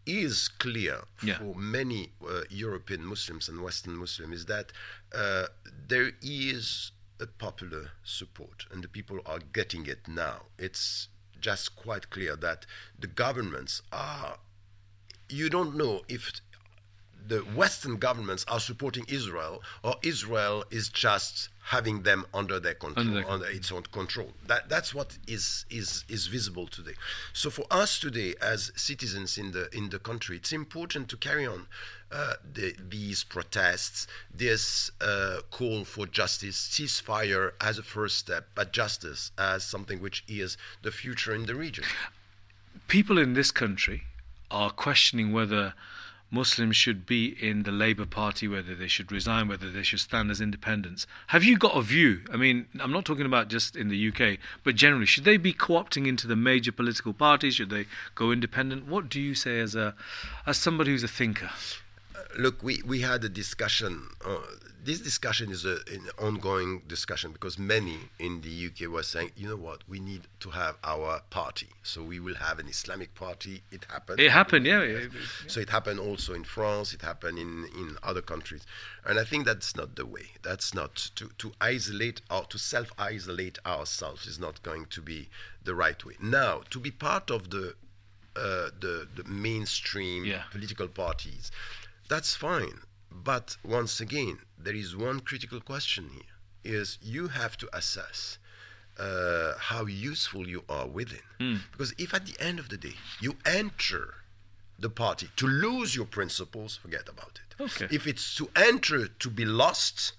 is 0.06 0.48
clear 0.48 1.04
Yeah. 1.24 1.38
for 1.40 1.56
many 1.56 2.12
uh, 2.22 2.42
European 2.50 3.04
Muslims 3.06 3.50
and 3.50 3.62
Western 3.62 3.96
Muslims 3.98 4.36
is 4.40 4.46
that 4.46 4.72
uh, 5.14 5.48
there 5.88 6.12
is 6.22 6.92
a 7.20 7.28
popular 7.28 7.92
support, 8.04 8.66
and 8.72 8.84
the 8.84 8.88
people 8.90 9.20
are 9.26 9.40
getting 9.54 9.86
it 9.86 10.08
now. 10.08 10.48
It's 10.60 11.08
just 11.40 11.76
quite 11.76 12.10
clear 12.10 12.36
that 12.36 12.66
the 13.00 13.08
governments 13.08 13.82
are. 13.92 14.38
You 15.30 15.50
don't 15.50 15.76
know 15.76 16.04
if 16.08 16.32
the 17.28 17.40
Western 17.40 17.98
governments 17.98 18.46
are 18.48 18.60
supporting 18.60 19.06
Israel, 19.08 19.64
or 19.84 19.96
Israel 20.04 20.66
is 20.70 20.90
just 20.90 21.50
having 21.66 22.04
them 22.04 22.26
under 22.32 22.60
their 22.60 22.76
control, 22.76 23.08
Under 23.08 23.30
under, 23.30 23.46
its 23.48 23.72
own 23.72 23.84
control. 23.92 24.32
That 24.48 24.70
that's 24.70 24.94
what 24.94 25.18
is 25.28 25.66
is 25.70 26.06
is 26.08 26.28
visible 26.28 26.68
today. 26.68 26.94
So 27.34 27.50
for 27.50 27.66
us 27.72 28.00
today, 28.00 28.36
as 28.42 28.72
citizens 28.76 29.38
in 29.38 29.52
the 29.52 29.70
in 29.76 29.90
the 29.90 30.00
country, 30.00 30.38
it's 30.38 30.54
important 30.54 31.10
to 31.10 31.18
carry 31.18 31.48
on 31.48 31.66
uh, 32.12 32.34
the, 32.54 32.76
these 32.88 33.24
protests, 33.24 34.06
this 34.34 34.92
uh, 35.02 35.40
call 35.50 35.84
for 35.86 36.06
justice, 36.06 36.56
ceasefire 36.56 37.52
as 37.60 37.80
a 37.80 37.84
first 37.84 38.18
step, 38.20 38.48
but 38.54 38.72
justice 38.72 39.32
as 39.38 39.64
something 39.64 40.00
which 40.00 40.24
is 40.28 40.58
the 40.84 40.92
future 40.92 41.34
in 41.34 41.48
the 41.48 41.56
region. 41.56 41.84
people 42.88 43.18
in 43.18 43.34
this 43.34 43.50
country 43.52 44.04
are 44.52 44.70
questioning 44.70 45.32
whether 45.32 45.74
Muslims 46.32 46.76
should 46.76 47.06
be 47.06 47.36
in 47.40 47.64
the 47.64 47.72
Labour 47.72 48.06
Party, 48.06 48.48
whether 48.48 48.76
they 48.76 48.88
should 48.88 49.12
resign, 49.12 49.48
whether 49.48 49.72
they 49.72 49.84
should 49.84 50.00
stand 50.00 50.32
as 50.32 50.42
independents. 50.42 51.06
Have 51.28 51.44
you 51.44 51.58
got 51.58 51.78
a 51.78 51.82
view? 51.82 52.22
I 52.34 52.38
mean, 52.38 52.68
I'm 52.80 52.92
not 52.92 53.06
talking 53.06 53.26
about 53.26 53.48
just 53.48 53.76
in 53.76 53.90
the 53.90 54.08
UK, 54.10 54.40
but 54.64 54.76
generally, 54.76 55.06
should 55.06 55.24
they 55.24 55.38
be 55.38 55.54
co-opting 55.54 56.08
into 56.08 56.28
the 56.28 56.36
major 56.36 56.72
political 56.72 57.14
parties? 57.14 57.56
Should 57.56 57.70
they 57.70 57.86
go 58.16 58.32
independent? 58.32 58.88
What 58.88 59.10
do 59.10 59.22
you 59.22 59.36
say 59.36 59.60
as 59.60 59.76
a 59.76 59.96
as 60.46 60.58
somebody 60.58 60.92
who's 60.92 61.04
a 61.04 61.08
thinker? 61.08 61.52
look, 62.38 62.62
we, 62.64 62.82
we 62.86 63.02
had 63.02 63.24
a 63.24 63.30
discussion. 63.30 64.08
Uh, 64.26 64.38
this 64.86 65.00
discussion 65.02 65.52
is 65.52 65.66
a, 65.66 65.78
an 65.92 66.08
ongoing 66.20 66.84
discussion 66.88 67.32
because 67.32 67.58
many 67.60 67.98
in 68.20 68.42
the 68.42 68.68
UK 68.68 68.90
were 68.90 69.04
saying, 69.04 69.32
you 69.36 69.48
know 69.50 69.56
what, 69.58 69.80
we 69.90 70.00
need 70.00 70.22
to 70.42 70.50
have 70.52 70.78
our 70.84 71.22
party. 71.32 71.68
So 71.84 72.04
we 72.04 72.20
will 72.20 72.36
have 72.36 72.60
an 72.60 72.68
Islamic 72.68 73.16
party. 73.16 73.64
It 73.72 73.86
happened. 73.90 74.20
It 74.20 74.32
happened, 74.32 74.66
yeah. 74.66 74.82
It- 74.82 75.12
So 75.48 75.60
it 75.60 75.70
happened 75.70 76.00
also 76.00 76.34
in 76.34 76.44
France. 76.44 76.94
It 76.94 77.02
happened 77.02 77.38
in, 77.40 77.52
in 77.82 77.98
other 78.04 78.22
countries, 78.22 78.64
and 79.08 79.20
I 79.20 79.24
think 79.24 79.46
that's 79.46 79.76
not 79.76 79.96
the 79.96 80.06
way. 80.06 80.28
That's 80.44 80.74
not 80.74 80.96
to, 81.18 81.30
to 81.42 81.52
isolate 81.60 82.22
or 82.30 82.44
to 82.46 82.58
self 82.58 82.92
isolate 82.98 83.58
ourselves 83.66 84.28
is 84.28 84.40
not 84.40 84.62
going 84.64 84.86
to 84.96 85.02
be 85.02 85.30
the 85.64 85.76
right 85.76 86.02
way. 86.06 86.16
Now 86.22 86.62
to 86.70 86.80
be 86.80 86.92
part 86.92 87.32
of 87.32 87.50
the 87.50 87.66
uh, 88.36 88.70
the 88.80 89.08
the 89.18 89.24
mainstream 89.26 90.26
Yeah. 90.26 90.44
political 90.52 90.88
parties, 90.88 91.52
that's 92.10 92.36
fine. 92.36 92.80
But 93.24 93.58
once 93.64 94.02
again, 94.02 94.40
there 94.58 94.76
is 94.76 94.96
one 94.96 95.22
critical 95.22 95.60
question 95.62 96.10
here: 96.14 96.76
is 96.80 96.98
you 97.02 97.30
have 97.30 97.58
to 97.58 97.70
assess 97.76 98.38
uh, 99.00 99.54
how 99.58 99.86
useful 99.86 100.48
you 100.48 100.64
are 100.70 100.88
within. 100.88 101.22
Because 101.72 101.94
if 101.98 102.14
at 102.14 102.26
the 102.26 102.36
end 102.40 102.60
of 102.60 102.70
the 102.70 102.78
day 102.78 102.96
you 103.20 103.36
enter 103.46 104.16
the 104.78 104.90
party 104.90 105.30
to 105.38 105.48
lose 105.48 105.96
your 105.96 106.06
principles, 106.06 106.76
forget 106.76 107.08
about 107.08 107.40
it. 107.44 107.64
Okay. 107.64 107.88
If 107.96 108.08
it's 108.08 108.36
to 108.36 108.50
enter 108.56 109.08
to 109.08 109.30
be 109.30 109.46
lost, 109.46 110.14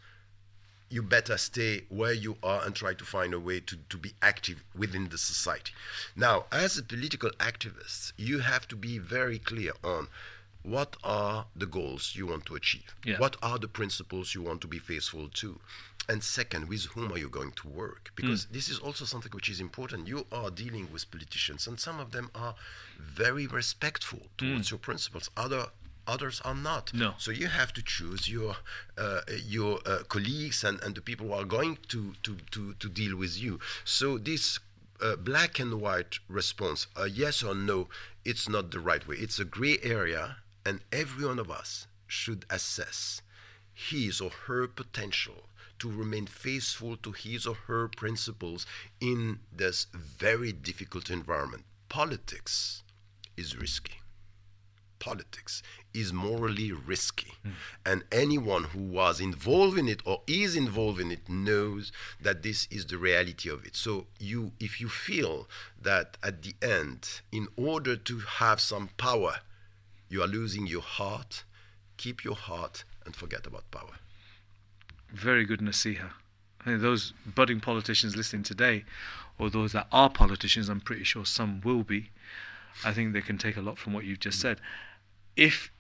you 0.89 1.03
better 1.03 1.37
stay 1.37 1.83
where 1.89 2.13
you 2.13 2.37
are 2.43 2.65
and 2.65 2.75
try 2.75 2.95
to 2.95 3.05
find 3.05 3.35
a 3.35 3.41
way 3.41 3.61
to, 3.61 3.77
to 3.89 3.99
be 3.99 4.13
active 4.23 4.63
within 4.75 5.09
the 5.09 5.19
society. 5.19 5.73
Now, 6.15 6.47
as 6.53 6.79
a 6.79 6.83
political 6.83 7.31
activist, 7.39 8.13
you 8.17 8.39
have 8.39 8.69
to 8.69 8.77
be 8.77 8.99
very 8.99 9.39
clear 9.39 9.73
on 9.85 10.09
what 10.67 10.97
are 11.05 11.47
the 11.55 11.67
goals 11.67 12.15
you 12.17 12.27
want 12.27 12.45
to 12.47 12.57
achieve? 12.57 12.95
Yeah. 13.05 13.19
What 13.19 13.37
are 13.43 13.59
the 13.59 13.69
principles 13.69 14.35
you 14.35 14.43
want 14.43 14.61
to 14.63 14.67
be 14.67 14.79
faithful 14.79 15.29
to? 15.35 15.61
And 16.09 16.23
second, 16.23 16.69
with 16.69 16.85
whom 16.87 17.13
are 17.13 17.19
you 17.19 17.29
going 17.29 17.53
to 17.53 17.69
work? 17.69 18.11
Because 18.15 18.47
this 18.47 18.69
is 18.69 18.79
also 18.79 19.05
something 19.05 19.33
which 19.33 19.49
is 19.49 19.61
important. 19.61 20.07
You 20.07 20.27
are 20.31 20.51
dealing 20.51 20.89
with 20.93 21.11
politicians, 21.11 21.67
and 21.67 21.81
some 21.81 21.99
of 21.99 22.13
them 22.13 22.31
are 22.35 22.55
very 23.01 23.47
respectful 23.47 24.21
towards 24.39 24.71
your 24.71 24.79
principles. 24.79 25.31
Other 25.37 25.67
others 26.07 26.41
are 26.45 26.55
not. 26.55 26.95
No. 26.95 27.15
So 27.19 27.33
you 27.33 27.49
have 27.49 27.73
to 27.73 27.83
choose 27.83 28.29
your 28.29 28.57
uh, 28.99 29.21
your 29.45 29.81
uh, 29.85 29.99
colleagues 30.09 30.63
and, 30.65 30.81
and 30.83 30.95
the 30.95 31.01
people 31.01 31.29
who 31.29 31.33
are 31.33 31.45
going 31.45 31.79
to, 31.89 32.13
to, 32.23 32.37
to, 32.53 32.75
to 32.75 32.89
deal 32.89 33.17
with 33.17 33.41
you. 33.41 33.59
So 33.85 34.19
this 34.19 34.61
uh, 35.03 35.17
black 35.17 35.59
and 35.59 35.81
white 35.81 36.19
response, 36.29 36.87
a 36.97 37.09
yes 37.09 37.43
or 37.43 37.55
no, 37.55 37.89
it's 38.25 38.49
not 38.49 38.71
the 38.71 38.81
right 38.81 39.07
way. 39.07 39.17
It's 39.17 39.39
a 39.39 39.45
gray 39.45 39.79
area, 39.83 40.37
and 40.67 40.81
every 40.93 41.25
one 41.27 41.39
of 41.39 41.51
us 41.51 41.87
should 42.07 42.45
assess 42.51 43.23
his 43.73 44.21
or 44.21 44.31
her 44.47 44.67
potential 44.67 45.45
to 45.79 45.91
remain 45.91 46.27
faithful 46.27 46.97
to 46.97 47.13
his 47.13 47.47
or 47.47 47.55
her 47.67 47.89
principles 47.89 48.67
in 49.01 49.39
this 49.53 49.87
very 49.95 50.53
difficult 50.53 51.11
environment. 51.11 51.65
Politics 51.89 52.83
is 53.37 53.57
risky 53.57 54.01
politics 54.99 55.63
is 55.95 56.13
morally 56.13 56.73
risky. 56.73 57.33
Hmm. 57.43 57.51
And 57.85 58.05
anyone 58.11 58.65
who 58.65 58.81
was 58.81 59.21
involved 59.21 59.79
in 59.79 59.89
it 59.89 60.01
or 60.05 60.23
is 60.27 60.57
involved 60.57 61.01
in 61.01 61.11
it 61.11 61.29
knows 61.29 61.93
that 62.21 62.43
this 62.43 62.67
is 62.71 62.87
the 62.87 62.99
reality 62.99 63.49
of 63.49 63.65
it. 63.65 63.77
So 63.77 64.07
you 64.19 64.53
if 64.59 64.81
you 64.81 64.89
feel 64.89 65.49
that 65.81 66.17
at 66.23 66.43
the 66.43 66.55
end, 66.61 67.21
in 67.31 67.49
order 67.57 67.97
to 67.97 68.19
have 68.19 68.61
some 68.61 68.91
power, 68.97 69.37
you 70.09 70.23
are 70.23 70.27
losing 70.27 70.67
your 70.67 70.83
heart, 70.83 71.45
keep 71.97 72.25
your 72.25 72.35
heart 72.35 72.85
and 73.05 73.15
forget 73.15 73.47
about 73.47 73.71
power. 73.71 73.99
Very 75.13 75.45
good 75.45 75.61
nasiha. 75.61 76.11
Those 76.65 77.13
budding 77.25 77.61
politicians 77.61 78.17
listening 78.17 78.43
today 78.43 78.85
or 79.39 79.51
those 79.51 79.73
that 79.73 79.87
are 79.93 80.11
politicians, 80.11 80.69
I'm 80.69 80.81
pretty 80.81 81.05
sure 81.05 81.25
some 81.25 81.61
will 81.61 81.83
be. 81.85 82.11
I 82.85 82.93
think 82.93 83.13
they 83.13 83.21
can 83.21 83.39
take 83.39 83.57
a 83.57 83.63
lot 83.63 83.79
from 83.79 83.93
what 83.93 84.05
you've 84.05 84.21
just 84.21 84.41
said. 84.41 84.59
If 85.37 85.71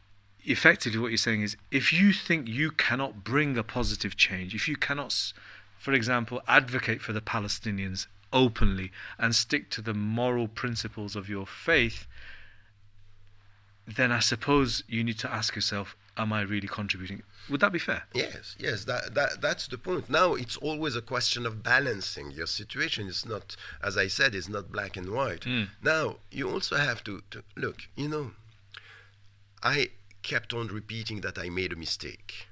effectively 0.45 0.99
what 0.99 1.09
you're 1.09 1.19
saying 1.19 1.43
is 1.43 1.57
if 1.71 1.93
you 1.93 2.13
think 2.13 2.47
you 2.49 2.71
cannot 2.71 3.25
bring 3.25 3.59
a 3.59 3.63
positive 3.63 4.17
change, 4.17 4.55
if 4.55 4.69
you 4.69 4.77
cannot, 4.77 5.33
for 5.77 5.93
example, 5.93 6.41
advocate 6.47 7.03
for 7.03 7.13
the 7.13 7.21
Palestinians 7.21 8.07
openly 8.33 8.93
and 9.19 9.35
stick 9.35 9.71
to 9.71 9.83
the 9.83 9.95
moral 9.95 10.47
principles 10.47 11.17
of 11.17 11.29
your 11.29 11.47
faith, 11.47 12.07
then 13.87 14.11
I 14.13 14.21
suppose 14.21 14.83
you 14.89 15.05
need 15.05 15.19
to 15.21 15.33
ask 15.33 15.55
yourself, 15.55 15.97
am 16.17 16.33
I 16.33 16.43
really 16.43 16.69
contributing? 16.69 17.23
Would 17.49 17.61
that 17.61 17.73
be 17.73 17.79
fair? 17.79 18.05
Yes, 18.15 18.57
yes, 18.59 18.85
that, 18.85 19.15
that 19.15 19.41
that's 19.41 19.69
the 19.69 19.79
point. 19.79 20.11
Now 20.11 20.35
it's 20.35 20.57
always 20.57 20.97
a 20.97 21.03
question 21.03 21.47
of 21.47 21.63
balancing. 21.63 22.33
Your 22.33 22.47
situation 22.47 23.07
It's 23.07 23.25
not, 23.25 23.57
as 23.83 23.97
I 23.97 24.09
said, 24.09 24.35
it's 24.35 24.49
not 24.49 24.73
black 24.73 24.97
and 24.97 25.11
white. 25.11 25.43
Mm. 25.43 25.69
Now 25.83 26.17
you 26.31 26.51
also 26.51 26.77
have 26.77 27.05
to, 27.05 27.23
to 27.31 27.45
look. 27.57 27.89
You 27.95 28.09
know, 28.09 28.31
I 29.63 29.91
kept 30.23 30.53
on 30.53 30.67
repeating 30.69 31.21
that 31.21 31.39
I 31.39 31.49
made 31.49 31.73
a 31.73 31.77
mistake 31.77 32.49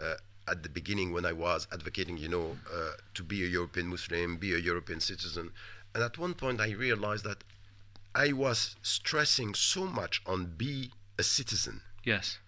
uh, 0.00 0.14
at 0.46 0.62
the 0.62 0.68
beginning 0.68 1.12
when 1.12 1.26
I 1.26 1.32
was 1.32 1.66
advocating, 1.72 2.18
you 2.18 2.28
know, 2.28 2.56
uh, 2.72 2.92
to 3.14 3.24
be 3.24 3.42
a 3.42 3.48
European 3.48 3.88
Muslim, 3.88 4.36
be 4.36 4.54
a 4.54 4.58
European 4.58 5.00
citizen, 5.00 5.50
and 5.92 6.04
at 6.04 6.18
one 6.18 6.34
point 6.34 6.60
I 6.60 6.70
realized 6.70 7.24
that 7.24 7.42
I 8.16 8.32
was 8.32 8.76
stressing 8.80 9.54
so 9.54 9.84
much 9.84 10.22
on 10.26 10.46
be 10.56 10.90
a 11.18 11.22
citizen 11.22 11.82
Yes. 12.02 12.38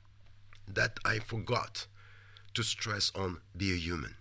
that 0.66 0.98
I 1.04 1.18
forgot 1.18 1.86
to 2.54 2.62
stress 2.62 3.12
on 3.14 3.42
be 3.54 3.72
a 3.72 3.76
human. 3.76 4.14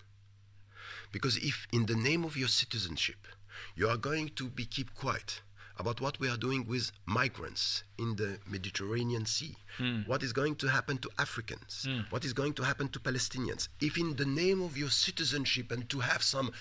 Because 1.13 1.37
if 1.37 1.65
in 1.71 1.85
the 1.85 1.95
name 1.95 2.25
of 2.25 2.35
your 2.35 2.49
citizenship 2.49 3.27
you 3.75 3.87
are 3.87 3.97
going 3.97 4.29
to 4.35 4.49
be 4.49 4.65
keep 4.65 4.93
quiet 4.93 5.41
about 5.79 6.01
what 6.01 6.19
we 6.19 6.27
are 6.27 6.37
doing 6.37 6.67
with 6.67 6.91
migrants 7.05 7.83
in 7.97 8.15
the 8.17 8.39
Mediterranean 8.45 9.25
Sea, 9.25 9.55
hmm. 9.77 10.01
what 10.05 10.23
is 10.23 10.33
going 10.33 10.55
to 10.55 10.67
happen 10.67 10.97
to 10.97 11.09
Africans, 11.17 11.85
hmm. 11.87 12.01
what 12.09 12.25
is 12.25 12.33
going 12.33 12.53
to 12.53 12.63
happen 12.63 12.89
to 12.89 12.99
Palestinians, 12.99 13.69
if 13.79 13.97
in 13.97 14.15
the 14.15 14.25
name 14.25 14.61
of 14.61 14.75
your 14.77 14.89
citizenship 14.89 15.71
and 15.71 15.87
to 15.89 15.99
have 15.99 16.23
some 16.23 16.51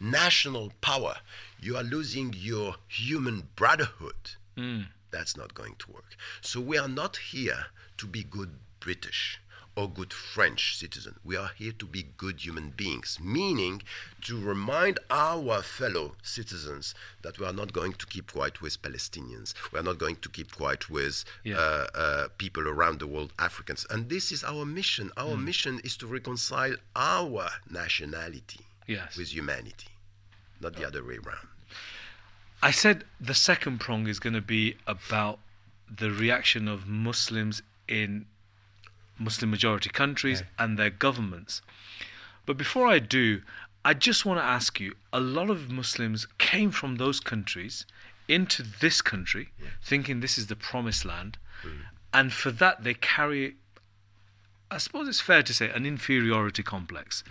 national 0.00 0.72
power 0.80 1.16
you 1.60 1.76
are 1.76 1.82
losing 1.82 2.32
your 2.36 2.76
human 2.86 3.48
brotherhood, 3.56 4.14
that's 5.10 5.36
not 5.36 5.54
going 5.54 5.74
to 5.80 5.90
work. 5.92 6.16
So 6.40 6.60
we 6.60 6.78
are 6.78 6.88
not 6.88 7.16
here 7.32 7.66
to 7.96 8.06
be 8.06 8.22
good 8.22 8.50
British 8.80 9.40
or 9.74 9.88
good 9.88 10.12
French 10.12 10.76
citizen. 10.76 11.14
We 11.24 11.36
are 11.36 11.50
here 11.56 11.72
to 11.72 11.84
be 11.86 12.06
good 12.16 12.44
human 12.44 12.70
beings, 12.76 13.18
meaning 13.22 13.82
to 14.22 14.40
remind 14.40 14.98
our 15.10 15.62
fellow 15.62 16.14
citizens 16.22 16.94
that 17.22 17.38
we 17.38 17.46
are 17.46 17.52
not 17.52 17.72
going 17.72 17.92
to 17.94 18.06
keep 18.06 18.32
quiet 18.32 18.60
with 18.60 18.80
Palestinians. 18.82 19.54
We 19.72 19.78
are 19.80 19.84
not 19.84 19.98
going 19.98 20.16
to 20.16 20.28
keep 20.28 20.54
quiet 20.54 20.88
with 20.90 21.24
Yeah. 21.44 21.56
uh, 21.58 21.86
uh, 21.94 22.28
people 22.38 22.66
around 22.68 22.98
the 23.00 23.06
world, 23.06 23.32
Africans. 23.38 23.86
And 23.90 24.08
this 24.08 24.30
is 24.32 24.42
our 24.44 24.64
mission. 24.64 25.10
Our 25.16 25.36
mission 25.36 25.80
is 25.84 25.96
to 25.98 26.06
reconcile 26.06 26.74
our 26.96 27.48
nationality 27.70 28.60
Yes. 28.88 29.16
with 29.16 29.32
humanity, 29.32 29.88
not 30.60 30.74
the 30.74 30.84
other 30.84 31.04
way 31.04 31.18
around. 31.24 31.46
I 32.60 32.72
said 32.72 33.04
the 33.20 33.34
second 33.34 33.78
prong 33.78 34.08
is 34.08 34.18
going 34.18 34.34
to 34.34 34.40
be 34.40 34.76
about 34.86 35.38
the 35.88 36.10
reaction 36.10 36.66
of 36.66 36.88
Muslims 36.88 37.62
in 37.86 38.26
Muslim 39.18 39.50
majority 39.50 39.90
countries 39.90 40.42
and 40.58 40.78
their 40.78 40.90
governments. 40.90 41.62
But 42.46 42.56
before 42.56 42.88
I 42.88 42.98
do, 42.98 43.42
I 43.84 43.94
just 43.94 44.24
want 44.24 44.40
to 44.40 44.44
ask 44.44 44.80
you 44.80 44.94
a 45.12 45.20
lot 45.20 45.50
of 45.50 45.70
Muslims 45.70 46.26
came 46.38 46.70
from 46.70 46.96
those 46.96 47.20
countries 47.20 47.86
into 48.26 48.62
this 48.62 49.00
country 49.00 49.48
thinking 49.82 50.20
this 50.20 50.36
is 50.38 50.48
the 50.48 50.56
promised 50.56 51.04
land. 51.04 51.38
Mm. 51.62 51.70
And 52.12 52.32
for 52.32 52.50
that, 52.50 52.84
they 52.84 52.94
carry, 52.94 53.56
I 54.70 54.78
suppose 54.78 55.08
it's 55.08 55.20
fair 55.20 55.42
to 55.42 55.54
say, 55.54 55.70
an 55.70 55.86
inferiority 55.86 56.62
complex. 56.62 57.24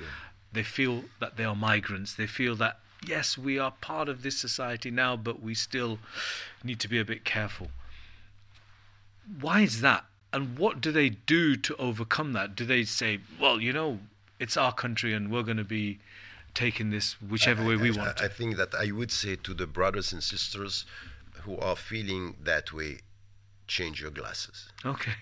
They 0.54 0.64
feel 0.64 1.04
that 1.20 1.38
they 1.38 1.44
are 1.44 1.56
migrants. 1.56 2.14
They 2.16 2.28
feel 2.28 2.56
that, 2.56 2.80
yes, 3.06 3.38
we 3.38 3.60
are 3.60 3.72
part 3.82 4.10
of 4.10 4.24
this 4.24 4.38
society 4.40 4.90
now, 4.92 5.16
but 5.16 5.42
we 5.42 5.54
still 5.54 6.00
need 6.64 6.80
to 6.80 6.88
be 6.88 7.00
a 7.00 7.06
bit 7.06 7.26
careful. 7.26 7.68
Why 9.40 9.62
is 9.62 9.82
that? 9.82 10.06
And 10.34 10.58
what 10.58 10.82
do 10.82 10.92
they 10.92 11.10
do 11.10 11.56
to 11.56 11.76
overcome 11.78 12.34
that? 12.34 12.56
Do 12.56 12.66
they 12.66 12.84
say, 12.84 13.20
well, 13.40 13.60
you 13.60 13.74
know, 13.74 14.00
it's 14.40 14.58
our 14.58 14.74
country 14.74 15.14
and 15.14 15.32
we're 15.32 15.44
going 15.44 15.58
to 15.58 15.64
be 15.64 16.00
taking 16.54 16.90
this 16.90 17.22
whichever 17.22 17.64
way 17.66 17.76
we 17.76 17.90
I- 17.92 17.98
want 17.98 18.22
I, 18.22 18.26
I 18.26 18.28
think 18.28 18.58
that 18.58 18.74
I 18.74 18.92
would 18.92 19.12
say 19.12 19.36
to 19.36 19.54
the 19.54 19.68
brothers 19.68 20.12
and 20.12 20.24
sisters 20.24 20.86
who 21.44 21.58
are 21.58 21.76
feeling 21.76 22.36
that 22.44 22.74
way, 22.74 23.00
change 23.68 24.02
your 24.02 24.12
glasses. 24.12 24.70
Okay. 24.86 25.14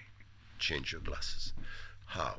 Change 0.59 0.91
your 0.91 1.01
glasses. 1.01 1.53
How? 2.07 2.37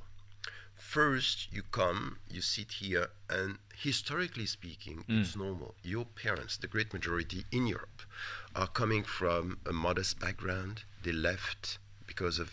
First, 0.86 1.48
you 1.52 1.62
come, 1.72 2.18
you 2.30 2.40
sit 2.40 2.70
here, 2.80 3.08
and 3.28 3.58
historically 3.74 4.46
speaking, 4.46 5.04
it's 5.08 5.34
normal. 5.36 5.74
Your 5.82 6.04
parents, 6.04 6.56
the 6.56 6.68
great 6.68 6.92
majority 6.92 7.44
in 7.50 7.66
Europe, 7.66 8.02
are 8.54 8.68
coming 8.68 9.02
from 9.02 9.58
a 9.66 9.72
modest 9.72 10.20
background. 10.20 10.84
They 11.02 11.12
left 11.12 11.78
because 12.06 12.38
of 12.38 12.50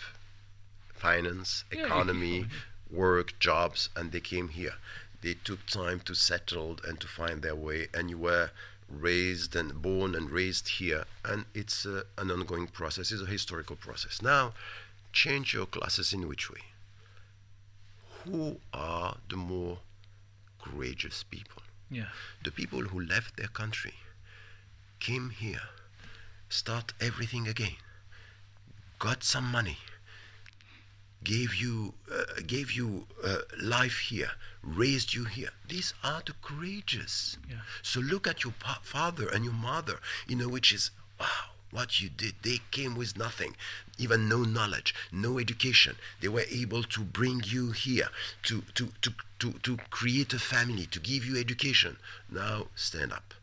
finance, 0.93 1.63
Yeah, 1.71 1.85
economy, 1.85 2.47
work, 2.91 3.37
jobs, 3.39 3.89
and 3.95 4.11
they 4.11 4.19
came 4.19 4.49
here. 4.49 4.75
They 5.21 5.35
took 5.35 5.67
time 5.67 5.99
to 6.01 6.15
settle 6.15 6.79
and 6.87 6.99
to 6.99 7.07
find 7.07 7.43
their 7.43 7.55
way, 7.55 7.87
and 7.93 8.09
you 8.09 8.17
were 8.17 8.49
raised 8.89 9.55
and 9.55 9.79
born 9.81 10.15
and 10.15 10.29
raised 10.31 10.67
here, 10.79 11.05
and 11.23 11.45
it's 11.53 11.85
uh, 11.85 12.01
an 12.17 12.31
ongoing 12.31 12.67
process. 12.67 13.11
It's 13.11 13.21
a 13.21 13.27
historical 13.27 13.75
process. 13.75 14.21
Now, 14.23 14.53
change 15.13 15.53
your 15.53 15.67
classes 15.67 16.13
in 16.13 16.27
which 16.27 16.49
way? 16.51 16.72
Who 18.25 18.59
are 18.73 19.17
the 19.29 19.35
more 19.35 19.79
courageous 20.61 21.23
people? 21.23 21.61
Yeah. 21.89 22.09
The 22.43 22.51
people 22.51 22.81
who 22.81 22.99
left 23.01 23.37
their 23.37 23.47
country, 23.49 23.93
came 24.99 25.29
here, 25.31 25.67
start 26.49 26.93
everything 27.01 27.47
again, 27.47 27.75
got 28.99 29.23
some 29.23 29.51
money, 29.51 29.77
gave 31.23 31.55
you 31.55 31.93
uh, 32.11 32.41
gave 32.47 32.71
you 32.71 33.07
uh, 33.23 33.39
life 33.61 33.99
here, 34.09 34.31
raised 34.61 35.13
you 35.13 35.25
here. 35.25 35.49
These 35.67 35.93
are 36.03 36.21
the 36.25 36.33
courageous. 36.41 37.37
Yeah. 37.49 37.57
So 37.81 37.99
look 37.99 38.27
at 38.27 38.43
your 38.43 38.53
pa- 38.59 38.79
father 38.83 39.27
and 39.29 39.43
your 39.43 39.53
mother, 39.53 39.99
you 40.27 40.35
know, 40.35 40.47
which 40.49 40.71
is 40.73 40.91
wow. 41.19 41.52
What 41.73 41.99
you 42.01 42.09
did, 42.09 42.35
they 42.43 42.59
came 42.71 42.95
with 42.95 43.17
nothing, 43.17 43.55
even 43.97 44.29
no 44.29 44.43
knowledge, 44.43 44.93
no 45.11 45.39
education. 45.39 45.95
They 46.21 46.27
were 46.27 46.45
able 46.51 46.83
to 46.83 47.01
bring 47.01 47.41
you 47.45 47.71
here, 47.71 48.09
to, 48.43 48.61
to, 48.75 48.89
to, 49.01 49.11
to, 49.39 49.51
to 49.63 49.77
create 49.89 50.31
a 50.33 50.39
family, 50.39 50.85
to 50.87 50.99
give 50.99 51.25
you 51.25 51.37
education. 51.39 51.97
Now 52.31 52.67
stand 52.75 53.11
up. 53.11 53.33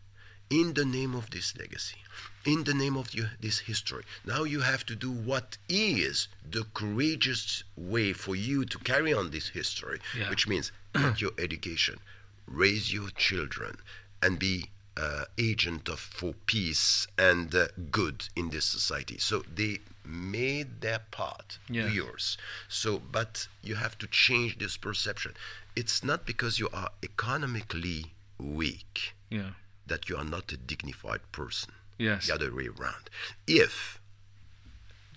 In 0.49 0.75
the 0.75 0.85
name 0.85 1.15
of 1.15 1.31
this 1.31 1.57
legacy, 1.59 1.97
in 2.45 2.65
the 2.65 2.75
name 2.75 2.97
of 2.97 3.13
your, 3.15 3.31
this 3.41 3.59
history, 3.61 4.05
now 4.25 4.45
you 4.45 4.61
have 4.61 4.85
to 4.87 4.97
do 4.97 5.11
what 5.11 5.59
is 5.69 6.27
the 6.49 6.65
courageous 6.75 7.63
way 7.77 8.13
for 8.13 8.35
you 8.35 8.65
to 8.65 8.79
carry 8.79 9.13
on 9.13 9.31
this 9.31 9.49
history, 9.49 10.01
Yeah. 10.17 10.29
which 10.31 10.49
means 10.49 10.73
get 10.95 11.21
your 11.21 11.33
education, 11.39 11.99
raise 12.47 12.93
your 12.93 13.11
children, 13.11 13.77
and 14.23 14.39
be 14.39 14.71
uh, 14.97 15.25
agent 15.39 15.89
of 15.89 15.99
for 16.01 16.35
peace 16.47 17.07
and 17.19 17.55
uh, 17.55 17.69
good 17.91 18.29
in 18.37 18.51
this 18.51 18.65
society. 18.65 19.19
So 19.19 19.43
they 19.55 19.79
made 20.05 20.81
their 20.81 21.01
part, 21.11 21.59
Yeah. 21.69 21.89
yours. 21.89 22.37
So, 22.69 22.99
but 22.99 23.49
you 23.63 23.77
have 23.77 23.97
to 23.99 24.07
change 24.07 24.59
this 24.59 24.77
perception. 24.77 25.35
It's 25.77 26.03
not 26.03 26.27
because 26.27 26.59
you 26.59 26.69
are 26.73 26.91
economically 27.03 28.07
weak 28.39 29.15
Yeah. 29.31 29.51
that 29.87 30.09
you 30.09 30.17
are 30.17 30.25
not 30.25 30.51
a 30.53 30.57
dignified 30.57 31.21
person. 31.33 31.73
Yes. 31.99 32.27
The 32.27 32.35
other 32.35 32.53
way 32.55 32.67
around. 32.69 33.11
If 33.47 34.00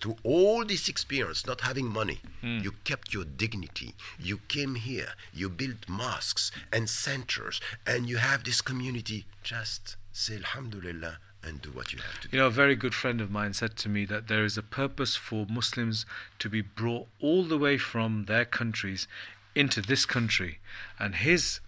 through 0.04 0.18
all 0.26 0.66
this 0.66 0.89
experience, 0.89 1.47
not 1.47 1.62
having 1.62 1.88
money, 1.88 2.20
hmm. 2.41 2.60
you 2.62 2.74
kept 2.84 3.14
your 3.14 3.24
dignity. 3.24 3.95
You 4.20 4.41
came 4.49 4.76
here, 4.76 5.14
you 5.34 5.47
built 5.47 5.88
mosques 5.88 6.51
and 6.74 6.89
centers, 6.89 7.62
and 7.88 8.10
you 8.10 8.18
have 8.18 8.43
this 8.43 8.60
community. 8.60 9.24
Just 9.43 9.95
say 10.12 10.36
Alhamdulillah 10.36 11.20
and 11.41 11.62
do 11.62 11.70
what 11.70 11.93
you 11.93 11.99
have 11.99 12.20
to 12.20 12.28
do. 12.28 12.36
You 12.36 12.43
know, 12.43 12.47
a 12.47 12.51
very 12.51 12.76
good 12.76 12.93
friend 12.93 13.22
of 13.22 13.32
mine 13.32 13.54
said 13.54 13.78
to 13.78 13.88
me 13.88 14.04
that 14.08 14.28
there 14.28 14.43
is 14.43 14.58
a 14.58 14.62
purpose 14.62 15.16
for 15.16 15.45
Muslims 15.49 16.06
to 16.39 16.49
be 16.49 16.60
brought 16.60 17.08
all 17.22 17.43
the 17.43 17.58
way 17.58 17.78
from 17.78 18.26
their 18.26 18.43
countries 18.43 19.08
into 19.56 19.80
this 19.80 20.06
country. 20.06 20.60
And 20.99 21.16
his 21.16 21.62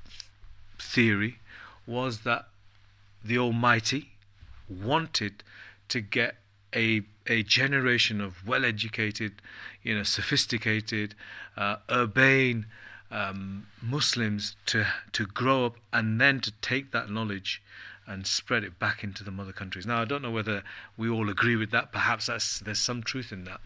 theory 0.78 1.40
was 1.88 2.20
that 2.22 2.50
the 3.24 3.38
Almighty 3.38 4.10
wanted 4.70 5.42
to 5.88 6.02
get 6.02 6.36
a 6.76 7.04
a 7.28 7.44
generation 7.44 8.22
of 8.22 8.46
well-educated, 8.48 9.34
you 9.84 9.96
know, 9.96 10.04
sophisticated, 10.04 11.16
uh, 11.58 11.78
urbane 11.90 12.66
um, 13.12 13.68
Muslims 13.82 14.56
to 14.66 14.86
to 15.12 15.26
grow 15.26 15.66
up 15.66 15.76
and 15.94 16.20
then 16.20 16.40
to 16.42 16.52
take 16.62 16.92
that 16.92 17.10
knowledge 17.10 17.62
and 18.08 18.28
spread 18.28 18.64
it 18.64 18.78
back 18.78 19.04
into 19.04 19.24
the 19.24 19.32
mother 19.32 19.52
countries. 19.52 19.86
Now, 19.86 20.02
I 20.02 20.06
don't 20.06 20.22
know 20.22 20.32
whether 20.32 20.64
we 20.96 21.10
all 21.10 21.30
agree 21.30 21.56
with 21.56 21.72
that. 21.72 21.92
Perhaps 21.92 22.28
there's 22.64 22.80
some 22.80 23.02
truth 23.02 23.32
in 23.32 23.46
that. 23.46 23.62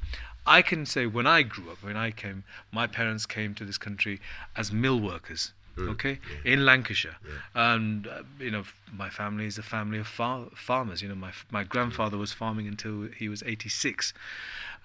I 0.45 0.61
can 0.61 0.85
say 0.85 1.05
when 1.05 1.27
I 1.27 1.43
grew 1.43 1.69
up, 1.71 1.83
when 1.83 1.97
I 1.97 2.11
came, 2.11 2.43
my 2.71 2.87
parents 2.87 3.25
came 3.25 3.53
to 3.55 3.65
this 3.65 3.77
country 3.77 4.21
as 4.55 4.71
mill 4.71 4.99
workers. 4.99 5.51
Mm, 5.79 5.89
Okay, 5.91 6.19
yeah. 6.43 6.53
in 6.53 6.65
Lancashire, 6.65 7.15
Yeah. 7.25 7.73
and 7.75 8.07
uh, 8.07 8.23
you 8.39 8.51
know, 8.51 8.63
my 8.93 9.09
family 9.09 9.45
is 9.45 9.57
a 9.57 9.63
family 9.63 9.99
of 9.99 10.07
far- 10.07 10.49
farmers. 10.55 11.01
You 11.01 11.09
know, 11.09 11.15
my 11.15 11.31
my 11.51 11.63
grandfather 11.63 12.17
was 12.17 12.31
farming 12.33 12.67
until 12.67 13.07
he 13.17 13.29
was 13.29 13.41
86, 13.43 14.13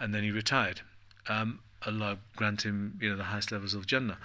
and 0.00 0.14
then 0.14 0.22
he 0.22 0.30
retired. 0.30 0.80
Um, 1.28 1.60
Allah 1.86 2.18
grant 2.36 2.62
him, 2.62 2.98
you 3.00 3.10
know, 3.10 3.16
the 3.16 3.24
highest 3.24 3.52
levels 3.52 3.74
of 3.74 3.86
Jannah. 3.86 4.18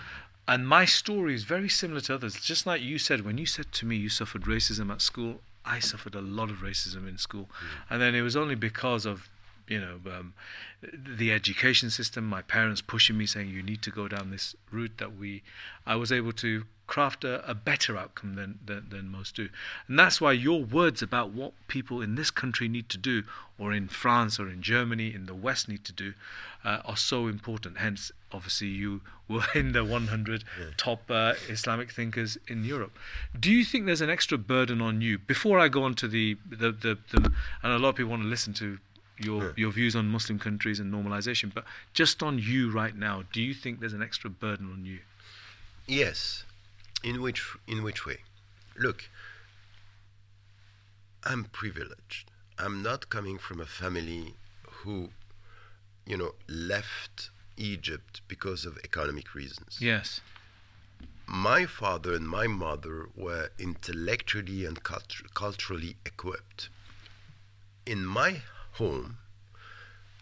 And 0.48 0.68
my 0.68 0.86
story 0.86 1.34
is 1.36 1.44
very 1.44 1.70
similar 1.70 2.02
to 2.02 2.16
others. 2.16 2.40
Just 2.42 2.66
like 2.66 2.82
you 2.82 2.98
said, 2.98 3.24
when 3.26 3.38
you 3.38 3.46
said 3.46 3.72
to 3.74 3.86
me 3.86 3.96
you 3.98 4.10
suffered 4.10 4.44
racism 4.44 4.90
at 4.92 5.02
school, 5.02 5.42
I 5.66 5.80
suffered 5.80 6.16
a 6.16 6.22
lot 6.22 6.50
of 6.50 6.58
racism 6.58 7.08
in 7.08 7.18
school, 7.18 7.50
and 7.90 8.02
then 8.02 8.16
it 8.16 8.22
was 8.22 8.36
only 8.36 8.56
because 8.56 9.06
of 9.06 9.28
you 9.70 9.80
know 9.80 10.00
um, 10.12 10.34
the 10.82 11.32
education 11.32 11.90
system 11.90 12.26
my 12.26 12.42
parents 12.42 12.82
pushing 12.82 13.18
me 13.18 13.26
saying 13.26 13.50
you 13.50 13.64
need 13.64 13.82
to 13.82 13.92
go 13.92 14.08
down 14.08 14.32
this 14.32 14.56
route 14.72 14.98
that 14.98 15.16
we 15.16 15.42
i 15.86 15.96
was 15.96 16.12
able 16.12 16.34
to 16.34 16.66
craft 16.90 17.24
a, 17.24 17.48
a 17.48 17.54
better 17.54 17.96
outcome 17.96 18.34
than, 18.34 18.58
than 18.66 18.88
than 18.90 19.08
most 19.10 19.36
do. 19.36 19.48
And 19.88 19.98
that's 19.98 20.20
why 20.20 20.32
your 20.32 20.64
words 20.64 21.04
about 21.04 21.30
what 21.30 21.54
people 21.68 22.02
in 22.02 22.16
this 22.16 22.32
country 22.32 22.68
need 22.68 22.90
to 22.90 22.98
do 22.98 23.24
or 23.60 23.72
in 23.72 23.88
france 23.88 24.40
or 24.40 24.50
in 24.50 24.64
germany 24.64 25.14
in 25.14 25.28
the 25.28 25.36
west 25.36 25.70
need 25.70 25.86
to 25.86 25.94
do 25.94 26.14
uh, 26.66 26.80
are 26.84 26.98
so 26.98 27.28
important. 27.28 27.78
Hence 27.78 28.12
obviously 28.32 28.70
you 28.70 29.02
were 29.28 29.46
in 29.56 29.72
the 29.74 29.86
100 29.86 30.44
top 30.78 31.02
uh, 31.12 31.34
islamic 31.48 31.92
thinkers 31.92 32.40
in 32.48 32.66
europe. 32.66 32.98
Do 33.40 33.52
you 33.52 33.64
think 33.64 33.86
there's 33.86 34.02
an 34.02 34.10
extra 34.10 34.40
burden 34.40 34.82
on 34.82 35.00
you? 35.00 35.20
Before 35.20 35.60
i 35.60 35.68
go 35.68 35.84
on 35.84 35.94
to 35.94 36.08
the 36.08 36.38
the, 36.50 36.72
the, 36.72 36.98
the 37.12 37.32
and 37.62 37.72
a 37.72 37.78
lot 37.78 37.90
of 37.90 37.96
people 37.98 38.10
want 38.10 38.24
to 38.24 38.30
listen 38.30 38.54
to 38.56 38.80
your 39.20 39.44
Yeah. 39.44 39.54
your 39.58 39.72
views 39.72 39.96
on 39.96 40.08
Muslim 40.08 40.40
countries 40.40 40.80
and 40.80 40.92
normalization, 40.94 41.54
but 41.54 41.66
just 41.94 42.24
on 42.24 42.40
you 42.40 42.70
right 42.72 42.96
now, 42.96 43.24
do 43.34 43.42
you 43.42 43.54
think 43.54 43.80
there's 43.80 43.94
an 43.94 44.02
extra 44.04 44.30
burden 44.30 44.72
on 44.72 44.86
you? 44.86 45.00
Yes. 45.88 46.46
In 47.04 47.22
which 47.22 47.42
in 47.68 47.84
which 47.84 48.06
way? 48.06 48.20
Look, 48.78 49.10
I'm 51.24 51.46
privileged. 51.46 52.32
I'm 52.58 52.82
not 52.82 53.10
coming 53.10 53.38
from 53.38 53.60
a 53.60 53.66
family 53.66 54.36
who, 54.84 55.10
you 56.06 56.18
know, 56.18 56.36
left 56.48 57.30
Egypt 57.58 58.22
because 58.28 58.66
of 58.66 58.78
economic 58.84 59.34
reasons. 59.36 59.78
Yes. 59.80 60.22
My 61.26 61.66
father 61.66 62.14
and 62.14 62.28
my 62.28 62.48
mother 62.48 63.10
were 63.16 63.52
intellectually 63.60 64.66
and 64.66 64.84
cultu- 64.84 65.32
culturally 65.34 65.96
equipped. 66.06 66.70
In 67.86 68.06
my 68.06 68.42
home, 68.80 69.18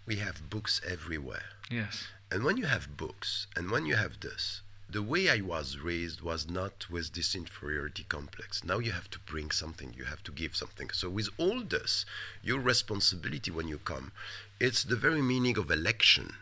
we 0.05 0.15
have 0.17 0.49
books 0.49 0.81
everywhere. 0.95 1.49
Yes. 1.69 2.07
And 2.31 2.43
when 2.43 2.57
you 2.57 2.65
have 2.65 2.97
books 2.97 3.47
and 3.55 3.71
when 3.71 3.85
you 3.85 3.95
have 3.95 4.19
this, 4.19 4.61
the 4.89 5.03
way 5.03 5.29
I 5.29 5.41
was 5.41 5.77
raised 5.77 6.21
was 6.21 6.49
not 6.49 6.89
with 6.89 7.13
this 7.13 7.35
inferiority 7.35 8.05
complex. 8.07 8.63
Now 8.63 8.79
you 8.79 8.91
have 8.93 9.09
to 9.11 9.19
bring 9.19 9.51
something, 9.51 9.93
you 9.97 10.05
have 10.05 10.23
to 10.23 10.31
give 10.31 10.55
something. 10.55 10.89
So, 10.91 11.09
with 11.09 11.29
all 11.37 11.61
this, 11.61 12.05
your 12.41 12.59
responsibility 12.59 13.51
when 13.51 13.67
you 13.67 13.79
come, 13.79 14.11
it's 14.59 14.83
the 14.83 14.95
very 14.95 15.21
meaning 15.21 15.57
of 15.57 15.69
election. 15.69 16.33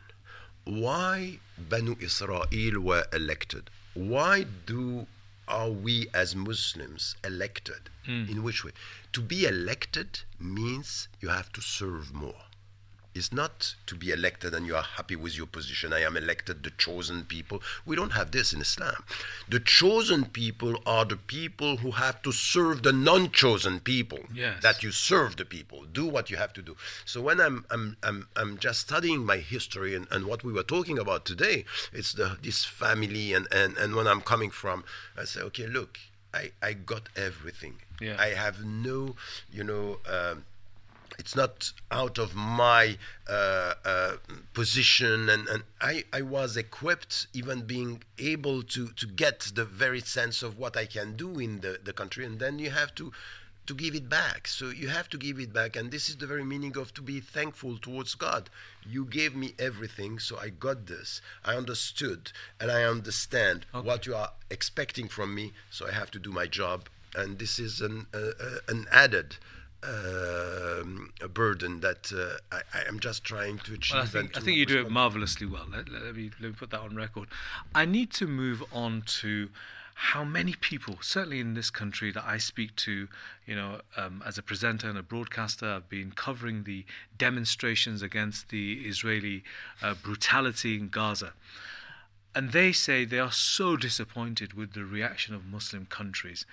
Why 0.63 1.39
Banu 1.57 1.95
Israel 1.99 2.45
were 2.89 3.05
elected? 3.11 3.69
Why 3.95 4.45
do 4.65 5.07
are 5.47 5.69
we 5.69 6.07
as 6.13 6.35
Muslims 6.35 7.15
elected? 7.23 7.89
Hmm. 8.05 8.25
In 8.29 8.43
which 8.43 8.63
way? 8.63 8.71
To 9.13 9.21
be 9.21 9.45
elected 9.45 10.21
means 10.39 11.07
you 11.21 11.29
have 11.29 11.51
to 11.53 11.61
serve 11.61 12.13
more. 12.13 12.41
It's 13.15 13.31
not 13.31 13.75
to 13.87 13.95
be 13.95 14.11
elected 14.11 14.53
and 14.53 14.67
you 14.67 14.75
are 14.75 14.83
happy 14.83 15.15
with 15.15 15.37
your 15.37 15.47
position. 15.47 15.93
I 15.93 16.01
am 16.01 16.17
elected, 16.17 16.63
the 16.63 16.69
chosen 16.71 17.23
people. 17.23 17.63
We 17.85 17.95
don't 17.95 18.11
have 18.11 18.31
this 18.31 18.51
in 18.51 18.59
Islam. 18.59 19.05
The 19.47 19.61
chosen 19.61 20.25
people 20.25 20.81
are 20.85 21.05
the 21.05 21.15
people 21.15 21.77
who 21.77 21.91
have 21.91 22.21
to 22.23 22.33
serve 22.33 22.83
the 22.83 22.91
non 22.91 23.31
chosen 23.31 23.79
people. 23.79 24.19
Yes. 24.33 24.61
That 24.61 24.83
you 24.83 24.91
serve 24.91 25.37
the 25.37 25.45
people. 25.45 25.85
Do 25.85 26.05
what 26.05 26.29
you 26.29 26.35
have 26.35 26.51
to 26.53 26.61
do. 26.61 26.75
So 27.05 27.21
when 27.21 27.39
I'm, 27.39 27.65
I'm, 27.71 27.95
I'm, 28.03 28.27
I'm 28.35 28.57
just 28.57 28.81
studying 28.81 29.25
my 29.25 29.37
history 29.37 29.95
and, 29.95 30.07
and 30.11 30.25
what 30.25 30.43
we 30.43 30.51
were 30.51 30.63
talking 30.63 30.99
about 30.99 31.25
today, 31.25 31.63
it's 31.93 32.11
the, 32.11 32.37
this 32.43 32.65
family 32.65 33.31
and, 33.31 33.47
and, 33.49 33.77
and 33.77 33.95
when 33.95 34.07
I'm 34.07 34.21
coming 34.21 34.51
from, 34.51 34.83
I 35.17 35.23
say, 35.23 35.39
okay, 35.39 35.67
look, 35.67 35.99
I, 36.33 36.51
I 36.61 36.73
got 36.73 37.07
everything. 37.15 37.75
Yeah. 38.01 38.17
I 38.19 38.29
have 38.29 38.65
no, 38.65 39.15
you 39.49 39.63
know, 39.63 39.99
um, 40.05 40.43
it's 41.17 41.35
not 41.35 41.71
out 41.91 42.17
of 42.17 42.35
my 42.35 42.97
uh, 43.29 43.73
uh, 43.83 44.11
position. 44.53 45.29
And, 45.29 45.47
and 45.47 45.63
I, 45.81 46.03
I 46.13 46.21
was 46.21 46.57
equipped 46.57 47.27
even 47.33 47.61
being 47.61 48.03
able 48.19 48.63
to, 48.63 48.89
to 48.89 49.05
get 49.07 49.51
the 49.53 49.65
very 49.65 50.01
sense 50.01 50.43
of 50.43 50.57
what 50.57 50.75
I 50.77 50.85
can 50.85 51.15
do 51.15 51.39
in 51.39 51.61
the, 51.61 51.79
the 51.83 51.93
country. 51.93 52.25
And 52.25 52.39
then 52.39 52.59
you 52.59 52.71
have 52.71 52.93
to 52.95 53.11
to 53.67 53.73
give 53.73 53.95
it 53.95 54.07
back. 54.07 54.47
So 54.47 54.69
you 54.69 54.89
have 54.89 55.09
to 55.09 55.17
give 55.17 55.39
it 55.39 55.51
back. 55.51 55.75
And 55.75 55.89
this 55.89 56.07
is 56.07 56.17
the 56.17 56.27
very 56.27 56.43
meaning 56.43 56.77
of 56.77 56.93
to 56.93 57.01
be 57.01 57.19
thankful 57.19 57.77
towards 57.79 58.13
God. 58.13 58.49
You 58.87 59.05
gave 59.05 59.35
me 59.35 59.55
everything 59.57 60.19
so 60.19 60.37
I 60.37 60.49
got 60.49 60.85
this. 60.85 61.19
I 61.43 61.55
understood 61.55 62.31
and 62.59 62.69
I 62.69 62.83
understand 62.83 63.65
Okay. 63.73 63.87
what 63.87 64.05
you 64.05 64.13
are 64.15 64.29
expecting 64.51 65.07
from 65.07 65.33
me 65.33 65.53
so 65.71 65.87
I 65.87 65.93
have 65.93 66.11
to 66.11 66.19
do 66.19 66.31
my 66.31 66.45
job. 66.45 66.89
And 67.15 67.39
this 67.39 67.57
is 67.57 67.81
an, 67.81 68.05
uh, 68.13 68.17
uh, 68.39 68.57
an 68.67 68.85
added 68.91 69.37
a 71.21 71.27
burden 71.27 71.79
that 71.81 72.11
uh, 72.13 72.55
I, 72.55 72.79
I 72.79 72.87
am 72.87 72.99
just 72.99 73.23
trying 73.23 73.59
to 73.59 73.73
achieve. 73.73 73.95
Well, 73.95 74.03
I 74.03 74.07
think, 74.07 74.37
I 74.37 74.39
think 74.39 74.57
you 74.57 74.65
do 74.65 74.79
it 74.79 74.89
marvelously 74.89 75.47
well. 75.47 75.65
Let, 75.71 75.89
let, 75.89 76.03
let 76.03 76.15
me, 76.15 76.31
let 76.39 76.49
me 76.49 76.55
put 76.57 76.69
that 76.71 76.81
on 76.81 76.95
record. 76.95 77.27
I 77.73 77.85
need 77.85 78.11
to 78.13 78.27
move 78.27 78.63
on 78.71 79.03
to 79.21 79.49
how 79.95 80.25
many 80.25 80.53
people, 80.59 80.97
certainly 80.99 81.39
in 81.39 81.53
this 81.53 81.69
country 81.69 82.11
that 82.11 82.23
I 82.25 82.37
speak 82.37 82.75
to, 82.77 83.07
you 83.45 83.55
know, 83.55 83.79
um, 83.95 84.21
as 84.25 84.37
a 84.37 84.43
presenter 84.43 84.89
and 84.89 84.97
a 84.97 85.03
broadcaster, 85.03 85.65
I've 85.65 85.89
been 85.89 86.11
covering 86.11 86.65
the 86.65 86.83
demonstrations 87.17 88.01
against 88.01 88.49
the 88.49 88.81
Israeli 88.85 89.43
uh, 89.81 89.93
brutality 89.93 90.75
in 90.77 90.89
Gaza. 90.89 91.31
And 92.35 92.51
they 92.51 92.73
say 92.73 93.05
they 93.05 93.19
are 93.19 93.31
so 93.31 93.77
disappointed 93.77 94.53
with 94.53 94.73
the 94.73 94.83
reaction 94.83 95.33
of 95.33 95.45
Muslim 95.45 95.85
countries. 95.85 96.45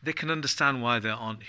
They 0.00 0.12
can 0.12 0.30
understand 0.30 0.80
why 0.80 1.00
there 1.00 1.14
aren't 1.14 1.40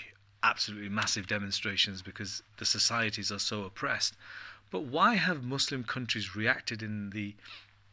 absolutely 0.46 0.88
massive 0.88 1.26
demonstrations 1.26 2.02
because 2.02 2.42
the 2.58 2.64
societies 2.64 3.32
are 3.32 3.38
so 3.38 3.64
oppressed. 3.64 4.14
But 4.70 4.84
why 4.84 5.14
have 5.14 5.42
Muslim 5.44 5.84
countries 5.84 6.36
reacted 6.36 6.82
in 6.82 7.10
the, 7.10 7.34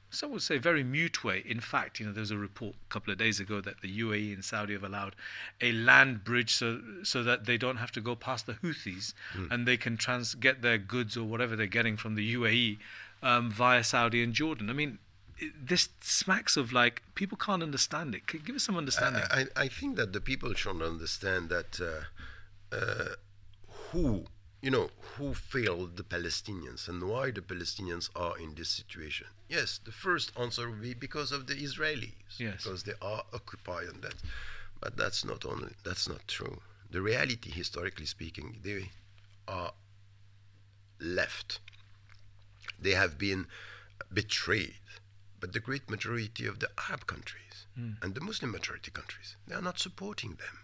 some 0.10 0.32
would 0.32 0.41
say, 0.41 0.58
very 0.58 0.84
mute 0.84 1.24
way? 1.24 1.43
In 1.45 1.60
fact, 1.60 1.99
you 1.99 2.06
know, 2.06 2.12
there 2.12 2.22
was 2.22 2.32
a 2.32 2.38
report 2.38 2.76
a 2.88 2.93
couple 2.93 3.12
of 3.12 3.18
days 3.18 3.39
ago 3.39 3.62
that 3.62 3.82
the 3.82 3.99
UAE 3.99 4.34
and 4.34 4.43
Saudi 4.43 4.74
have 4.74 4.84
allowed 4.84 5.16
a 5.62 5.72
land 5.72 6.24
bridge 6.24 6.54
so 6.54 6.80
so 7.04 7.24
that 7.24 7.45
they 7.45 7.58
don't 7.58 7.78
have 7.78 7.91
to 7.93 8.01
go 8.01 8.16
past 8.16 8.45
the 8.45 8.54
Houthis 8.54 9.14
and 9.51 9.68
they 9.68 9.78
can 9.78 9.97
trans 9.97 10.36
get 10.36 10.62
their 10.62 10.78
goods 10.78 11.16
or 11.18 11.26
whatever 11.26 11.56
they're 11.56 11.68
getting 11.80 11.97
from 11.97 12.16
the 12.16 12.36
UAE 12.36 12.78
um, 13.22 13.51
via 13.51 13.84
Saudi 13.84 14.24
and 14.24 14.34
Jordan. 14.34 14.70
I 14.70 14.74
mean, 14.74 14.99
this 15.72 15.89
smacks 16.01 16.58
of 16.58 16.72
like 16.74 17.01
people 17.16 17.38
can't 17.38 17.64
understand 17.64 18.16
it. 18.16 18.22
Give 18.45 18.56
us 18.56 18.64
some 18.64 18.78
understanding. 18.78 19.24
I, 19.32 19.41
I 19.41 19.45
I 19.66 19.68
think 19.68 19.95
that 19.97 20.14
the 20.14 20.22
people 20.22 20.54
should 20.54 20.82
understand 20.82 21.49
that 21.49 21.80
uh, 21.82 22.06
Uh, 22.74 23.15
who 23.91 24.26
you 24.61 24.71
know 24.71 24.89
who 25.13 25.34
failed 25.34 25.97
the 25.97 26.03
Palestinians 26.03 26.88
and 26.88 27.03
why 27.03 27.32
the 27.32 27.41
Palestinians 27.41 28.09
are 28.15 28.38
in 28.39 28.55
this 28.55 28.69
situation. 28.69 29.28
Yes, 29.49 29.80
the 29.84 29.91
first 29.91 30.32
answer 30.39 30.69
would 30.69 30.82
be 30.82 30.93
because 30.93 31.32
of 31.32 31.47
the 31.47 31.53
Israelis, 31.53 32.39
Yes. 32.39 32.63
because 32.63 32.84
they 32.84 32.93
are 33.01 33.24
occupied 33.34 33.88
and 33.88 34.01
that. 34.01 34.15
But 34.80 34.97
that's 34.97 35.26
not 35.26 35.45
only 35.45 35.74
that's 35.84 36.07
not 36.07 36.28
true. 36.28 36.61
The 36.89 37.01
reality, 37.01 37.51
historically 37.51 38.05
speaking, 38.05 38.59
they 38.63 38.89
are 39.47 39.74
left. 40.99 41.59
They 42.80 42.91
have 42.91 43.17
been 43.17 43.47
betrayed. 44.13 44.76
But 45.39 45.51
the 45.51 45.59
great 45.59 45.89
majority 45.89 46.45
of 46.47 46.59
the 46.59 46.69
Arab 46.88 47.05
countries 47.05 47.65
hmm. 47.76 47.93
and 48.01 48.15
the 48.15 48.21
Muslim 48.21 48.51
majority 48.51 48.91
countries, 48.91 49.36
they 49.45 49.55
are 49.55 49.61
not 49.61 49.78
supporting 49.78 50.32
them. 50.32 50.59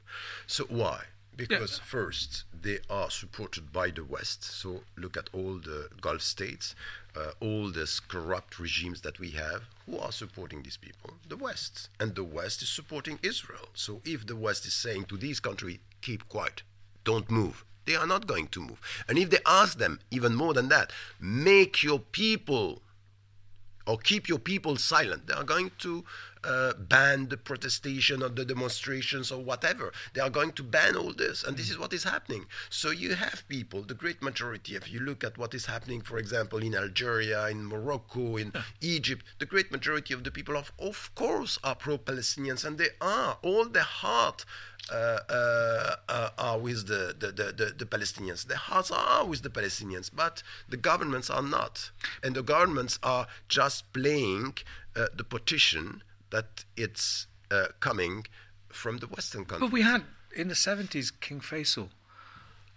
So 0.48 0.64
why? 0.66 1.06
Because 1.48 1.80
first, 1.80 2.44
they 2.62 2.80
are 2.90 3.10
supported 3.10 3.72
by 3.72 3.90
the 3.92 4.04
West. 4.04 4.44
So 4.44 4.84
look 4.98 5.16
at 5.16 5.30
all 5.34 5.56
the 5.56 5.90
Gulf 6.02 6.22
states, 6.22 6.76
uh, 7.16 7.32
all 7.40 7.70
these 7.72 8.00
corrupt 8.00 8.60
regimes 8.60 9.02
that 9.02 9.20
we 9.20 9.32
have. 9.32 9.64
Who 9.86 9.98
are 9.98 10.12
supporting 10.12 10.64
these 10.64 10.78
people? 10.78 11.14
The 11.28 11.38
West. 11.38 11.90
And 12.00 12.16
the 12.16 12.24
West 12.24 12.62
is 12.62 12.70
supporting 12.70 13.20
Israel. 13.24 13.70
So 13.74 14.02
if 14.06 14.28
the 14.28 14.36
West 14.36 14.66
is 14.66 14.74
saying 14.74 15.06
to 15.06 15.18
these 15.18 15.40
countries, 15.40 15.80
keep 16.02 16.28
quiet, 16.30 16.64
don't 17.04 17.32
move, 17.32 17.64
they 17.86 17.96
are 17.96 18.08
not 18.08 18.28
going 18.28 18.48
to 18.50 18.60
move. 18.60 18.80
And 19.08 19.18
if 19.18 19.30
they 19.30 19.40
ask 19.46 19.78
them 19.78 20.00
even 20.12 20.36
more 20.36 20.54
than 20.54 20.70
that, 20.70 20.92
make 21.20 21.82
your 21.82 22.00
people 22.00 22.82
or 23.90 23.98
keep 23.98 24.30
your 24.30 24.38
people 24.38 24.76
silent. 24.76 25.26
They 25.26 25.34
are 25.34 25.44
going 25.44 25.72
to 25.80 26.04
uh, 26.44 26.74
ban 26.78 27.28
the 27.30 27.38
protestation 27.38 28.22
or 28.22 28.30
the 28.30 28.46
demonstrations 28.46 29.32
or 29.32 29.44
whatever. 29.44 29.92
They 30.14 30.22
are 30.22 30.30
going 30.30 30.52
to 30.54 30.64
ban 30.64 30.96
all 30.96 31.12
this, 31.12 31.44
and 31.44 31.58
this 31.58 31.72
is 31.72 31.80
what 31.80 31.92
is 31.92 32.04
happening. 32.04 32.46
So 32.70 32.92
you 32.92 33.16
have 33.16 33.48
people, 33.50 33.82
the 33.82 33.96
great 33.96 34.22
majority, 34.22 34.76
if 34.76 34.94
you 34.94 35.00
look 35.00 35.24
at 35.24 35.40
what 35.40 35.56
is 35.56 35.66
happening, 35.66 36.02
for 36.02 36.20
example, 36.20 36.60
in 36.60 36.76
Algeria, 36.76 37.48
in 37.48 37.66
Morocco, 37.66 38.38
in 38.38 38.54
Egypt, 38.80 39.26
the 39.40 39.48
great 39.48 39.72
majority 39.72 40.14
of 40.14 40.24
the 40.24 40.32
people, 40.32 40.56
of, 40.56 40.72
of 40.80 41.10
course, 41.16 41.58
are 41.64 41.76
pro 41.76 41.98
Palestinians, 41.98 42.64
and 42.64 42.78
they 42.78 42.90
are. 43.02 43.40
All 43.42 43.66
their 43.66 43.82
heart 43.82 44.46
are 44.92 46.58
with 46.58 46.88
the, 46.88 47.16
the, 47.18 47.32
the, 47.32 47.74
the, 47.78 47.86
Palestinians. 47.86 48.46
Their 48.46 48.58
hearts 48.58 48.92
are 48.92 49.26
with 49.26 49.44
the 49.44 49.50
Palestinians, 49.50 50.10
but 50.14 50.44
the 50.68 50.78
governments 50.78 51.30
are 51.30 51.44
not. 51.44 51.92
And 52.24 52.36
the 52.36 52.44
governments 52.44 53.00
are 53.04 53.28
just 53.48 53.92
playing 53.94 54.56
uh, 54.96 55.08
the 55.16 55.24
partition 55.24 56.02
that 56.32 56.66
it's 56.76 57.28
uh, 57.52 57.68
coming 57.80 58.26
from 58.70 58.98
the 58.98 59.08
Western 59.08 59.46
countries. 59.46 59.70
But 59.70 59.74
we 59.74 59.82
had 59.82 60.04
in 60.36 60.48
the 60.48 60.54
70s 60.54 61.12
King 61.20 61.40
Faisal. 61.40 61.90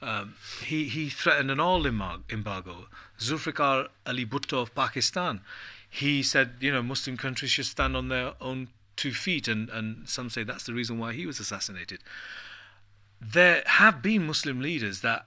Um, 0.00 0.34
he, 0.64 0.88
he 0.88 1.08
threatened 1.08 1.50
an 1.50 1.60
oil 1.60 1.86
embargo. 1.86 2.88
Zulfikar 3.20 3.88
Ali 4.04 4.26
Bhutto 4.26 4.60
of 4.60 4.74
Pakistan, 4.74 5.42
he 5.88 6.24
said, 6.24 6.54
you 6.58 6.72
know, 6.72 6.82
Muslim 6.82 7.16
countries 7.16 7.52
should 7.52 7.66
stand 7.66 7.96
on 7.96 8.08
their 8.08 8.32
own 8.40 8.68
two 8.96 9.12
feet, 9.12 9.48
and, 9.48 9.68
and 9.70 10.08
some 10.08 10.30
say 10.30 10.44
that's 10.44 10.64
the 10.64 10.74
reason 10.74 10.98
why 10.98 11.12
he 11.12 11.26
was 11.26 11.40
assassinated. 11.40 12.00
There 13.20 13.62
have 13.66 14.02
been 14.02 14.26
Muslim 14.26 14.60
leaders 14.60 15.00
that, 15.00 15.26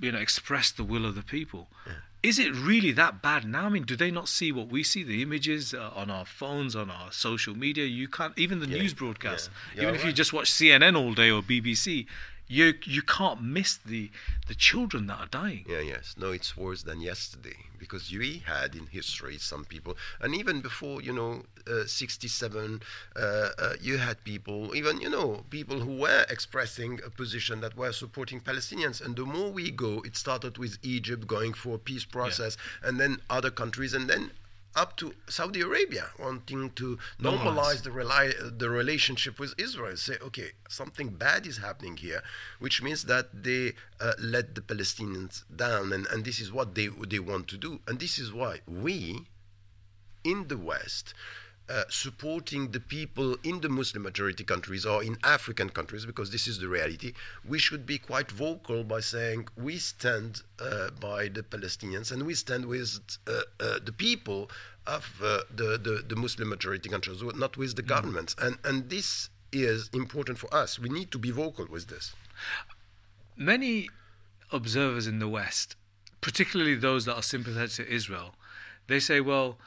you 0.00 0.12
know, 0.12 0.18
expressed 0.18 0.76
the 0.76 0.84
will 0.84 1.04
of 1.04 1.14
the 1.14 1.22
people. 1.22 1.68
Yeah 1.86 1.94
is 2.22 2.38
it 2.38 2.52
really 2.54 2.92
that 2.92 3.22
bad 3.22 3.44
now? 3.44 3.66
I 3.66 3.68
mean, 3.68 3.84
do 3.84 3.94
they 3.94 4.10
not 4.10 4.28
see 4.28 4.50
what 4.50 4.68
we 4.68 4.82
see? 4.82 5.04
The 5.04 5.22
images 5.22 5.72
uh, 5.72 5.90
on 5.94 6.10
our 6.10 6.24
phones, 6.24 6.74
on 6.74 6.90
our 6.90 7.12
social 7.12 7.56
media. 7.56 7.84
You 7.84 8.08
can't 8.08 8.36
even 8.36 8.58
the 8.58 8.68
yeah, 8.68 8.82
news 8.82 8.92
broadcasts. 8.92 9.50
Yeah. 9.74 9.82
Even 9.82 9.94
if 9.94 10.00
right. 10.00 10.08
you 10.08 10.12
just 10.12 10.32
watch 10.32 10.50
CNN 10.50 10.98
all 10.98 11.14
day 11.14 11.30
or 11.30 11.42
BBC, 11.42 12.06
you 12.48 12.74
you 12.84 13.02
can't 13.02 13.42
miss 13.42 13.76
the 13.76 14.10
the 14.46 14.54
children 14.54 15.06
that 15.06 15.20
are 15.20 15.26
dying. 15.26 15.64
Yeah, 15.68 15.80
yes. 15.80 16.14
No, 16.18 16.32
it's 16.32 16.56
worse 16.56 16.82
than 16.82 17.00
yesterday 17.00 17.56
because 17.78 18.10
we 18.10 18.42
had 18.46 18.74
in 18.74 18.86
history 18.86 19.36
some 19.38 19.64
people, 19.64 19.96
and 20.20 20.34
even 20.34 20.60
before 20.60 21.00
you 21.02 21.12
know, 21.12 21.42
uh, 21.70 21.84
67, 21.86 22.82
uh, 23.14 23.20
uh, 23.20 23.72
you 23.80 23.98
had 23.98 24.22
people, 24.24 24.74
even 24.74 25.00
you 25.00 25.10
know, 25.10 25.44
people 25.50 25.80
who 25.80 25.96
were 25.96 26.24
expressing 26.28 26.98
a 27.06 27.10
position 27.10 27.60
that 27.60 27.76
were 27.76 27.92
supporting 27.92 28.40
Palestinians. 28.40 29.04
And 29.04 29.14
the 29.14 29.24
more 29.24 29.50
we 29.50 29.70
go, 29.70 30.00
it 30.04 30.16
started 30.16 30.58
with 30.58 30.78
Egypt 30.82 31.26
going 31.26 31.52
for 31.52 31.76
a 31.76 31.78
peace 31.78 32.04
process, 32.04 32.56
yeah. 32.56 32.88
and 32.88 33.00
then 33.00 33.18
other 33.30 33.50
countries, 33.50 33.94
and 33.94 34.08
then 34.08 34.30
up 34.74 34.96
to 34.96 35.12
Saudi 35.28 35.60
Arabia 35.60 36.10
wanting 36.18 36.70
to 36.70 36.98
normalize 37.20 37.82
the, 37.82 38.52
the 38.56 38.70
relationship 38.70 39.38
with 39.38 39.54
Israel. 39.58 39.96
Say, 39.96 40.16
okay, 40.22 40.50
something 40.68 41.08
bad 41.08 41.46
is 41.46 41.58
happening 41.58 41.96
here, 41.96 42.22
which 42.58 42.82
means 42.82 43.04
that 43.04 43.42
they 43.42 43.74
uh, 44.00 44.12
let 44.18 44.54
the 44.54 44.60
Palestinians 44.60 45.44
down, 45.54 45.92
and, 45.92 46.06
and 46.08 46.24
this 46.24 46.40
is 46.40 46.52
what 46.52 46.74
they, 46.74 46.88
they 47.08 47.18
want 47.18 47.48
to 47.48 47.56
do. 47.56 47.80
And 47.86 47.98
this 47.98 48.18
is 48.18 48.32
why 48.32 48.60
we, 48.66 49.26
in 50.24 50.48
the 50.48 50.58
West, 50.58 51.14
uh, 51.70 51.84
supporting 51.88 52.70
the 52.70 52.80
people 52.80 53.36
in 53.44 53.60
the 53.60 53.68
Muslim 53.68 54.02
majority 54.02 54.44
countries 54.44 54.86
or 54.86 55.02
in 55.02 55.16
African 55.22 55.68
countries, 55.68 56.06
because 56.06 56.30
this 56.30 56.46
is 56.46 56.58
the 56.58 56.68
reality, 56.68 57.12
we 57.46 57.58
should 57.58 57.84
be 57.84 57.98
quite 57.98 58.30
vocal 58.30 58.84
by 58.84 59.00
saying 59.00 59.48
we 59.56 59.76
stand 59.76 60.42
uh, 60.60 60.90
by 61.00 61.28
the 61.28 61.42
Palestinians 61.42 62.10
and 62.10 62.22
we 62.24 62.34
stand 62.34 62.64
with 62.66 62.98
uh, 63.26 63.40
uh 63.60 63.78
the 63.84 63.92
people 63.92 64.50
of 64.86 65.20
uh, 65.22 65.40
the, 65.54 65.78
the, 65.78 66.02
the, 66.08 66.16
Muslim 66.16 66.48
majority 66.48 66.88
countries, 66.88 67.22
not 67.36 67.58
with 67.58 67.76
the 67.76 67.82
mm. 67.82 67.88
governments. 67.88 68.34
And, 68.40 68.56
and 68.64 68.88
this 68.88 69.28
is 69.52 69.90
important 69.92 70.38
for 70.38 70.52
us. 70.52 70.78
We 70.78 70.88
need 70.88 71.10
to 71.10 71.18
be 71.18 71.30
vocal 71.30 71.66
with 71.68 71.88
this. 71.88 72.14
Many 73.36 73.88
observers 74.50 75.06
in 75.06 75.18
the 75.18 75.28
West, 75.28 75.76
particularly 76.22 76.74
those 76.74 77.04
that 77.04 77.14
are 77.14 77.22
sympathetic 77.22 77.72
to 77.72 77.92
Israel, 77.92 78.34
they 78.86 78.98
say, 78.98 79.20
well, 79.20 79.58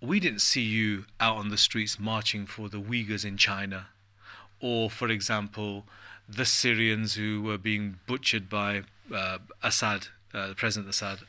we 0.00 0.20
didn't 0.20 0.40
see 0.40 0.62
you 0.62 1.04
out 1.20 1.36
on 1.36 1.48
the 1.48 1.56
streets 1.56 1.98
marching 1.98 2.46
for 2.46 2.68
the 2.68 2.80
Uyghurs 2.80 3.24
in 3.24 3.36
China, 3.36 3.88
or, 4.60 4.90
for 4.90 5.08
example, 5.08 5.84
the 6.28 6.44
Syrians 6.44 7.14
who 7.14 7.42
were 7.42 7.58
being 7.58 7.98
butchered 8.06 8.48
by 8.48 8.82
uh, 9.14 9.38
Assad, 9.62 10.08
uh, 10.34 10.52
President 10.56 10.90
Assad. 10.90 11.20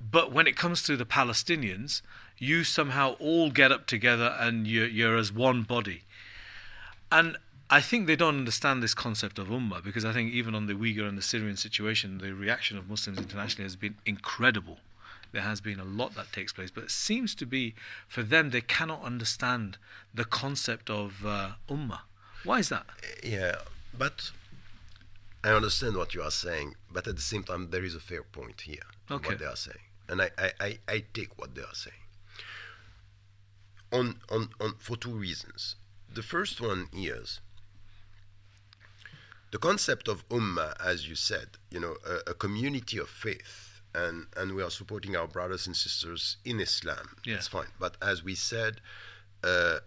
But 0.00 0.32
when 0.32 0.46
it 0.46 0.56
comes 0.56 0.82
to 0.84 0.96
the 0.96 1.06
Palestinians, 1.06 2.02
you 2.38 2.62
somehow 2.62 3.16
all 3.18 3.50
get 3.50 3.72
up 3.72 3.86
together 3.86 4.36
and 4.38 4.66
you're, 4.66 4.86
you're 4.86 5.16
as 5.16 5.32
one 5.32 5.62
body. 5.62 6.02
And 7.10 7.36
I 7.70 7.80
think 7.80 8.06
they 8.06 8.14
don't 8.14 8.36
understand 8.36 8.82
this 8.82 8.94
concept 8.94 9.38
of 9.38 9.48
ummah 9.48 9.82
because 9.82 10.04
I 10.04 10.12
think 10.12 10.32
even 10.32 10.54
on 10.54 10.66
the 10.66 10.74
Uyghur 10.74 11.08
and 11.08 11.18
the 11.18 11.22
Syrian 11.22 11.56
situation, 11.56 12.18
the 12.18 12.32
reaction 12.32 12.78
of 12.78 12.88
Muslims 12.88 13.18
internationally 13.18 13.64
has 13.64 13.76
been 13.76 13.96
incredible 14.06 14.78
there 15.32 15.42
has 15.42 15.60
been 15.60 15.80
a 15.80 15.84
lot 15.84 16.14
that 16.14 16.32
takes 16.32 16.52
place, 16.52 16.70
but 16.70 16.84
it 16.84 16.90
seems 16.90 17.34
to 17.36 17.46
be 17.46 17.74
for 18.06 18.22
them 18.22 18.50
they 18.50 18.60
cannot 18.60 19.02
understand 19.02 19.78
the 20.14 20.24
concept 20.24 20.90
of 20.90 21.24
uh, 21.24 21.52
ummah. 21.68 22.00
Why 22.44 22.60
is 22.60 22.68
that? 22.68 22.86
Yeah, 23.22 23.56
but 23.96 24.30
I 25.44 25.50
understand 25.50 25.96
what 25.96 26.14
you 26.14 26.22
are 26.22 26.30
saying, 26.30 26.74
but 26.90 27.06
at 27.06 27.16
the 27.16 27.22
same 27.22 27.42
time 27.42 27.70
there 27.70 27.84
is 27.84 27.94
a 27.94 28.00
fair 28.00 28.22
point 28.22 28.62
here. 28.62 28.78
Okay. 29.10 29.30
What 29.30 29.38
they 29.38 29.44
are 29.44 29.56
saying, 29.56 29.78
and 30.08 30.22
I, 30.22 30.30
I, 30.38 30.52
I, 30.60 30.78
I 30.88 31.04
take 31.12 31.38
what 31.38 31.54
they 31.54 31.62
are 31.62 31.74
saying. 31.74 31.96
On, 33.90 34.18
on, 34.30 34.50
on 34.60 34.74
for 34.78 34.96
two 34.96 35.12
reasons. 35.12 35.76
The 36.12 36.22
first 36.22 36.60
one 36.60 36.88
is 36.94 37.40
the 39.50 39.58
concept 39.58 40.08
of 40.08 40.28
ummah, 40.28 40.74
as 40.84 41.08
you 41.08 41.14
said, 41.14 41.48
you 41.70 41.80
know, 41.80 41.96
a, 42.06 42.30
a 42.30 42.34
community 42.34 42.98
of 42.98 43.08
faith 43.08 43.67
and 44.04 44.26
and 44.36 44.54
we 44.56 44.62
are 44.62 44.70
supporting 44.80 45.16
our 45.16 45.28
brothers 45.36 45.66
and 45.66 45.76
sisters 45.76 46.36
in 46.44 46.60
Islam. 46.60 47.06
Yeah. 47.24 47.34
That's 47.34 47.48
fine. 47.48 47.72
But 47.84 47.96
as 48.02 48.22
we 48.28 48.34
said, 48.34 48.74
uh, 49.42 49.78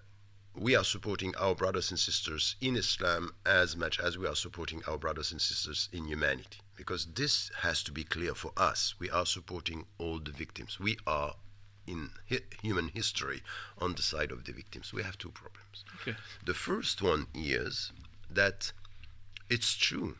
we 0.56 0.76
are 0.76 0.84
supporting 0.84 1.34
our 1.38 1.56
brothers 1.56 1.92
and 1.92 2.00
sisters 2.00 2.56
in 2.68 2.76
Islam 2.76 3.24
as 3.46 3.76
much 3.84 4.00
as 4.00 4.18
we 4.18 4.28
are 4.28 4.36
supporting 4.36 4.82
our 4.88 4.98
brothers 4.98 5.32
and 5.32 5.42
sisters 5.42 5.90
in 5.94 6.06
humanity. 6.06 6.60
Because 6.76 7.06
this 7.22 7.52
has 7.66 7.84
to 7.84 7.92
be 7.92 8.04
clear 8.04 8.34
for 8.34 8.52
us. 8.58 8.96
We 9.00 9.10
are 9.10 9.26
supporting 9.26 9.86
all 9.98 10.20
the 10.20 10.32
victims. 10.32 10.80
We 10.80 10.98
are 11.06 11.36
in 11.88 12.10
hi- 12.30 12.48
human 12.62 12.88
history 12.90 13.42
on 13.78 13.96
the 13.96 14.02
side 14.02 14.32
of 14.32 14.44
the 14.46 14.52
victims. 14.52 14.94
We 14.94 15.04
have 15.04 15.18
two 15.18 15.32
problems. 15.32 15.86
Okay. 16.02 16.16
The 16.46 16.54
first 16.54 17.02
one 17.02 17.28
is 17.34 17.92
that 18.30 18.74
it's 19.50 19.74
true 19.76 20.16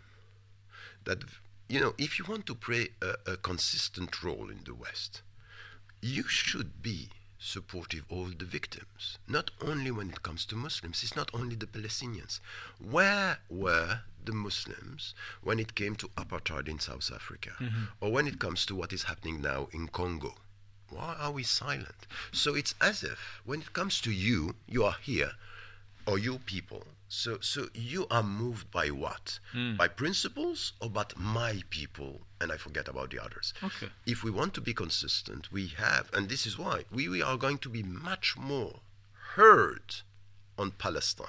that 1.04 1.24
you 1.72 1.80
know, 1.80 1.94
if 1.98 2.20
you 2.20 2.26
want 2.28 2.46
to 2.48 2.54
play 2.54 2.90
a, 3.02 3.32
a 3.32 3.38
consistent 3.38 4.22
role 4.22 4.50
in 4.50 4.60
the 4.66 4.74
West, 4.74 5.22
you 6.02 6.24
should 6.24 6.82
be 6.82 7.10
supportive 7.40 8.04
of 8.12 8.38
the 8.40 8.46
victims, 8.46 9.18
not 9.26 9.52
only 9.66 9.90
when 9.90 10.10
it 10.10 10.22
comes 10.22 10.46
to 10.46 10.56
Muslims, 10.56 11.02
it's 11.02 11.16
not 11.16 11.32
only 11.34 11.56
the 11.56 11.66
Palestinians. 11.66 12.42
Where 12.78 13.38
were 13.50 14.02
the 14.26 14.34
Muslims 14.34 15.16
when 15.42 15.60
it 15.60 15.74
came 15.74 15.96
to 15.96 16.10
apartheid 16.10 16.68
in 16.68 16.80
South 16.80 17.10
Africa, 17.16 17.52
mm-hmm. 17.58 17.86
or 18.02 18.12
when 18.12 18.28
it 18.28 18.38
comes 18.38 18.66
to 18.66 18.76
what 18.76 18.92
is 18.92 19.04
happening 19.04 19.42
now 19.42 19.70
in 19.72 19.88
Congo? 19.88 20.36
Why 20.90 21.16
are 21.22 21.32
we 21.32 21.44
silent? 21.44 22.06
So 22.34 22.54
it's 22.54 22.76
as 22.82 23.02
if 23.02 23.42
when 23.46 23.62
it 23.62 23.72
comes 23.72 24.02
to 24.02 24.12
you, 24.12 24.56
you 24.68 24.84
are 24.84 24.98
here, 25.02 25.32
or 26.06 26.20
you 26.20 26.40
people, 26.40 26.84
so, 27.14 27.40
so 27.42 27.68
you 27.74 28.08
are 28.10 28.24
moved 28.24 28.72
by 28.72 28.88
what? 28.88 29.38
Mm. 29.54 29.76
By 29.76 29.90
principles 29.90 30.72
or 30.80 30.90
by 30.90 31.04
my 31.18 31.62
people? 31.70 32.22
And 32.40 32.54
I 32.54 32.56
forget 32.56 32.88
about 32.88 33.10
the 33.10 33.22
others. 33.22 33.54
Okay. 33.62 33.90
If 34.06 34.24
we 34.24 34.32
want 34.32 34.54
to 34.54 34.62
be 34.62 34.74
consistent, 34.74 35.52
we 35.52 35.68
have, 35.78 36.10
and 36.14 36.30
this 36.30 36.46
is 36.46 36.58
why 36.58 36.86
we, 36.90 37.10
we 37.10 37.22
are 37.22 37.36
going 37.36 37.58
to 37.60 37.70
be 37.70 37.84
much 37.84 38.38
more 38.38 38.80
heard 39.34 39.96
on 40.58 40.72
Palestine 40.72 41.28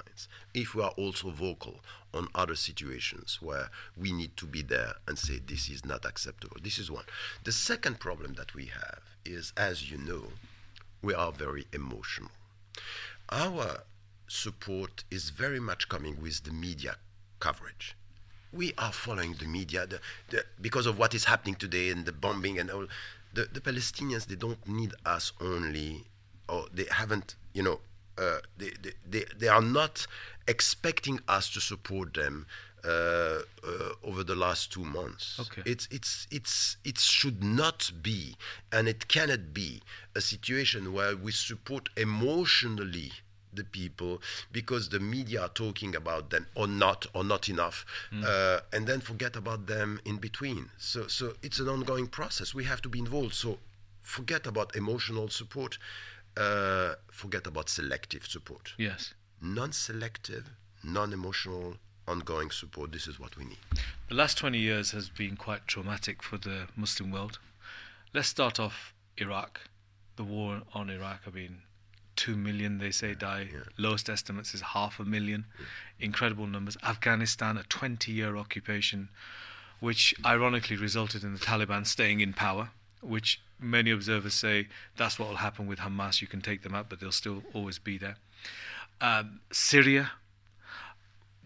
if 0.54 0.72
we 0.76 0.84
are 0.84 0.92
also 0.96 1.30
vocal 1.30 1.80
on 2.14 2.28
other 2.32 2.54
situations 2.54 3.38
where 3.42 3.68
we 3.96 4.12
need 4.12 4.36
to 4.36 4.46
be 4.46 4.62
there 4.62 4.94
and 5.08 5.18
say 5.18 5.40
this 5.44 5.68
is 5.68 5.84
not 5.84 6.04
acceptable. 6.04 6.58
This 6.62 6.78
is 6.78 6.92
one. 6.92 7.06
The 7.42 7.50
second 7.50 7.98
problem 7.98 8.34
that 8.34 8.54
we 8.54 8.66
have 8.66 9.00
is, 9.24 9.52
as 9.56 9.90
you 9.90 9.98
know, 9.98 10.28
we 11.02 11.12
are 11.12 11.32
very 11.32 11.66
emotional. 11.72 12.30
Our 13.30 13.82
support 14.28 15.04
is 15.10 15.30
very 15.30 15.60
much 15.60 15.88
coming 15.88 16.20
with 16.20 16.44
the 16.44 16.52
media 16.52 16.96
coverage. 17.40 17.96
We 18.52 18.72
are 18.78 18.92
following 18.92 19.34
the 19.34 19.46
media 19.46 19.86
the, 19.86 20.00
the, 20.30 20.44
because 20.60 20.86
of 20.86 20.98
what 20.98 21.14
is 21.14 21.24
happening 21.24 21.54
today 21.54 21.90
and 21.90 22.04
the 22.04 22.12
bombing 22.12 22.58
and 22.58 22.70
all. 22.70 22.86
The, 23.34 23.48
the 23.50 23.60
Palestinians, 23.60 24.26
they 24.26 24.34
don't 24.34 24.66
need 24.68 24.92
us 25.06 25.32
only, 25.40 26.04
or 26.48 26.66
they 26.72 26.84
haven't, 26.90 27.34
you 27.54 27.62
know, 27.62 27.80
uh, 28.18 28.38
they, 28.58 28.72
they, 28.82 28.92
they, 29.08 29.24
they 29.38 29.48
are 29.48 29.62
not 29.62 30.06
expecting 30.46 31.18
us 31.28 31.48
to 31.50 31.60
support 31.60 32.12
them 32.12 32.46
uh, 32.84 32.88
uh, 32.88 33.40
over 34.04 34.22
the 34.24 34.34
last 34.34 34.72
two 34.72 34.84
months. 34.84 35.38
Okay. 35.40 35.62
It's 35.64 35.88
it's 35.90 36.26
it's 36.30 36.76
it 36.84 36.98
should 36.98 37.42
not 37.42 37.90
be, 38.02 38.36
and 38.72 38.88
it 38.88 39.08
cannot 39.08 39.54
be 39.54 39.80
a 40.14 40.20
situation 40.20 40.92
where 40.92 41.16
we 41.16 41.32
support 41.32 41.88
emotionally 41.96 43.12
the 43.54 43.64
people 43.64 44.20
because 44.50 44.88
the 44.88 44.98
media 45.00 45.42
are 45.42 45.48
talking 45.48 45.94
about 45.96 46.30
them 46.30 46.46
or 46.54 46.66
not 46.66 47.06
or 47.14 47.22
not 47.24 47.48
enough 47.48 47.84
uh, 48.24 48.60
and 48.72 48.86
then 48.86 49.00
forget 49.00 49.36
about 49.36 49.66
them 49.66 50.00
in 50.04 50.16
between 50.18 50.70
so 50.78 51.06
so 51.06 51.34
it's 51.42 51.60
an 51.60 51.68
ongoing 51.68 52.06
process 52.06 52.54
we 52.54 52.64
have 52.64 52.80
to 52.82 52.88
be 52.88 52.98
involved 52.98 53.34
so 53.34 53.58
forget 54.02 54.46
about 54.46 54.74
emotional 54.76 55.28
support 55.28 55.78
uh, 56.36 56.94
forget 57.10 57.46
about 57.46 57.68
selective 57.68 58.24
support 58.26 58.72
Yes. 58.78 59.14
non-selective 59.40 60.44
non-emotional 60.82 61.76
ongoing 62.08 62.50
support 62.50 62.90
this 62.92 63.06
is 63.06 63.18
what 63.20 63.36
we 63.36 63.44
need 63.44 63.58
The 64.08 64.14
last 64.14 64.36
20 64.38 64.58
years 64.58 64.90
has 64.92 65.08
been 65.08 65.36
quite 65.36 65.66
traumatic 65.66 66.22
for 66.22 66.36
the 66.38 66.66
Muslim 66.76 67.10
world. 67.12 67.38
Let's 68.12 68.28
start 68.28 68.58
off 68.60 68.92
Iraq. 69.16 69.60
The 70.16 70.24
war 70.24 70.62
on 70.74 70.90
Iraq, 70.90 71.20
I 71.26 71.30
mean, 71.30 71.62
2 72.16 72.36
million, 72.36 72.78
they 72.78 72.90
say, 72.90 73.14
die. 73.14 73.48
Lowest 73.76 74.08
estimates 74.08 74.54
is 74.54 74.60
half 74.60 75.00
a 75.00 75.04
million. 75.04 75.46
Incredible 75.98 76.46
numbers. 76.46 76.76
Afghanistan, 76.82 77.56
a 77.56 77.62
20 77.64 78.12
year 78.12 78.36
occupation, 78.36 79.08
which 79.80 80.14
ironically 80.24 80.76
resulted 80.76 81.24
in 81.24 81.34
the 81.34 81.40
Taliban 81.40 81.86
staying 81.86 82.20
in 82.20 82.32
power, 82.32 82.70
which 83.00 83.40
many 83.58 83.90
observers 83.90 84.34
say 84.34 84.68
that's 84.96 85.18
what 85.18 85.28
will 85.28 85.36
happen 85.36 85.66
with 85.66 85.80
Hamas. 85.80 86.20
You 86.20 86.26
can 86.26 86.40
take 86.40 86.62
them 86.62 86.74
out, 86.74 86.88
but 86.88 87.00
they'll 87.00 87.12
still 87.12 87.42
always 87.52 87.78
be 87.78 87.98
there. 87.98 88.16
Um, 89.00 89.40
Syria, 89.50 90.12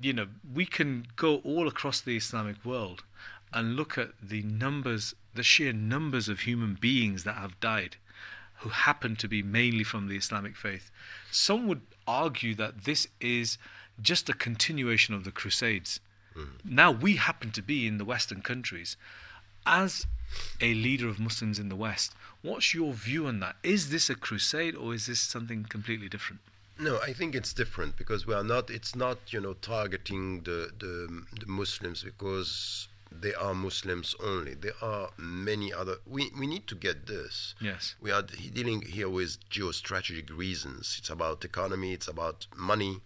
you 0.01 0.13
know, 0.13 0.27
we 0.53 0.67
can 0.67 1.07
go 1.17 1.37
all 1.39 1.69
across 1.69 2.01
the 2.01 2.17
Islamic 2.17 2.65
world 2.65 3.05
and 3.53 3.77
look 3.77 3.97
at 3.97 4.11
the 4.23 4.43
numbers, 4.43 5.15
the 5.35 5.43
sheer 5.43 5.73
numbers 5.73 6.29
of 6.29 6.41
human 6.41 6.75
beings 6.75 7.25
that 7.25 7.37
have 7.37 7.59
died 7.61 7.97
who 8.59 8.71
happen 8.71 9.17
to 9.17 9.29
be 9.29 9.43
mainly 9.43 9.85
from 9.85 10.09
the 10.09 10.17
Islamic 10.17 10.57
faith. 10.57 10.91
Some 11.31 11.67
would 11.69 11.83
argue 12.07 12.55
that 12.55 12.85
this 12.85 13.07
is 13.21 13.59
just 14.01 14.29
a 14.29 14.33
continuation 14.33 15.15
of 15.15 15.25
the 15.25 15.33
Crusades. 15.33 16.01
Hmm. 16.35 16.45
Now 16.65 16.91
we 16.91 17.17
happen 17.17 17.51
to 17.53 17.63
be 17.63 17.87
in 17.87 17.99
the 17.99 18.05
Western 18.05 18.43
countries. 18.43 18.97
As 19.67 20.07
a 20.61 20.75
leader 20.75 21.09
of 21.09 21.19
Muslims 21.19 21.59
in 21.59 21.69
the 21.69 21.77
West, 21.77 22.15
what's 22.43 22.75
your 22.75 22.93
view 22.93 23.27
on 23.27 23.41
that? 23.41 23.57
Is 23.63 23.91
this 23.91 24.09
a 24.11 24.15
crusade 24.15 24.77
or 24.77 24.95
is 24.95 25.07
this 25.07 25.21
something 25.21 25.65
completely 25.65 26.09
different? 26.09 26.41
No, 26.79 26.99
I 27.01 27.13
think 27.13 27.35
it's 27.35 27.53
different 27.53 27.97
because 27.97 28.27
we 28.27 28.35
are 28.35 28.45
not. 28.45 28.71
It's 28.71 28.95
not 28.95 29.19
you 29.33 29.41
know 29.41 29.55
targeting 29.55 30.43
the 30.43 30.71
the, 30.79 31.25
the 31.41 31.47
Muslims 31.47 32.03
because 32.03 32.89
they 33.23 33.35
are 33.35 33.55
Muslims 33.55 34.15
only. 34.23 34.55
There 34.55 34.79
are 34.83 35.11
many 35.17 35.73
other. 35.73 35.97
We 36.07 36.31
we 36.39 36.47
need 36.47 36.67
to 36.69 36.75
get 36.75 37.07
this. 37.07 37.55
Yes. 37.61 37.95
We 38.01 38.11
are 38.11 38.23
dealing 38.23 38.83
here 38.83 39.09
with 39.09 39.39
geostrategic 39.51 40.37
reasons. 40.37 40.97
It's 40.99 41.11
about 41.11 41.45
economy. 41.45 41.93
It's 41.93 42.09
about 42.09 42.47
money. 42.57 43.01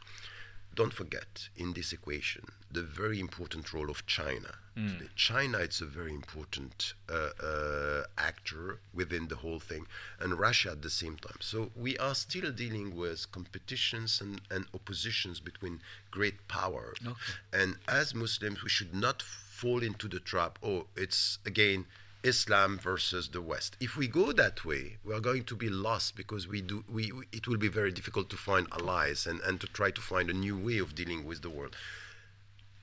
Don't 0.75 0.93
forget 0.93 1.49
in 1.57 1.73
this 1.73 1.93
equation 1.93 2.45
the 2.73 2.83
very 2.83 3.19
important 3.19 3.73
role 3.73 3.91
of 3.91 4.07
China. 4.07 4.55
Today, 4.77 5.11
China 5.17 5.59
is 5.59 5.81
a 5.83 5.85
very 5.85 6.15
important 6.15 6.95
uh, 7.11 7.31
uh, 7.45 8.05
actor 8.17 8.79
within 8.95 9.29
the 9.29 9.37
whole 9.37 9.59
thing, 9.59 9.87
and 10.21 10.39
Russia 10.39 10.71
at 10.71 10.83
the 10.83 10.91
same 10.91 11.17
time. 11.17 11.37
So 11.41 11.71
we 11.77 11.99
are 11.99 12.15
still 12.15 12.51
dealing 12.53 12.97
with 12.97 13.31
competitions 13.33 14.21
and, 14.21 14.41
and 14.51 14.67
oppositions 14.73 15.41
between 15.41 15.81
great 16.11 16.47
powers. 16.49 16.97
Okay. 17.05 17.17
And 17.53 17.77
as 17.89 18.15
Muslims, 18.15 18.63
we 18.63 18.71
should 18.71 18.95
not 18.95 19.23
fall 19.61 19.83
into 19.83 20.09
the 20.09 20.21
trap. 20.21 20.59
Oh, 20.63 20.87
it's 20.97 21.39
again 21.45 21.85
Islam 22.23 22.79
versus 22.79 23.29
the 23.29 23.43
West. 23.43 23.77
If 23.81 23.97
we 23.97 24.07
go 24.09 24.33
that 24.33 24.65
way, 24.65 24.97
we 25.05 25.15
are 25.15 25.21
going 25.21 25.45
to 25.45 25.57
be 25.57 25.69
lost 25.69 26.17
because 26.17 26.49
we 26.49 26.61
do. 26.63 26.85
We, 26.89 27.13
we 27.13 27.25
it 27.33 27.47
will 27.47 27.59
be 27.59 27.69
very 27.69 27.93
difficult 27.93 28.31
to 28.31 28.37
find 28.37 28.67
allies 28.73 29.27
and, 29.27 29.41
and 29.41 29.61
to 29.61 29.67
try 29.67 29.91
to 29.91 30.01
find 30.01 30.29
a 30.31 30.41
new 30.47 30.57
way 30.57 30.79
of 30.79 30.95
dealing 30.95 31.25
with 31.25 31.43
the 31.43 31.51
world. 31.51 31.77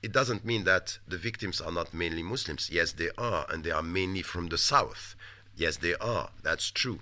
It 0.02 0.12
doesn't 0.12 0.44
mean 0.44 0.62
that 0.64 0.98
the 1.08 1.18
victims 1.18 1.60
are 1.60 1.72
not 1.72 1.92
mainly 1.92 2.22
Muslims. 2.22 2.70
Yes, 2.70 2.92
they 2.92 3.10
are, 3.18 3.46
and 3.50 3.64
they 3.64 3.72
are 3.72 3.82
mainly 3.82 4.22
from 4.22 4.48
the 4.48 4.58
south. 4.58 5.16
Yes, 5.56 5.76
they 5.78 5.96
are. 5.96 6.30
That's 6.44 6.70
true. 6.70 7.00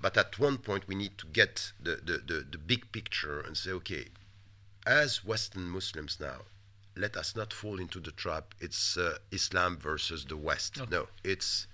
But 0.00 0.16
at 0.16 0.38
one 0.38 0.56
point, 0.56 0.88
we 0.88 0.94
need 0.94 1.18
to 1.18 1.26
get 1.26 1.72
the, 1.80 1.96
the, 2.08 2.16
the, 2.26 2.46
the 2.50 2.58
big 2.58 2.90
picture 2.90 3.40
and 3.40 3.54
say, 3.56 3.70
okay, 3.72 4.06
as 4.86 5.24
Western 5.24 5.68
Muslims 5.68 6.18
now, 6.18 6.40
let 6.96 7.16
us 7.16 7.34
not 7.34 7.52
fall 7.52 7.78
into 7.80 8.00
the 8.00 8.12
trap. 8.12 8.54
It's 8.60 8.96
uh, 8.96 9.18
Islam 9.30 9.78
versus 9.78 10.24
the 10.24 10.36
West. 10.36 10.80
No, 10.90 11.08
it's 11.24 11.66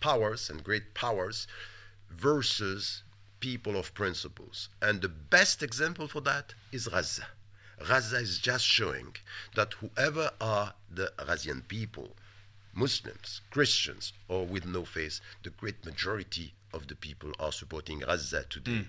powers 0.00 0.50
and 0.50 0.64
great 0.64 0.94
powers 0.94 1.46
versus 2.10 3.02
people 3.40 3.76
of 3.76 3.94
principles. 3.94 4.68
And 4.80 5.00
the 5.00 5.08
best 5.08 5.62
example 5.62 6.08
for 6.08 6.20
that 6.22 6.54
is 6.70 6.88
Gaza. 6.88 7.26
Gaza 7.86 8.16
is 8.16 8.38
just 8.38 8.64
showing 8.64 9.16
that 9.54 9.74
whoever 9.74 10.30
are 10.40 10.74
the 10.90 11.12
Ghazian 11.18 11.66
people, 11.66 12.10
Muslims, 12.74 13.40
Christians, 13.50 14.12
or 14.28 14.46
with 14.46 14.64
no 14.66 14.84
faith, 14.84 15.20
the 15.42 15.50
great 15.50 15.84
majority 15.84 16.54
of 16.72 16.86
the 16.86 16.94
people 16.94 17.32
are 17.40 17.52
supporting 17.52 18.00
Gaza 18.00 18.44
today 18.48 18.72
uh, 18.80 18.84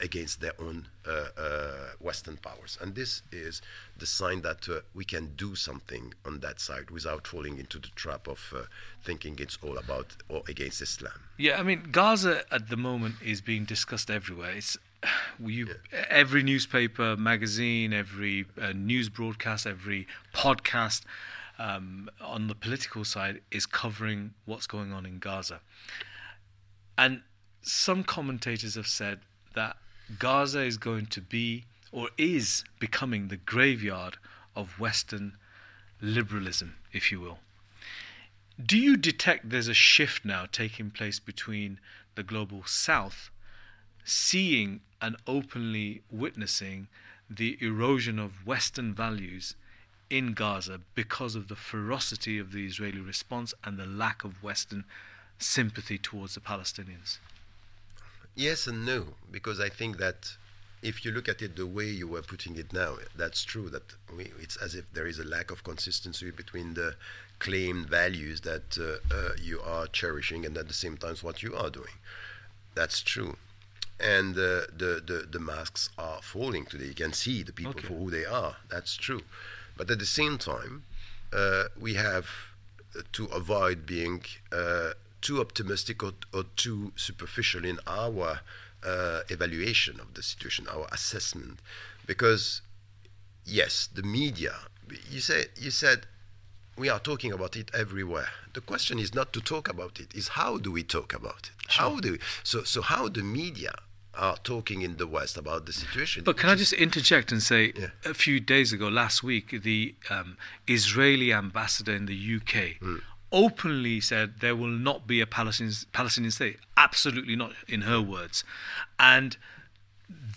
against 0.00 0.40
their 0.40 0.52
own 0.58 0.88
uh, 1.06 1.26
uh, 1.36 1.70
Western 2.00 2.36
powers. 2.36 2.78
And 2.80 2.94
this 2.94 3.22
is 3.30 3.62
the 3.96 4.06
sign 4.06 4.42
that 4.42 4.68
uh, 4.68 4.80
we 4.94 5.04
can 5.04 5.32
do 5.36 5.54
something 5.54 6.14
on 6.24 6.40
that 6.40 6.60
side 6.60 6.90
without 6.90 7.26
falling 7.26 7.58
into 7.58 7.78
the 7.78 7.88
trap 7.94 8.26
of 8.26 8.52
uh, 8.56 8.62
thinking 9.04 9.36
it's 9.38 9.58
all 9.62 9.78
about 9.78 10.16
or 10.28 10.42
against 10.48 10.80
Islam. 10.82 11.12
Yeah, 11.36 11.58
I 11.58 11.62
mean, 11.62 11.88
Gaza 11.90 12.42
at 12.50 12.68
the 12.68 12.76
moment 12.76 13.16
is 13.22 13.40
being 13.40 13.64
discussed 13.64 14.10
everywhere. 14.10 14.52
It's 14.52 14.76
you, 15.38 15.68
every 16.08 16.42
newspaper, 16.42 17.16
magazine, 17.16 17.92
every 17.92 18.46
uh, 18.60 18.72
news 18.72 19.08
broadcast, 19.08 19.66
every 19.66 20.06
podcast 20.32 21.02
um, 21.58 22.10
on 22.20 22.48
the 22.48 22.54
political 22.54 23.04
side 23.04 23.40
is 23.50 23.66
covering 23.66 24.34
what's 24.44 24.66
going 24.66 24.92
on 24.92 25.06
in 25.06 25.18
Gaza. 25.18 25.60
And 26.96 27.22
some 27.62 28.04
commentators 28.04 28.74
have 28.74 28.86
said 28.86 29.20
that 29.54 29.76
Gaza 30.18 30.62
is 30.62 30.76
going 30.76 31.06
to 31.06 31.20
be 31.20 31.64
or 31.92 32.10
is 32.18 32.64
becoming 32.78 33.28
the 33.28 33.36
graveyard 33.36 34.16
of 34.54 34.78
Western 34.80 35.36
liberalism, 36.00 36.76
if 36.92 37.10
you 37.10 37.20
will. 37.20 37.38
Do 38.64 38.78
you 38.78 38.96
detect 38.96 39.50
there's 39.50 39.68
a 39.68 39.74
shift 39.74 40.24
now 40.24 40.46
taking 40.50 40.90
place 40.90 41.18
between 41.18 41.80
the 42.14 42.22
global 42.22 42.62
south 42.66 43.30
seeing 44.04 44.80
and 45.00 45.16
openly 45.26 46.02
witnessing 46.10 46.88
the 47.28 47.56
erosion 47.60 48.18
of 48.18 48.46
Western 48.46 48.94
values 48.94 49.56
in 50.10 50.34
Gaza 50.34 50.80
because 50.94 51.34
of 51.34 51.48
the 51.48 51.56
ferocity 51.56 52.38
of 52.38 52.52
the 52.52 52.66
Israeli 52.66 53.00
response 53.00 53.54
and 53.64 53.78
the 53.78 53.86
lack 53.86 54.24
of 54.24 54.42
Western 54.42 54.84
sympathy 55.38 55.98
towards 55.98 56.34
the 56.34 56.40
Palestinians? 56.40 57.18
Yes 58.34 58.66
and 58.66 58.84
no, 58.84 59.06
because 59.30 59.60
I 59.60 59.68
think 59.68 59.98
that 59.98 60.32
if 60.82 61.04
you 61.04 61.12
look 61.12 61.28
at 61.28 61.40
it 61.40 61.56
the 61.56 61.66
way 61.66 61.86
you 61.86 62.08
were 62.08 62.22
putting 62.22 62.56
it 62.56 62.72
now, 62.72 62.96
that's 63.16 63.44
true. 63.44 63.70
That 63.70 63.82
we, 64.16 64.30
it's 64.40 64.56
as 64.56 64.74
if 64.74 64.92
there 64.92 65.06
is 65.06 65.18
a 65.18 65.24
lack 65.24 65.50
of 65.50 65.62
consistency 65.64 66.30
between 66.30 66.74
the 66.74 66.94
claimed 67.38 67.86
values 67.88 68.40
that 68.42 68.76
uh, 68.78 69.14
uh, 69.14 69.30
you 69.40 69.60
are 69.60 69.86
cherishing 69.86 70.44
and 70.44 70.56
at 70.58 70.68
the 70.68 70.74
same 70.74 70.96
time 70.96 71.16
what 71.22 71.42
you 71.42 71.54
are 71.54 71.70
doing. 71.70 71.94
That's 72.74 73.00
true. 73.00 73.36
And 74.00 74.34
uh, 74.36 74.66
the, 74.76 75.00
the 75.06 75.26
the 75.30 75.38
masks 75.38 75.88
are 75.96 76.20
falling 76.20 76.66
today. 76.66 76.86
You 76.86 76.94
can 76.94 77.12
see 77.12 77.44
the 77.44 77.52
people 77.52 77.70
Okay. 77.78 77.86
for 77.86 77.94
who 77.94 78.10
they 78.10 78.24
are. 78.24 78.56
That's 78.68 78.96
true. 78.96 79.22
But 79.76 79.90
at 79.90 80.00
the 80.00 80.06
same 80.06 80.38
time, 80.38 80.82
uh, 81.32 81.64
we 81.80 81.94
have 81.94 82.26
to 83.12 83.24
avoid 83.26 83.86
being 83.86 84.22
uh, 84.52 84.90
too 85.24 85.40
optimistic 85.40 86.02
or, 86.06 86.12
or 86.32 86.44
too 86.64 86.92
superficial 86.96 87.64
in 87.64 87.78
our 87.86 88.30
uh, 88.86 89.20
evaluation 89.28 89.94
of 90.04 90.08
the 90.14 90.22
situation, 90.22 90.66
our 90.76 90.86
assessment, 90.92 91.58
because 92.06 92.60
yes, 93.44 93.88
the 93.98 94.02
media. 94.02 94.54
You 95.10 95.20
said 95.20 95.46
you 95.56 95.70
said 95.70 95.98
we 96.76 96.88
are 96.94 97.00
talking 97.10 97.32
about 97.32 97.56
it 97.56 97.70
everywhere. 97.74 98.28
The 98.52 98.60
question 98.60 98.98
is 98.98 99.14
not 99.14 99.32
to 99.32 99.40
talk 99.40 99.68
about 99.68 99.94
it; 99.98 100.14
is 100.14 100.28
how 100.40 100.58
do 100.58 100.70
we 100.70 100.82
talk 100.82 101.14
about 101.14 101.42
it? 101.50 101.56
How 101.80 101.90
do 102.00 102.12
we? 102.12 102.18
So 102.42 102.64
so 102.64 102.82
how 102.82 103.08
the 103.08 103.22
media 103.22 103.72
are 104.16 104.36
talking 104.44 104.82
in 104.82 104.96
the 104.96 105.06
West 105.06 105.36
about 105.36 105.64
the 105.66 105.72
situation? 105.72 106.22
But 106.24 106.36
can 106.36 106.48
I 106.50 106.54
just 106.54 106.72
interject 106.74 107.32
and 107.32 107.42
say, 107.42 107.72
Yeah. 107.76 107.88
a 108.04 108.14
few 108.14 108.38
days 108.38 108.72
ago, 108.72 108.86
last 108.88 109.24
week, 109.24 109.46
the 109.62 109.94
um, 110.08 110.36
Israeli 110.68 111.32
ambassador 111.32 111.94
in 112.00 112.06
the 112.06 112.14
UK 112.36 112.54
Hmm. 112.78 112.98
Openly 113.42 114.00
said 114.00 114.26
there 114.40 114.56
will 114.62 114.76
not 114.90 115.06
be 115.12 115.20
a 115.20 115.26
Palestinian, 115.26 115.74
Palestinian 115.92 116.30
state. 116.30 116.56
Absolutely 116.76 117.36
not, 117.36 117.52
in 117.68 117.82
her 117.82 118.00
words. 118.00 118.44
And 118.98 119.36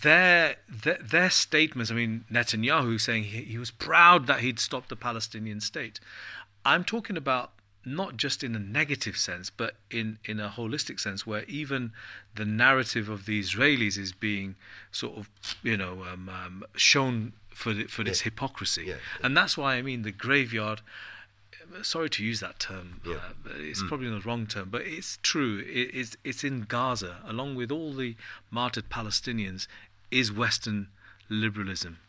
their, 0.04 0.56
their 0.84 0.98
their 1.14 1.30
statements. 1.30 1.91
I 1.91 1.95
mean, 1.95 2.26
Netanyahu 2.32 3.00
saying 3.00 3.24
he, 3.34 3.39
he 3.54 3.58
was 3.58 3.72
proud 3.72 4.28
that 4.28 4.39
he'd 4.39 4.60
stopped 4.60 4.89
the 4.89 4.95
Palestinian 4.95 5.60
state. 5.62 6.00
I'm 6.72 6.84
talking 6.84 7.18
about 7.18 7.52
not 7.86 8.18
just 8.18 8.43
in 8.43 8.54
a 8.56 8.60
negative 8.60 9.18
sense, 9.18 9.50
but 9.50 9.76
in, 9.89 10.20
in 10.26 10.39
a 10.39 10.50
holistic 10.50 11.00
sense, 11.00 11.26
where 11.26 11.43
even 11.62 11.91
the 12.36 12.45
narrative 12.45 13.08
of 13.16 13.26
the 13.26 13.39
Israelis 13.41 13.98
is 13.98 14.12
being 14.12 14.56
sort 14.91 15.18
of, 15.18 15.30
you 15.64 15.78
know, 15.78 16.04
um, 16.12 16.28
um, 16.30 16.64
shown 16.76 17.34
for 17.50 17.74
the, 17.74 17.84
for 17.86 18.04
this 18.04 18.20
Yeah. 18.22 18.26
hypocrisy, 18.26 18.86
Yeah. 18.88 18.95
and 19.24 19.36
that's 19.38 19.56
why 19.58 19.76
I 19.76 19.82
mean 19.82 20.02
the 20.04 20.12
graveyard. 20.12 20.82
Sorry 21.84 22.09
to 22.09 22.24
use 22.24 22.39
that 22.39 22.59
term. 22.59 23.01
Yeah. 23.05 23.15
Uh, 23.45 23.51
it's 23.57 23.84
probably 23.84 24.09
the 24.09 24.20
wrong 24.22 24.47
term, 24.47 24.70
but 24.70 24.82
it's 24.86 25.20
true. 25.22 25.59
It, 25.59 25.91
it's 25.93 26.18
it's 26.24 26.43
in 26.43 26.61
Gaza, 26.61 27.18
along 27.26 27.55
with 27.55 27.72
all 27.72 27.93
the 27.93 28.15
martyred 28.51 28.89
Palestinians, 28.89 29.68
is 30.11 30.32
Western 30.32 30.88
liberalism. 31.30 31.99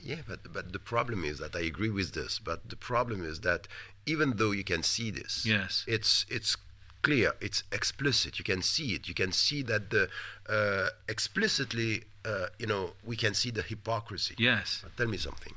Yeah, 0.00 0.22
but 0.28 0.52
but 0.52 0.72
the 0.72 0.78
problem 0.78 1.24
is 1.24 1.38
that 1.38 1.56
I 1.56 1.60
agree 1.60 1.90
with 1.90 2.12
this. 2.12 2.38
But 2.38 2.68
the 2.68 2.76
problem 2.76 3.24
is 3.24 3.40
that 3.40 3.66
even 4.06 4.36
though 4.36 4.52
you 4.52 4.64
can 4.64 4.82
see 4.82 5.10
this, 5.10 5.44
Yes. 5.44 5.84
it's 5.88 6.24
it's 6.28 6.56
clear, 7.02 7.32
it's 7.40 7.64
explicit. 7.72 8.38
You 8.38 8.44
can 8.44 8.62
see 8.62 8.94
it. 8.94 9.08
You 9.08 9.14
can 9.14 9.32
see 9.32 9.62
that 9.62 9.90
the 9.90 10.08
uh, 10.48 10.90
explicitly, 11.08 12.04
uh, 12.24 12.46
you 12.58 12.66
know, 12.66 12.92
we 13.04 13.16
can 13.16 13.34
see 13.34 13.50
the 13.50 13.62
hypocrisy. 13.62 14.34
Yes. 14.38 14.80
But 14.82 14.96
tell 14.96 15.08
me 15.08 15.16
something. 15.18 15.54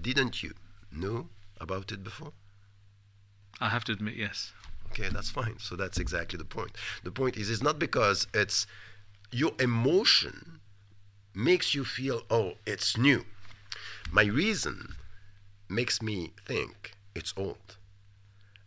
Didn't 0.00 0.42
you 0.42 0.52
know 0.90 1.28
about 1.62 1.92
it 1.92 2.02
before? 2.02 2.32
I 3.60 3.68
have 3.68 3.84
to 3.84 3.92
admit, 3.92 4.16
yes. 4.16 4.52
Okay, 4.90 5.08
that's 5.08 5.30
fine. 5.30 5.58
So 5.58 5.76
that's 5.76 5.98
exactly 5.98 6.36
the 6.36 6.44
point. 6.44 6.72
The 7.04 7.10
point 7.10 7.36
is, 7.36 7.48
it's 7.48 7.62
not 7.62 7.78
because 7.78 8.26
it's 8.34 8.66
your 9.30 9.52
emotion 9.58 10.60
makes 11.34 11.74
you 11.74 11.84
feel, 11.84 12.22
oh, 12.30 12.54
it's 12.66 12.98
new. 12.98 13.24
My 14.10 14.24
reason 14.24 14.96
makes 15.68 16.02
me 16.02 16.32
think 16.46 16.92
it's 17.14 17.32
old. 17.36 17.76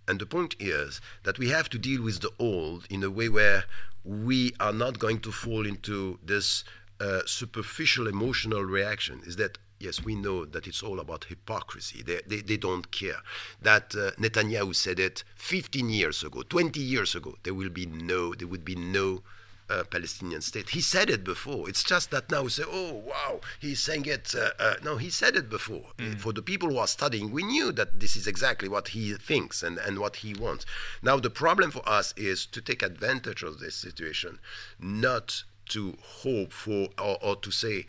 And 0.07 0.19
the 0.19 0.25
point 0.25 0.55
is 0.59 1.01
that 1.23 1.37
we 1.37 1.49
have 1.49 1.69
to 1.69 1.77
deal 1.77 2.01
with 2.01 2.21
the 2.21 2.31
old 2.39 2.85
in 2.89 3.03
a 3.03 3.11
way 3.11 3.29
where 3.29 3.65
we 4.03 4.53
are 4.59 4.73
not 4.73 4.99
going 4.99 5.19
to 5.21 5.31
fall 5.31 5.65
into 5.65 6.19
this 6.23 6.63
uh, 6.99 7.21
superficial 7.25 8.07
emotional 8.07 8.61
reaction. 8.61 9.21
Is 9.25 9.35
that 9.37 9.57
yes, 9.79 10.03
we 10.03 10.15
know 10.15 10.45
that 10.45 10.67
it's 10.67 10.83
all 10.83 10.99
about 10.99 11.25
hypocrisy. 11.25 12.03
They, 12.03 12.21
they, 12.27 12.41
they 12.41 12.57
don't 12.57 12.91
care. 12.91 13.21
That 13.61 13.95
uh, 13.95 14.11
Netanyahu 14.19 14.75
said 14.75 14.99
it 14.99 15.23
15 15.35 15.89
years 15.89 16.23
ago, 16.23 16.43
20 16.43 16.79
years 16.79 17.15
ago. 17.15 17.35
There 17.43 17.53
will 17.53 17.69
be 17.69 17.85
no, 17.85 18.33
there 18.33 18.47
would 18.47 18.65
be 18.65 18.75
no 18.75 19.23
uh, 19.69 19.83
Palestinian 19.89 20.41
state. 20.41 20.69
He 20.69 20.81
said 20.81 21.09
it 21.09 21.23
before. 21.23 21.67
It's 21.67 21.83
just 21.83 22.11
that 22.11 22.29
now 22.29 22.43
we 22.43 22.49
say, 22.49 22.63
oh, 22.67 23.03
wow, 23.05 23.41
he's 23.59 23.79
saying 23.79 24.05
it. 24.05 24.33
Uh, 24.35 24.49
uh, 24.59 24.75
no, 24.83 24.97
he 24.97 25.09
said 25.09 25.35
it 25.35 25.49
before. 25.49 25.91
For 26.17 26.33
the 26.33 26.41
people 26.41 26.69
who 26.69 26.77
are 26.77 26.87
studying, 26.87 27.31
we 27.31 27.43
knew 27.43 27.71
that 27.71 27.99
this 27.99 28.15
is 28.15 28.27
exactly 28.27 28.69
what 28.69 28.89
he 28.89 29.13
thinks 29.13 29.63
and, 29.63 29.77
and 29.79 29.99
what 29.99 30.17
he 30.17 30.33
wants. 30.33 30.65
Now, 31.01 31.17
the 31.17 31.29
problem 31.29 31.71
for 31.71 31.87
us 31.87 32.13
is 32.15 32.45
to 32.47 32.61
take 32.61 32.83
advantage 32.83 33.43
of 33.43 33.59
this 33.59 33.75
situation, 33.75 34.39
not 34.79 35.43
to 35.69 35.97
hope 35.99 36.51
for 36.51 36.89
or, 36.99 37.17
or 37.23 37.35
to 37.37 37.51
say, 37.51 37.85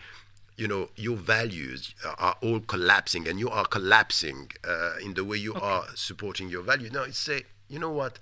you 0.57 0.67
know, 0.67 0.89
your 0.97 1.17
values 1.17 1.95
are 2.19 2.37
all 2.41 2.61
collapsing 2.61 3.29
and 3.29 3.39
you 3.39 3.51
are 3.51 3.67
collapsing 3.67 4.51
uh, 4.67 4.95
in 5.05 5.15
the 5.15 5.25
way 5.25 5.37
you 5.37 5.55
are 5.55 5.85
supporting 5.95 6.49
your 6.49 6.63
value. 6.63 6.89
now 6.91 7.03
it's 7.03 7.19
say, 7.19 7.43
you 7.69 7.79
know 7.79 7.91
what? 7.91 8.19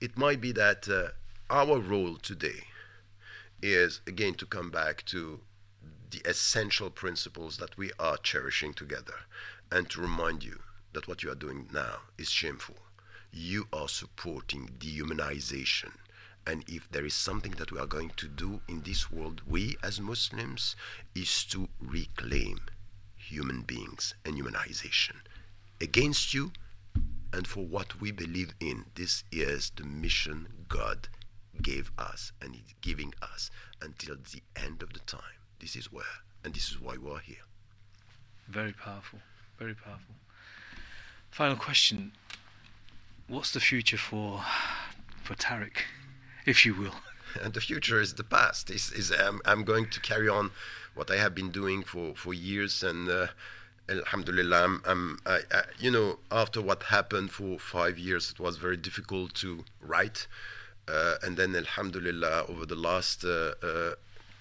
It 0.00 0.16
might 0.16 0.40
be 0.40 0.52
that 0.52 0.88
uh, 0.88 1.08
our 1.50 1.78
role 1.78 2.16
today 2.16 2.64
is 3.62 4.00
again 4.06 4.34
to 4.34 4.46
come 4.46 4.70
back 4.70 5.04
to 5.06 5.40
the 6.10 6.20
essential 6.24 6.90
principles 6.90 7.56
that 7.56 7.76
we 7.76 7.90
are 7.98 8.16
cherishing 8.18 8.72
together 8.72 9.14
and 9.70 9.88
to 9.90 10.00
remind 10.00 10.44
you 10.44 10.58
that 10.92 11.08
what 11.08 11.22
you 11.22 11.30
are 11.30 11.34
doing 11.34 11.68
now 11.72 11.96
is 12.18 12.30
shameful. 12.30 12.76
You 13.32 13.66
are 13.72 13.88
supporting 13.88 14.70
dehumanization. 14.78 15.92
And 16.48 16.64
if 16.66 16.90
there 16.90 17.04
is 17.04 17.12
something 17.12 17.52
that 17.58 17.70
we 17.70 17.78
are 17.78 17.86
going 17.86 18.10
to 18.16 18.26
do 18.26 18.62
in 18.68 18.80
this 18.80 19.12
world, 19.12 19.42
we 19.46 19.76
as 19.82 20.00
Muslims, 20.00 20.76
is 21.14 21.44
to 21.44 21.68
reclaim 21.78 22.58
human 23.16 23.60
beings 23.60 24.14
and 24.24 24.34
humanization 24.34 25.16
against 25.78 26.32
you 26.32 26.52
and 27.34 27.46
for 27.46 27.66
what 27.66 28.00
we 28.00 28.12
believe 28.12 28.54
in. 28.60 28.86
This 28.94 29.24
is 29.30 29.72
the 29.76 29.84
mission 29.84 30.46
God 30.68 31.08
gave 31.60 31.92
us 31.98 32.32
and 32.40 32.54
He's 32.54 32.74
giving 32.80 33.12
us 33.20 33.50
until 33.82 34.16
the 34.16 34.40
end 34.56 34.82
of 34.82 34.94
the 34.94 35.00
time. 35.00 35.20
This 35.60 35.76
is 35.76 35.92
where, 35.92 36.04
and 36.44 36.54
this 36.54 36.70
is 36.70 36.80
why 36.80 36.96
we're 36.96 37.18
here. 37.18 37.44
Very 38.48 38.72
powerful. 38.72 39.18
Very 39.58 39.74
powerful. 39.74 40.14
Final 41.30 41.56
question. 41.56 42.12
What's 43.26 43.52
the 43.52 43.60
future 43.60 43.98
for 43.98 44.42
for 45.22 45.34
Tariq, 45.34 45.76
if 46.48 46.64
you 46.66 46.74
will? 46.74 46.94
and 47.42 47.52
the 47.54 47.60
future 47.60 48.00
is 48.00 48.14
the 48.14 48.24
past. 48.24 48.70
Is 48.70 48.92
is 48.92 49.12
um, 49.12 49.40
I'm 49.44 49.64
going 49.64 49.88
to 49.90 50.00
carry 50.00 50.28
on 50.28 50.50
what 50.94 51.10
I 51.10 51.16
have 51.16 51.34
been 51.34 51.50
doing 51.50 51.82
for 51.84 52.14
for 52.14 52.34
years, 52.34 52.82
and 52.82 53.08
uh, 53.08 53.26
Alhamdulillah, 53.88 54.64
I'm, 54.64 54.82
I'm 54.86 55.18
I, 55.26 55.38
I, 55.52 55.62
you 55.78 55.90
know 55.90 56.18
after 56.30 56.60
what 56.62 56.82
happened 56.84 57.30
for 57.30 57.58
five 57.58 57.98
years, 57.98 58.30
it 58.30 58.40
was 58.40 58.56
very 58.56 58.76
difficult 58.76 59.34
to 59.36 59.64
write, 59.80 60.26
uh, 60.88 61.14
and 61.22 61.36
then 61.36 61.54
Alhamdulillah 61.56 62.46
over 62.48 62.66
the 62.66 62.76
last, 62.76 63.24
uh, 63.24 63.52
uh, 63.62 63.92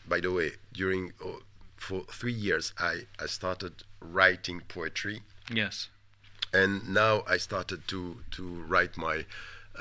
by 0.07 0.19
the 0.19 0.31
way, 0.31 0.51
during 0.73 1.13
oh, 1.23 1.41
for 1.75 2.01
three 2.11 2.33
years, 2.33 2.73
I 2.79 3.01
I 3.19 3.27
started 3.27 3.73
writing 3.99 4.61
poetry 4.67 5.21
Yes. 5.51 5.89
and 6.53 6.87
now 6.89 7.23
I 7.27 7.37
started 7.37 7.87
to 7.87 8.17
to 8.31 8.43
write 8.67 8.97
my 8.97 9.25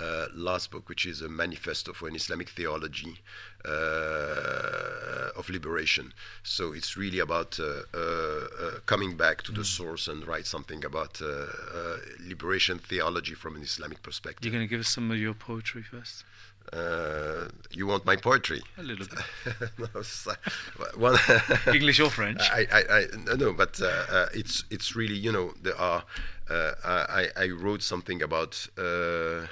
uh, 0.00 0.26
last 0.34 0.70
book, 0.70 0.88
which 0.88 1.06
is 1.06 1.22
a 1.22 1.28
manifesto 1.28 1.92
for 1.92 2.08
an 2.08 2.14
Islamic 2.14 2.48
theology 2.50 3.20
uh, 3.64 5.30
of 5.36 5.48
liberation. 5.48 6.12
So 6.42 6.72
it's 6.72 6.96
really 6.96 7.18
about 7.18 7.58
uh, 7.60 7.64
uh, 7.94 7.98
uh, 7.98 8.70
coming 8.86 9.16
back 9.16 9.42
to 9.42 9.52
the 9.52 9.64
source 9.64 10.08
and 10.08 10.26
write 10.26 10.46
something 10.46 10.84
about 10.84 11.20
uh, 11.22 11.26
uh, 11.26 11.96
liberation 12.20 12.78
theology 12.78 13.34
from 13.34 13.56
an 13.56 13.62
Islamic 13.62 14.02
perspective. 14.02 14.44
You're 14.44 14.52
going 14.52 14.66
to 14.66 14.70
give 14.70 14.80
us 14.80 14.88
some 14.88 15.10
of 15.10 15.18
your 15.18 15.34
poetry 15.34 15.82
first? 15.82 16.24
Uh, 16.72 17.46
you 17.70 17.86
want 17.86 18.04
my 18.04 18.16
poetry? 18.16 18.60
A 18.76 18.82
little 18.82 19.06
bit. 19.06 19.70
no, 19.94 20.02
so- 20.02 20.32
one 20.96 21.16
English 21.72 22.00
or 22.00 22.10
French? 22.10 22.40
I, 22.40 22.66
I, 22.72 22.82
I 22.98 23.06
no, 23.24 23.34
no, 23.34 23.52
but 23.52 23.80
uh, 23.80 23.86
uh, 23.86 24.26
it's 24.34 24.64
it's 24.68 24.96
really 24.96 25.14
you 25.14 25.30
know 25.30 25.54
there 25.62 25.78
are 25.78 26.02
uh, 26.50 27.06
I 27.08 27.28
I 27.36 27.48
wrote 27.48 27.82
something 27.82 28.22
about 28.22 28.66
uh, 28.78 28.82
uh, 28.82 29.46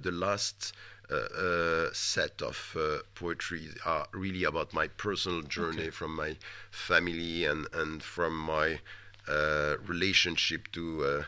the 0.00 0.12
last. 0.12 0.72
Uh, 1.08 1.88
set 1.92 2.42
of 2.42 2.76
uh, 2.76 2.98
poetry 3.14 3.68
are 3.84 4.08
really 4.12 4.42
about 4.42 4.72
my 4.72 4.88
personal 4.88 5.40
journey 5.42 5.88
from 5.88 6.16
my 6.16 6.34
family 6.72 7.44
and 7.44 7.68
and 7.72 8.02
from 8.02 8.36
my 8.36 8.80
uh, 9.28 9.76
relationship 9.86 10.66
to 10.72 11.04
uh, 11.04 11.22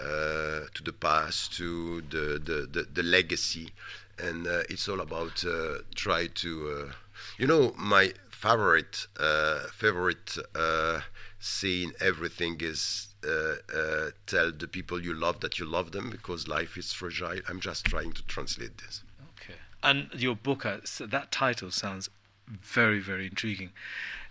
uh, 0.00 0.66
to 0.74 0.82
the 0.84 0.92
past, 0.92 1.52
to 1.56 2.02
the 2.10 2.40
the, 2.44 2.68
the, 2.70 2.86
the 2.92 3.02
legacy, 3.02 3.70
and 4.18 4.46
uh, 4.46 4.62
it's 4.68 4.88
all 4.88 5.00
about 5.00 5.44
uh, 5.44 5.78
try 5.94 6.26
to 6.28 6.68
uh, 6.88 6.92
you 7.38 7.46
know 7.46 7.74
my 7.76 8.12
favorite 8.30 9.06
uh, 9.18 9.60
favorite 9.72 10.36
uh, 10.54 11.00
saying 11.38 11.92
everything 12.00 12.56
is 12.60 13.08
uh, 13.26 13.76
uh, 13.76 14.10
tell 14.26 14.52
the 14.52 14.68
people 14.68 15.00
you 15.02 15.14
love 15.14 15.40
that 15.40 15.58
you 15.58 15.66
love 15.66 15.92
them 15.92 16.10
because 16.10 16.48
life 16.48 16.76
is 16.76 16.92
fragile. 16.92 17.40
I'm 17.48 17.60
just 17.60 17.84
trying 17.84 18.12
to 18.12 18.22
translate 18.24 18.78
this. 18.78 19.02
Okay. 19.40 19.58
And 19.82 20.08
your 20.14 20.36
book, 20.36 20.64
uh, 20.64 20.78
that 21.00 21.30
title 21.30 21.70
sounds 21.70 22.08
very, 22.48 23.00
very 23.00 23.26
intriguing. 23.26 23.72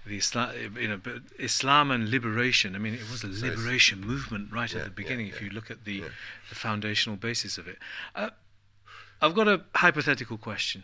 The 0.05 0.17
Islam, 0.17 0.77
you 0.79 0.87
know, 0.87 0.97
but 0.97 1.21
Islam 1.39 1.89
and 1.89 2.09
liberation. 2.09 2.75
I 2.75 2.77
mean, 2.77 2.93
it 2.93 3.09
was 3.09 3.23
a 3.23 3.27
liberation 3.27 4.01
movement 4.01 4.51
right 4.51 4.71
Yeah, 4.71 4.79
at 4.79 4.83
the 4.83 4.89
yeah, 4.91 4.95
beginning. 4.95 5.27
If 5.27 5.41
yeah, 5.41 5.47
you 5.47 5.53
look 5.53 5.71
at 5.71 5.83
the, 5.83 6.03
the 6.49 6.55
foundational 6.55 7.17
basis 7.17 7.57
of 7.57 7.67
it, 7.67 7.77
uh, 8.15 8.29
I've 9.21 9.33
got 9.33 9.47
a 9.47 9.61
hypothetical 9.75 10.37
question, 10.37 10.83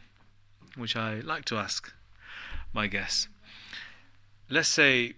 which 0.76 0.96
I 0.96 1.20
like 1.20 1.46
to 1.46 1.58
ask 1.58 1.94
my 2.74 2.88
guests. 2.88 3.28
Let's 4.50 4.70
say, 4.70 5.14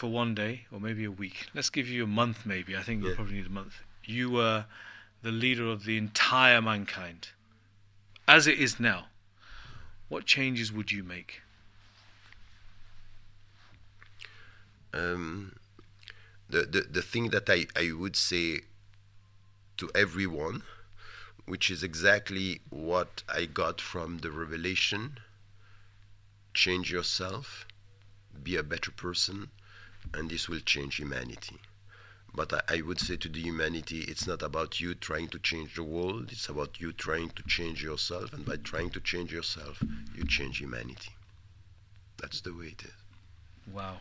for 0.00 0.08
one 0.08 0.34
day 0.34 0.54
or 0.72 0.80
maybe 0.80 1.04
a 1.04 1.10
week. 1.10 1.38
Let's 1.54 1.70
give 1.70 1.88
you 1.88 2.04
a 2.04 2.12
month. 2.20 2.46
Maybe 2.46 2.76
I 2.76 2.82
think 2.82 3.02
you'll 3.02 3.14
probably 3.14 3.34
need 3.34 3.46
a 3.46 3.50
month. 3.50 3.82
You 4.04 4.30
were 4.30 4.64
the 5.22 5.30
leader 5.30 5.66
of 5.66 5.84
the 5.84 5.96
entire 5.98 6.62
mankind 6.62 7.28
as 8.26 8.46
it 8.46 8.58
is 8.58 8.78
now, 8.78 9.06
what 10.08 10.24
changes 10.24 10.72
would 10.72 10.90
you 10.92 11.02
make? 11.02 11.42
um, 14.92 15.56
the, 16.48 16.62
the 16.62 16.80
the 16.82 17.02
thing 17.02 17.30
that 17.30 17.48
I, 17.48 17.66
I 17.76 17.92
would 17.92 18.16
say 18.16 18.60
to 19.76 19.90
everyone, 19.94 20.62
which 21.46 21.70
is 21.70 21.82
exactly 21.82 22.60
what 22.70 23.22
I 23.28 23.44
got 23.46 23.80
from 23.80 24.18
the 24.18 24.30
revelation, 24.30 25.18
change 26.54 26.90
yourself, 26.90 27.66
be 28.42 28.56
a 28.56 28.62
better 28.62 28.90
person, 28.90 29.50
and 30.14 30.30
this 30.30 30.48
will 30.48 30.60
change 30.60 30.96
humanity. 30.96 31.56
But 32.34 32.52
I, 32.52 32.76
I, 32.76 32.82
would 32.82 33.00
say 33.00 33.16
to 33.16 33.28
the 33.28 33.40
humanity, 33.40 34.04
it's 34.06 34.26
not 34.26 34.42
about 34.42 34.80
you 34.80 34.94
trying 34.94 35.28
to 35.28 35.38
change 35.38 35.74
the 35.74 35.82
world, 35.82 36.28
it's 36.30 36.48
about 36.48 36.80
you 36.80 36.92
trying 36.92 37.30
to 37.30 37.42
change 37.42 37.82
yourself, 37.82 38.32
and 38.32 38.44
by 38.44 38.56
trying 38.56 38.90
to 38.90 39.00
change 39.00 39.32
yourself, 39.32 39.82
you 40.14 40.24
change 40.24 40.58
humanity. 40.58 41.10
That's 42.20 42.40
the 42.40 42.52
way 42.52 42.66
it 42.66 42.82
is. 42.84 42.92
Wow. 43.72 43.98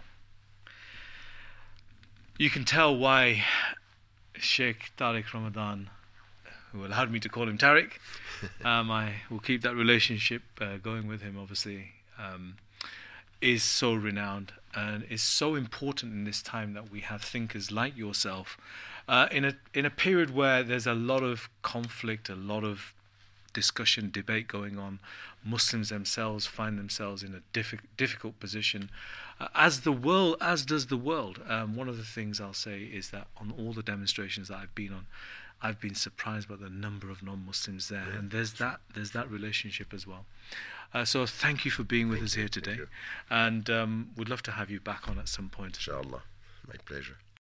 You 2.37 2.49
can 2.49 2.65
tell 2.65 2.95
why 2.95 3.43
Sheikh 4.35 4.91
Tariq 4.97 5.33
Ramadan, 5.33 5.89
who 6.71 6.85
allowed 6.85 7.11
me 7.11 7.19
to 7.19 7.29
call 7.29 7.49
him 7.49 7.57
Tariq, 7.57 7.91
um, 8.65 8.91
I 8.91 9.15
will 9.29 9.39
keep 9.39 9.63
that 9.63 9.75
relationship 9.75 10.43
uh, 10.61 10.77
going 10.77 11.07
with 11.07 11.21
him, 11.21 11.37
obviously, 11.39 11.93
um, 12.17 12.57
is 13.41 13.63
so 13.63 13.93
renowned 13.93 14.53
and 14.75 15.03
is 15.09 15.23
so 15.23 15.55
important 15.55 16.13
in 16.13 16.23
this 16.25 16.41
time 16.41 16.73
that 16.73 16.91
we 16.91 17.01
have 17.01 17.21
thinkers 17.21 17.71
like 17.71 17.97
yourself 17.97 18.57
uh, 19.09 19.27
in 19.31 19.43
a 19.43 19.55
in 19.73 19.85
a 19.85 19.89
period 19.89 20.33
where 20.33 20.61
there's 20.61 20.85
a 20.85 20.93
lot 20.93 21.23
of 21.23 21.49
conflict, 21.63 22.29
a 22.29 22.35
lot 22.35 22.63
of 22.63 22.93
discussion, 23.53 24.11
debate 24.11 24.47
going 24.47 24.77
on. 24.77 24.99
Muslims 25.43 25.89
themselves 25.89 26.45
find 26.45 26.77
themselves 26.77 27.23
in 27.23 27.33
a 27.33 27.41
diffi- 27.57 27.79
difficult 27.97 28.39
position, 28.39 28.91
uh, 29.39 29.47
as 29.55 29.81
the 29.81 29.91
world, 29.91 30.35
as 30.39 30.63
does 30.63 30.87
the 30.87 30.97
world. 30.97 31.41
Um, 31.47 31.75
one 31.75 31.89
of 31.89 31.97
the 31.97 32.03
things 32.03 32.39
I'll 32.39 32.53
say 32.53 32.83
is 32.83 33.09
that 33.09 33.25
on 33.37 33.51
all 33.57 33.73
the 33.73 33.81
demonstrations 33.81 34.49
that 34.49 34.57
I've 34.57 34.75
been 34.75 34.93
on, 34.93 35.07
I've 35.59 35.79
been 35.79 35.95
surprised 35.95 36.47
by 36.47 36.57
the 36.57 36.69
number 36.69 37.09
of 37.09 37.23
non-Muslims 37.23 37.89
there, 37.89 38.05
yeah. 38.11 38.19
and 38.19 38.29
there's 38.29 38.53
that 38.53 38.79
there's 38.93 39.11
that 39.11 39.31
relationship 39.31 39.91
as 39.91 40.05
well. 40.05 40.25
Uh, 40.93 41.05
so 41.05 41.25
thank 41.25 41.65
you 41.65 41.71
for 41.71 41.83
being 41.83 42.09
with 42.09 42.19
thank 42.19 42.25
us 42.25 42.35
you, 42.35 42.41
here 42.41 42.49
today, 42.49 42.77
and 43.29 43.69
um, 43.69 44.09
we'd 44.15 44.29
love 44.29 44.41
to 44.43 44.51
have 44.51 44.69
you 44.69 44.79
back 44.79 45.07
on 45.07 45.19
at 45.19 45.27
some 45.27 45.49
point. 45.49 45.75
Inshallah, 45.75 46.23
my 46.67 46.75
pleasure. 46.85 47.17